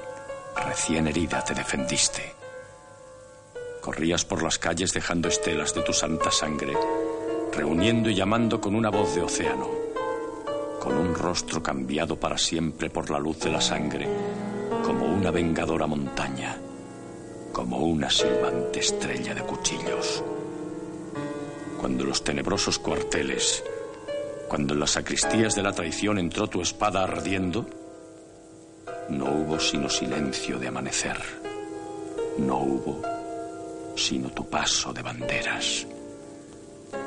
[0.57, 2.44] recién herida, te defendiste.
[3.85, 6.73] Corrías por las calles dejando estelas de tu santa sangre,
[7.53, 9.69] reuniendo y llamando con una voz de océano,
[10.81, 14.09] con un rostro cambiado para siempre por la luz de la sangre,
[14.83, 16.57] como una vengadora montaña,
[17.53, 20.25] como una silbante estrella de cuchillos.
[21.79, 23.63] Cuando los tenebrosos cuarteles,
[24.49, 27.67] cuando en las sacristías de la traición entró tu espada ardiendo,
[29.11, 31.19] no hubo sino silencio de amanecer.
[32.39, 33.14] No hubo
[33.97, 35.87] sino tu paso de banderas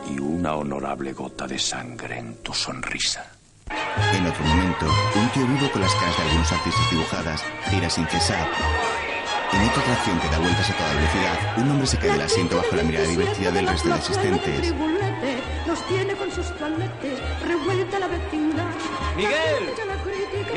[0.10, 3.32] y una honorable gota de sangre en tu sonrisa.
[4.14, 4.86] En otro momento,
[5.16, 8.48] un tío vivo con las caras de algunos artistas dibujadas gira sin cesar.
[9.52, 12.58] En otra atracción que da vueltas a toda velocidad, un hombre se cae del asiento
[12.58, 14.62] bajo la mirada divertida del resto de asistentes.
[14.62, 18.68] Tribulete nos tiene con sus planetes, revuelta la vecindad.
[19.16, 19.74] ¡Miguel!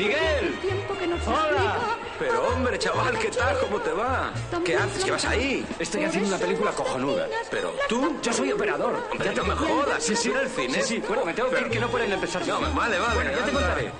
[0.01, 0.17] ¡Miguel!
[0.41, 1.77] el tiempo que nos ¡Hola!
[2.17, 3.59] Pero hombre, chaval, ¿qué tal?
[3.59, 4.33] ¿Cómo te va?
[4.65, 5.03] ¿Qué haces?
[5.03, 5.63] ¿Qué vas ahí?
[5.77, 7.27] Estoy haciendo una película cojonuda.
[7.51, 8.95] Pero tú, yo soy operador.
[9.11, 10.03] Hombre, no me jodas.
[10.03, 10.81] Sí, sí, el cine.
[10.81, 12.45] Sí, sí, bueno, me tengo que ir que no pueden empezar.
[12.47, 13.13] No, vale, vale.
[13.13, 13.91] Bueno, ya te contaré.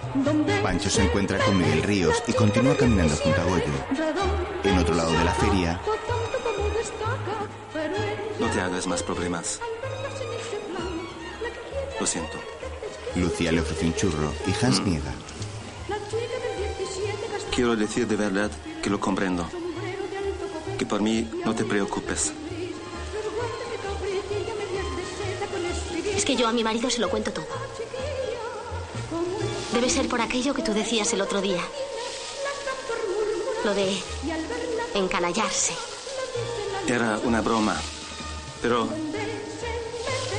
[0.63, 3.65] Pancho se encuentra con Miguel Ríos y continúa caminando junto a Goyo.
[4.63, 5.79] En otro lado de la feria,
[8.39, 9.59] No te hagas más problemas.
[11.99, 12.39] Lo siento.
[13.15, 15.13] Lucía le ofrece un churro y Hans niega.
[17.53, 18.49] Quiero decir de verdad
[18.81, 19.45] que lo comprendo.
[20.77, 22.31] Que por mí no te preocupes.
[26.15, 27.45] Es que yo a mi marido se lo cuento todo.
[29.73, 31.61] Debe ser por aquello que tú decías el otro día.
[33.65, 33.97] Lo de
[34.95, 35.73] encanallarse.
[36.87, 37.75] Era una broma.
[38.61, 38.87] Pero...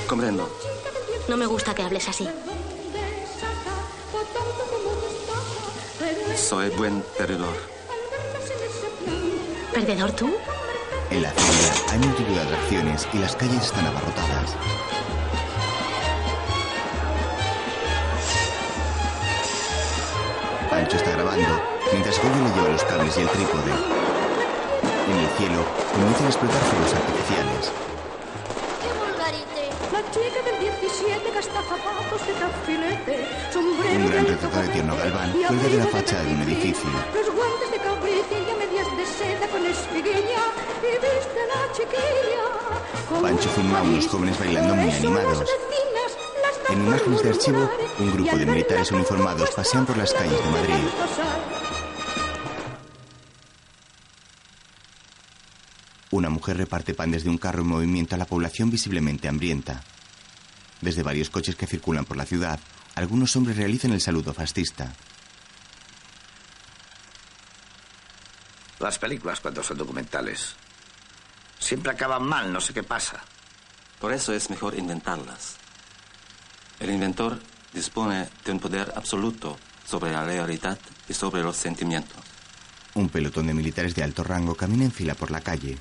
[0.09, 0.49] Comprendo.
[1.29, 2.29] No me gusta que hables así.
[6.37, 7.55] Soy buen perdedor.
[9.73, 10.31] ¿Perdedor tú?
[11.11, 14.57] En la feria hay multitud de atracciones y las calles están abarrotadas.
[20.71, 23.73] Pancho está grabando, mientras Goyo le lleva los cables y el trípode.
[25.11, 27.73] En el cielo comienzan a explotar fuegos artificiales.
[30.11, 35.69] Chica del 17 gasta zapatos de tafilete, sombrero Un gran retrato de Tierno Galván cuelga
[35.69, 36.91] de la fachada de un edificio.
[37.15, 40.45] Los guantes de cabrita y a medias de seda con espiguilla
[40.83, 43.23] y viste la chiquilla.
[43.23, 45.49] Pancho filma a unos jóvenes bailando muy animados.
[46.69, 51.62] En imágenes de archivo, un grupo de militares uniformados pasean por las calles de Madrid.
[56.13, 59.83] Una mujer reparte pan desde un carro en movimiento a la población visiblemente hambrienta.
[60.83, 62.61] Desde varios coches que circulan por la ciudad,
[62.95, 64.93] algunos hombres realizan el saludo fascista.
[68.79, 70.55] Las películas, cuando son documentales,
[71.59, 73.25] siempre acaban mal, no sé qué pasa.
[73.99, 75.57] Por eso es mejor inventarlas.
[76.79, 77.41] El inventor
[77.73, 80.79] dispone de un poder absoluto sobre la realidad
[81.09, 82.21] y sobre los sentimientos.
[82.93, 85.79] Un pelotón de militares de alto rango camina en fila por la calle.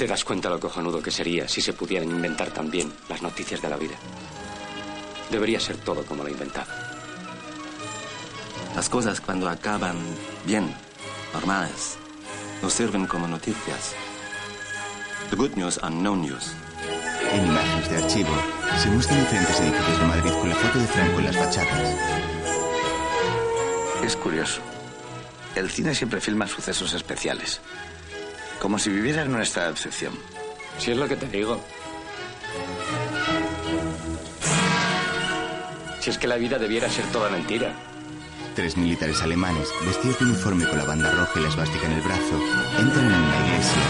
[0.00, 3.68] ¿Te das cuenta lo cojonudo que sería si se pudieran inventar también las noticias de
[3.68, 3.96] la vida?
[5.30, 6.72] Debería ser todo como lo inventado.
[8.74, 9.98] Las cosas cuando acaban
[10.46, 10.74] bien,
[11.34, 11.98] normales,
[12.62, 13.94] nos sirven como noticias.
[15.28, 16.50] The good news are no news.
[17.32, 18.34] En imágenes de archivo,
[18.82, 21.96] se muestran diferentes edificios de Madrid con la foto de Franco en las fachadas.
[24.02, 24.62] Es curioso.
[25.54, 27.60] El cine siempre filma sucesos especiales.
[28.60, 30.12] Como si viviera en nuestra excepción.
[30.78, 31.58] Si es lo que te digo.
[36.00, 37.72] Si es que la vida debiera ser toda mentira.
[38.54, 42.02] Tres militares alemanes, vestidos de uniforme con la banda roja y la esvástica en el
[42.02, 42.40] brazo,
[42.78, 43.82] entran en una iglesia.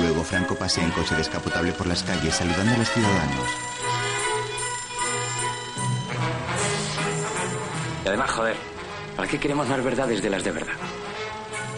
[0.00, 3.48] Luego Franco pasea en coche descapotable por las calles saludando a los ciudadanos.
[8.04, 8.56] Y además, joder,
[9.18, 10.76] ¿para qué queremos más verdades de las de verdad?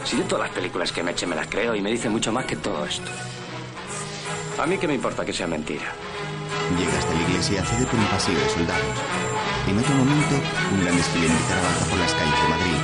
[0.04, 2.30] Si yo todas las películas que me eche me las creo y me dice mucho
[2.30, 3.10] más que todo esto.
[4.58, 5.90] A mí qué me importa que sea mentira.
[6.78, 8.98] Llega hasta la iglesia y accede por un pasillo de soldados.
[9.68, 10.34] En otro momento,
[10.70, 12.76] un gran desfile militar avanza por las calles de Madrid.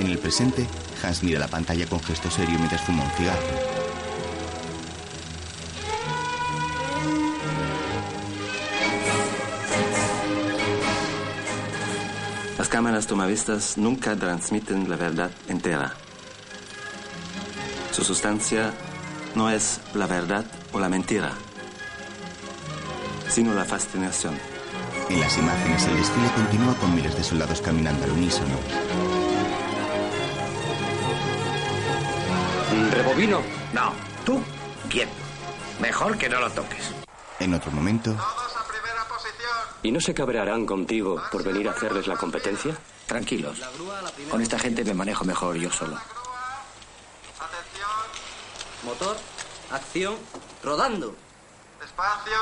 [0.00, 0.66] En el presente,
[1.04, 3.81] Hans mira la pantalla con gesto serio mientras fuma un cigarro.
[12.72, 15.92] Cámaras tomavistas nunca transmiten la verdad entera.
[17.90, 18.72] Su sustancia
[19.34, 21.32] no es la verdad o la mentira,
[23.28, 24.38] sino la fascinación.
[25.10, 28.56] En las imágenes, el desfile continúa con miles de soldados caminando al unísono.
[32.90, 33.42] ¿Rebobino?
[33.74, 33.92] No,
[34.24, 34.40] tú,
[34.88, 35.12] quieto.
[35.78, 36.90] Mejor que no lo toques.
[37.38, 38.16] En otro momento,
[39.82, 42.76] ¿Y no se cabrearán contigo por venir a hacerles la competencia?
[43.06, 43.58] Tranquilos.
[44.30, 45.98] Con esta gente me manejo mejor yo solo.
[48.84, 49.16] Motor,
[49.70, 50.16] acción,
[50.62, 51.14] rodando.
[51.80, 52.38] Despacio.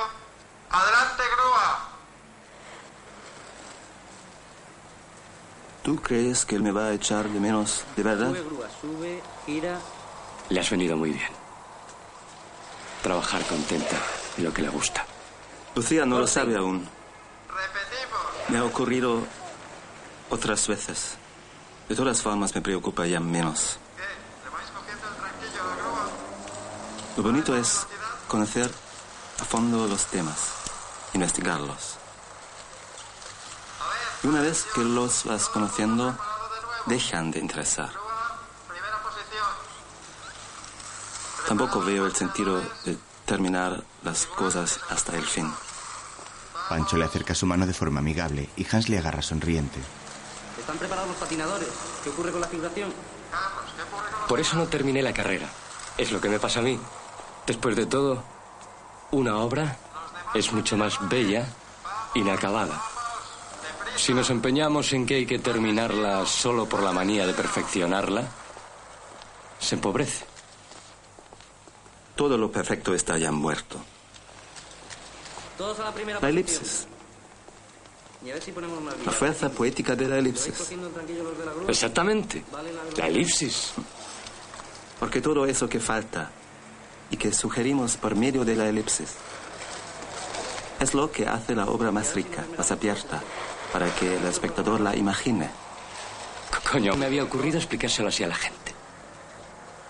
[0.71, 1.89] Adelante, grúa.
[5.83, 8.29] ¿Tú crees que él me va a echar de menos de verdad?
[8.29, 9.79] Sube, grúa, sube, gira.
[10.51, 11.31] Le has venido muy bien.
[13.03, 13.97] Trabajar contenta
[14.37, 15.07] en lo que le gusta.
[15.75, 16.87] Lucía no lo sabe aún.
[18.51, 19.23] Me ha ocurrido
[20.29, 21.17] otras veces.
[21.89, 23.79] De todas formas me preocupa ya menos.
[27.17, 27.87] Lo bonito es
[28.27, 28.71] conocer
[29.41, 30.55] a fondo los temas,
[31.13, 31.97] investigarlos.
[34.23, 36.17] Y una vez que los vas conociendo,
[36.87, 37.91] dejan de interesar.
[41.47, 45.53] Tampoco veo el sentido de terminar las cosas hasta el fin.
[46.71, 49.81] Pancho le acerca su mano de forma amigable y Hans le agarra sonriente.
[50.57, 51.69] ¿Están preparados los patinadores?
[52.05, 52.93] ¿Qué ocurre con la figuración?
[54.29, 55.49] Por eso no terminé la carrera.
[55.99, 56.79] Es lo que me pasa a mí.
[57.45, 58.23] Después de todo,
[59.11, 59.79] una obra
[60.33, 61.45] es mucho más bella,
[62.15, 62.81] inacabada.
[63.97, 68.29] Si nos empeñamos en que hay que terminarla solo por la manía de perfeccionarla,
[69.59, 70.25] se empobrece.
[72.15, 73.81] Todo lo perfecto está ya muerto.
[75.61, 76.87] Todos a la primera La elipsis,
[78.25, 80.55] Y a ver si ponemos más la fuerza poética de la elipsis.
[81.69, 82.43] Exactamente.
[82.97, 83.73] La elipsis.
[84.99, 86.31] Porque todo eso que falta
[87.11, 89.11] y que sugerimos por medio de la elipsis
[90.81, 93.23] es lo que hace la obra más rica, más abierta,
[93.71, 95.51] para que el espectador la imagine.
[96.73, 98.75] Coño, me había ocurrido explicárselo así a la gente.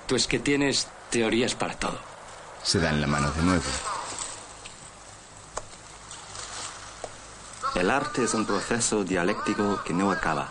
[0.08, 2.00] Tú es que tienes teorías para todo.
[2.64, 3.99] Se dan la mano de nuevo.
[7.76, 10.48] El arte es un proceso dialéctico que no acaba,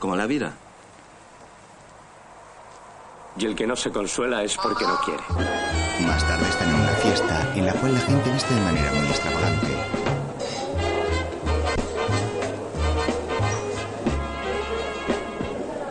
[0.00, 0.52] como la vida.
[3.38, 5.22] Y el que no se consuela es porque no quiere.
[6.06, 9.06] Más tarde están en una fiesta en la cual la gente viste de manera muy
[9.06, 9.66] extravagante.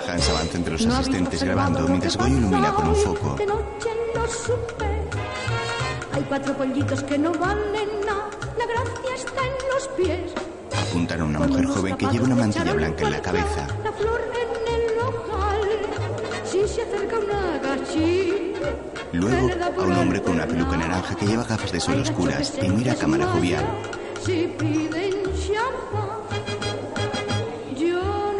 [0.09, 3.35] Hans avanza entre los asistentes grabando mientras Goyo ilumina con un foco.
[3.35, 4.85] De noche no supe.
[6.13, 8.29] Hay cuatro pollitos que no valen nada.
[8.57, 10.33] La gracia está en los pies.
[10.95, 13.67] Apuntan a una mujer joven que lleva una mantilla blanca en la cabeza.
[13.83, 14.85] La flor en el.
[16.45, 18.53] Si se acerca una gachí.
[19.11, 22.69] Luego a un hombre con una peluca naranja que lleva gafas de sol oscuras y
[22.69, 23.65] mira a cámara jovial.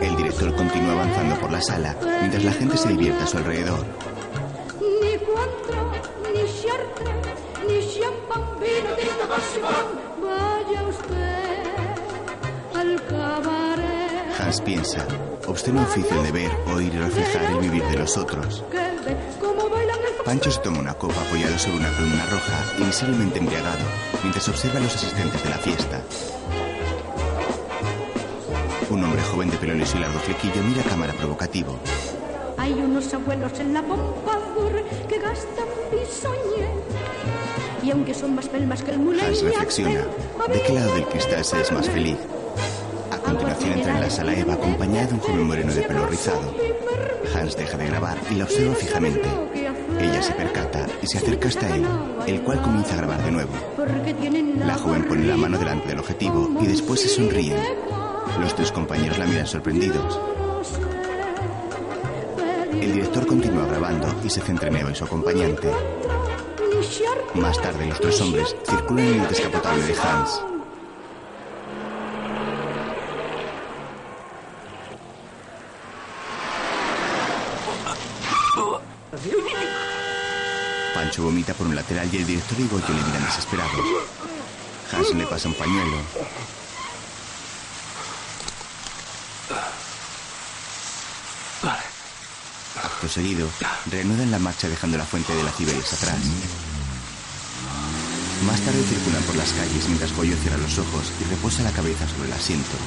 [0.02, 3.86] El director continúa avanzando por la sala mientras la gente se divierte a su alrededor.
[4.80, 5.92] Ni Cointreau,
[14.40, 15.06] Hans piensa,
[15.48, 18.64] obsceno oficio de ver, oír y reflejar el vivir de los otros.
[18.72, 23.86] El Pancho se toma una copa apoyado sobre una columna roja y visiblemente embriagado,
[24.24, 26.02] mientras observa a los asistentes de la fiesta.
[28.90, 31.78] Un hombre joven de pelo liso y largo flequillo mira a cámara provocativo.
[32.58, 36.70] Hay unos abuelos en la Pompadour que gastan bisoñé.
[37.84, 40.02] Y aunque son más pelmas que el Hans reflexiona.
[40.52, 42.18] ¿De qué lado del cristal se es más feliz?
[43.36, 46.56] Continuación entra en la sala Eva acompañada de un joven moreno de pelo rizado.
[47.36, 49.28] Hans deja de grabar y la observa fijamente.
[50.00, 51.86] Ella se percata y se acerca hasta él,
[52.28, 53.52] el cual comienza a grabar de nuevo.
[54.66, 57.58] La joven pone la mano delante del objetivo y después se sonríen.
[58.40, 60.18] Los tres compañeros la miran sorprendidos.
[62.72, 65.70] El director continúa grabando y se centra en Eva y su acompañante.
[67.34, 70.42] Más tarde, los tres hombres circulan en el descapotable de Hans.
[80.94, 83.86] Pancho vomita por un lateral y el director y Goyo le miran desesperados.
[84.92, 85.98] Hans le pasa un pañuelo.
[92.84, 93.50] Acto seguido,
[93.90, 96.20] reanudan la marcha dejando la fuente de la Cibeles atrás.
[98.46, 102.08] Más tarde circulan por las calles mientras Goyo cierra los ojos y reposa la cabeza
[102.08, 102.78] sobre el asiento.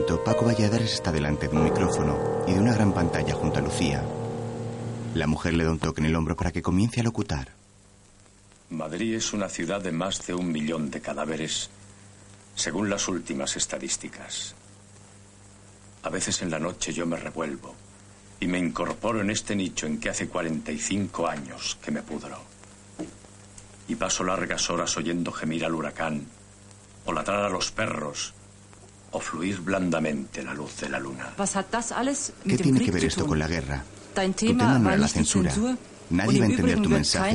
[0.00, 4.02] Paco Valladares está delante de un micrófono y de una gran pantalla junto a Lucía.
[5.14, 7.52] La mujer le da un toque en el hombro para que comience a locutar.
[8.70, 11.68] Madrid es una ciudad de más de un millón de cadáveres,
[12.54, 14.54] según las últimas estadísticas.
[16.04, 17.74] A veces en la noche yo me revuelvo
[18.40, 22.38] y me incorporo en este nicho en que hace 45 años que me pudro.
[23.88, 26.26] Y paso largas horas oyendo gemir al huracán,
[27.04, 28.32] o ladrar a los perros,
[29.12, 31.34] o fluir blandamente la luz de la luna.
[32.46, 33.84] ¿Qué tiene que ver esto con la guerra?
[34.14, 35.52] Tu tema no era la censura.
[36.10, 37.32] Nadie va a entender tu mensaje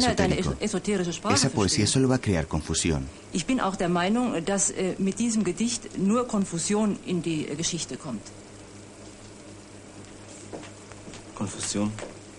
[0.60, 1.32] esotérico.
[1.32, 3.08] Esa poesía solo va a crear confusión.
[3.34, 8.22] Ich bin auch der Meinung, dass mit diesem Gedicht nur Konfusion in die Geschichte kommt.
[11.36, 11.92] Konfusion,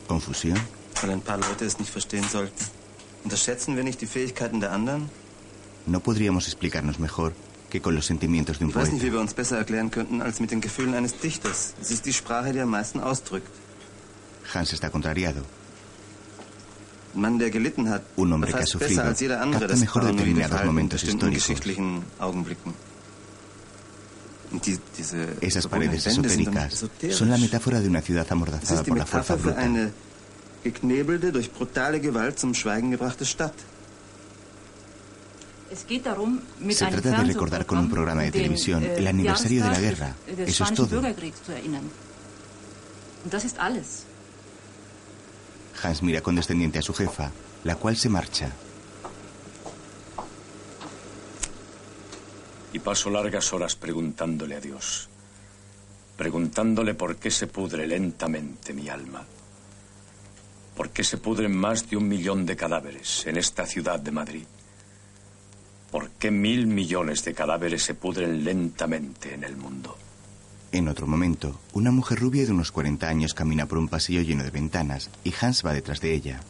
[0.08, 0.58] ¿Confusión?
[1.00, 2.64] weil ein paar Leute es nicht verstehen sollten.
[3.24, 5.08] Unterschätzen wir nicht die Fähigkeiten der anderen?
[5.86, 7.32] No podríamos explicarnos mejor
[7.70, 8.90] que con los sentimientos de un poeta.
[14.54, 15.42] Hans está contrariado.
[18.16, 19.02] Un hombre que ha sufrido
[19.52, 21.46] capta mejor determinados momentos históricos.
[25.42, 29.62] Esas paredes esotéricas son la metáfora de una ciudad amordazada por la fuerza bruta.
[35.70, 40.14] Se trata de recordar con un programa de televisión äh, el aniversario de la guerra.
[40.26, 41.02] Eso es todo.
[45.82, 47.30] Hans mira condescendiente a su jefa,
[47.64, 48.50] la cual se marcha.
[52.72, 55.08] Y paso largas horas preguntándole a Dios,
[56.16, 59.24] preguntándole por qué se pudre lentamente mi alma,
[60.76, 64.46] por qué se pudren más de un millón de cadáveres en esta ciudad de Madrid,
[65.90, 69.96] por qué mil millones de cadáveres se pudren lentamente en el mundo.
[70.70, 74.44] En otro momento, una mujer rubia de unos 40 años camina por un pasillo lleno
[74.44, 76.40] de ventanas y Hans va detrás de ella.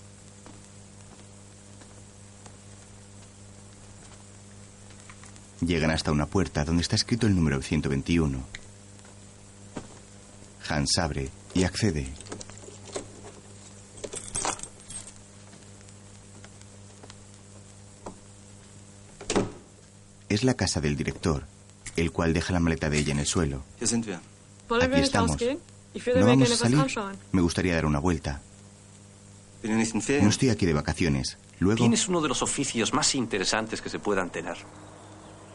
[5.60, 8.39] Llegan hasta una puerta donde está escrito el número 121.
[10.69, 12.09] Hans abre y accede.
[20.29, 21.45] Es la casa del director,
[21.97, 23.63] el cual deja la maleta de ella en el suelo.
[23.81, 25.37] Aquí estamos.
[26.17, 26.85] ¿No vamos a salir?
[27.33, 28.43] Me gustaría dar una vuelta.
[29.63, 31.39] No estoy aquí de vacaciones.
[31.59, 34.57] Luego, Tienes uno de los oficios más interesantes que se puedan tener.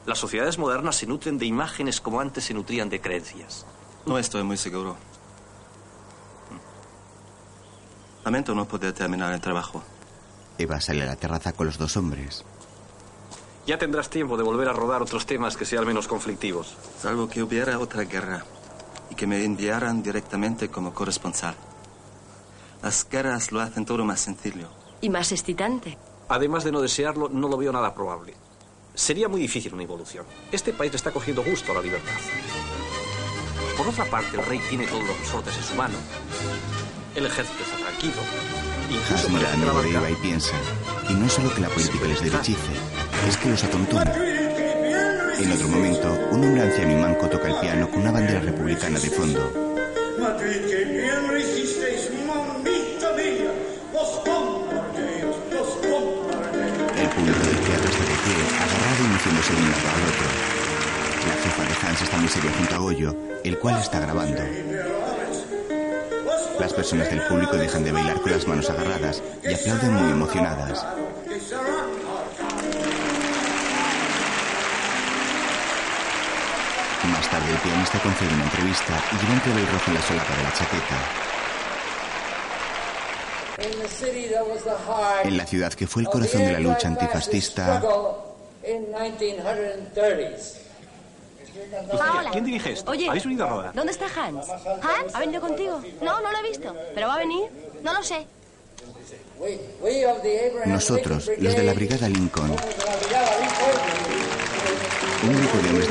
[0.05, 3.65] Las sociedades modernas se nutren de imágenes como antes se nutrían de creencias.
[4.05, 4.97] No estoy muy seguro.
[8.25, 9.81] Lamento no poder terminar el trabajo.
[10.57, 12.43] Eva sale a la terraza con los dos hombres.
[13.65, 16.75] Ya tendrás tiempo de volver a rodar otros temas que sean menos conflictivos.
[17.01, 18.43] Salvo que hubiera otra guerra
[19.09, 21.55] y que me enviaran directamente como corresponsal.
[22.81, 24.67] Las guerras lo hacen todo más sencillo.
[24.99, 25.97] Y más excitante.
[26.27, 28.33] Además de no desearlo, no lo veo nada probable.
[28.95, 30.25] Sería muy difícil una evolución.
[30.51, 32.11] Este país está cogiendo gusto a la libertad.
[33.77, 35.95] Por otra parte, el rey tiene todos los resortes en su mano.
[37.15, 38.13] El ejército está tranquilo.
[38.89, 40.55] Incluso Hans mira parece al que la amigo de banca- Eva y piensa.
[41.09, 42.71] Y no solo que la política les derechice,
[43.27, 44.13] es que los atontona.
[45.37, 48.99] En otro momento, un hombre anciano y manco toca el piano con una bandera republicana
[48.99, 49.39] de fondo.
[56.95, 60.27] El público del teatro está de pie, agarrado y meciéndose de un lado al otro.
[61.27, 64.41] La jefa de Hans está muy seria junto a Goyo, el cual está grabando.
[66.59, 70.85] Las personas del público dejan de bailar con las manos agarradas y aplauden muy emocionadas.
[77.11, 80.35] Más tarde el pianista concede una entrevista y lleva un clavel rojo en la solapa
[80.35, 80.97] de la chaqueta.
[85.23, 87.81] En la ciudad que fue el corazón de la lucha antifascista,
[88.65, 90.59] in 1930s.
[91.91, 92.31] Paola.
[92.31, 92.91] ¿Quién dirige esto?
[92.91, 93.73] Oye, ¿Habéis venido a rodar?
[93.73, 94.47] ¿Dónde está Hans?
[94.49, 95.13] ¿Hans?
[95.13, 95.81] ¿Ha venido contigo?
[96.01, 96.75] No, no lo he visto.
[96.95, 97.43] ¿Pero va a venir?
[97.83, 98.25] No lo sé.
[100.65, 104.23] Nosotros, los de la Brigade, Brigada Lincoln, de la Brigada Lincoln,
[105.23, 105.87] un grupo de hombres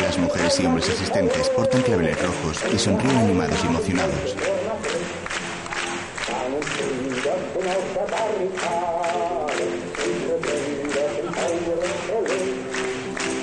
[0.00, 4.36] Las mujeres y hombres asistentes portan claveles rojos y sonríen animados y emocionados.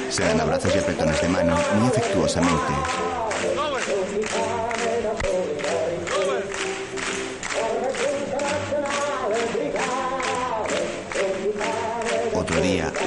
[0.10, 3.13] Se dan abrazos y apretones de mano muy afectuosamente.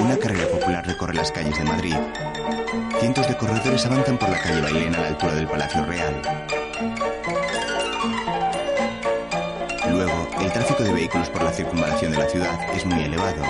[0.07, 1.95] Una carrera popular recorre las calles de Madrid.
[3.01, 6.21] Cientos de corredores avanzan por la calle Bailén a la altura del Palacio Real.
[9.91, 13.43] Luego, el tráfico de vehículos por la circunvalación de la ciudad es muy elevado.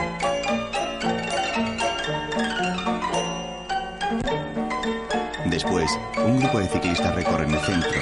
[5.46, 5.92] Después,
[6.26, 8.02] un grupo de ciclistas recorren el centro.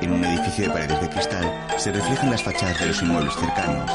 [0.00, 3.88] En un edificio de paredes de cristal se reflejan las fachadas de los inmuebles cercanos.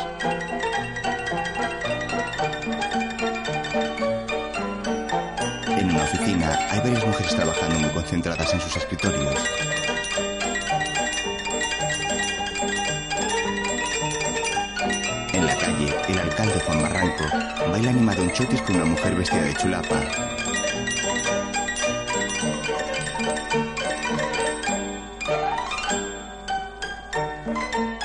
[6.26, 9.36] Hay varias mujeres trabajando muy concentradas en sus escritorios.
[15.34, 17.24] En la calle, el alcalde Juan Barranco
[17.70, 20.02] baila animado en chotis con una mujer vestida de chulapa.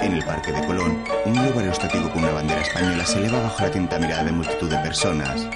[0.01, 3.62] En el Parque de Colón, un globo aerostático con una bandera española se eleva bajo
[3.62, 5.47] la atenta mirada de multitud de personas.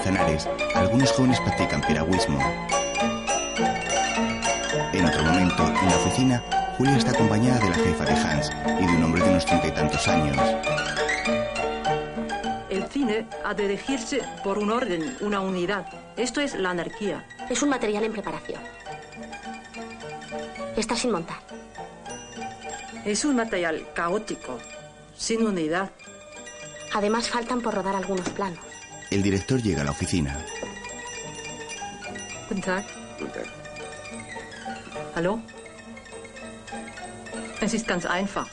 [0.00, 2.38] Manzanares, algunos jóvenes practican piragüismo.
[4.94, 6.42] En otro momento, en la oficina,
[6.78, 8.50] Julia está acompañada de la jefa de Hans
[8.80, 10.38] y de un hombre de unos treinta y tantos años.
[12.70, 15.84] El cine ha de regirse por un orden, una unidad.
[16.16, 17.26] Esto es la anarquía.
[17.50, 18.62] Es un material en preparación.
[20.78, 21.40] Está sin montar.
[23.04, 24.56] Es un material caótico,
[25.14, 25.90] sin unidad.
[26.94, 28.69] Además, faltan por rodar algunos planos.
[29.10, 30.38] El director llega a la oficina.
[32.48, 32.84] Guten Tag.
[35.16, 35.40] Hallo?
[37.60, 38.48] Es ist ganz einfach.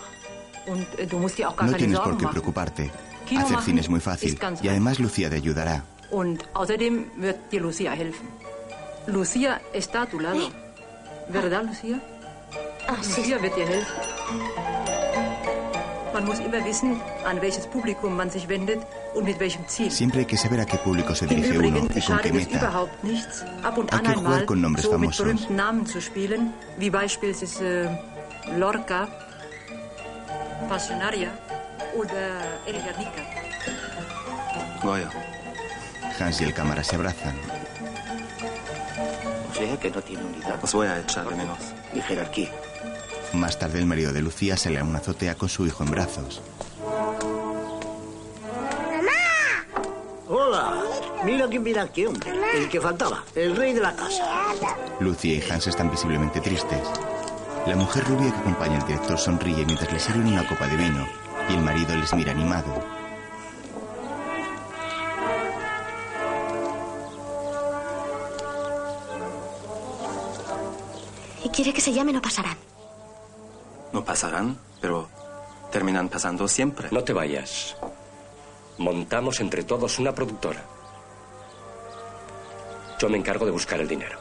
[0.65, 2.33] Und äh, du musst dir auch gar No tienes por qué machen.
[2.33, 2.89] preocuparte.
[3.25, 5.83] Kino Hacer cine es muy fácil y además Lucía te ayudará.
[6.11, 8.27] Und außerdem wird dir Lucia helfen.
[9.07, 10.49] Lucia está a tu lado.
[11.29, 11.99] ¿Verdad, Lucia?
[12.97, 13.95] Lucia wird dir helfen.
[16.13, 18.79] Man muss immer wissen, an welches Publikum man sich wendet
[19.89, 22.87] Siempre hay que saber a qué público se dirige uno y con qué meta.
[23.91, 25.49] Hay que jugar con nombres famosos.
[27.61, 27.89] äh,
[28.57, 29.07] Lorca.
[34.83, 35.09] Goya.
[36.19, 37.35] Hans y el cámara se abrazan.
[39.53, 40.59] sea que no tiene unidad.
[40.63, 41.57] Os voy a echar de menos.
[41.93, 42.49] Ni jerarquía.
[43.33, 46.41] Más tarde el marido de Lucía sale a una azotea con su hijo en brazos.
[51.23, 52.31] Mira quién viene aquí, hombre.
[52.55, 53.23] El que faltaba.
[53.35, 54.23] El rey de la casa.
[54.99, 56.81] Lucía y Hans están visiblemente tristes.
[57.65, 61.07] La mujer rubia que acompaña al director sonríe mientras le sirven una copa de vino
[61.49, 62.83] y el marido les mira animado.
[71.43, 72.57] Y quiere que se llame No Pasarán.
[73.91, 75.07] No pasarán, pero
[75.71, 76.89] terminan pasando siempre.
[76.91, 77.75] No te vayas.
[78.77, 80.63] Montamos entre todos una productora.
[82.99, 84.17] Yo me encargo de buscar el dinero.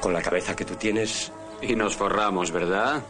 [0.00, 1.32] Con la cabeza que tú tienes...
[1.60, 3.02] Y nos forramos, ¿verdad?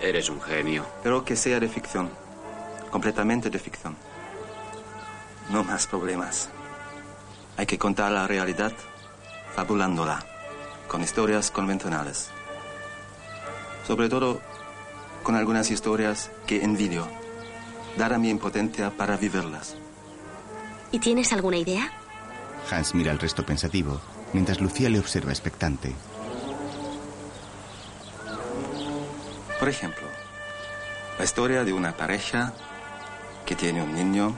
[0.00, 0.84] Eres un genio.
[1.02, 2.10] Pero que sea de ficción.
[2.90, 3.96] Completamente de ficción.
[5.50, 6.50] No más problemas.
[7.56, 8.72] Hay que contar la realidad
[9.54, 10.22] fabulándola,
[10.88, 12.28] con historias convencionales.
[13.86, 14.40] Sobre todo
[15.22, 17.08] con algunas historias que envidio,
[17.96, 19.76] dada mi impotencia para vivirlas.
[20.92, 21.90] ¿Y tienes alguna idea?
[22.70, 24.00] Hans mira al resto pensativo,
[24.32, 25.94] mientras Lucía le observa expectante.
[29.58, 30.06] Por ejemplo,
[31.18, 32.52] la historia de una pareja
[33.46, 34.34] que tiene un niño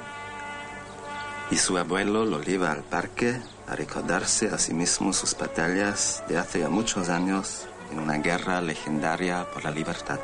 [1.50, 6.38] y su abuelo lo lleva al parque a recordarse a sí mismo sus batallas de
[6.38, 10.20] hace ya muchos años en una guerra legendaria por la libertad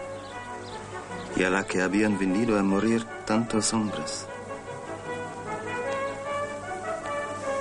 [1.36, 4.26] y a la que habían venido a morir tantos hombres.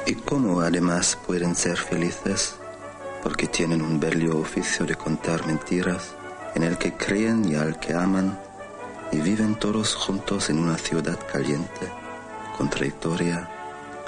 [0.06, 2.56] Y cómo además pueden ser felices
[3.24, 6.14] porque tienen un bello oficio de contar mentiras
[6.56, 8.38] en el que creen y al que aman
[9.14, 11.90] y viven todos juntos en una ciudad caliente,
[12.58, 13.50] contradictoria,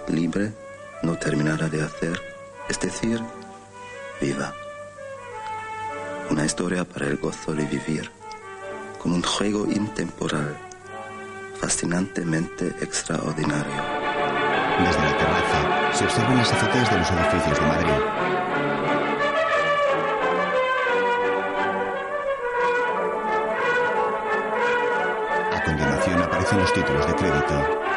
[0.10, 0.52] libre,
[1.02, 2.22] no terminada de hacer,
[2.68, 3.22] es decir,
[4.20, 4.54] viva.
[6.30, 8.12] Una historia para el gozo de vivir,
[9.02, 10.58] como un juego intemporal,
[11.58, 13.84] fascinantemente extraordinario.
[14.80, 17.94] Desde la terraza se observan las azoteas de los edificios de Madrid.
[25.54, 27.95] A continuación aparecen los títulos de crédito.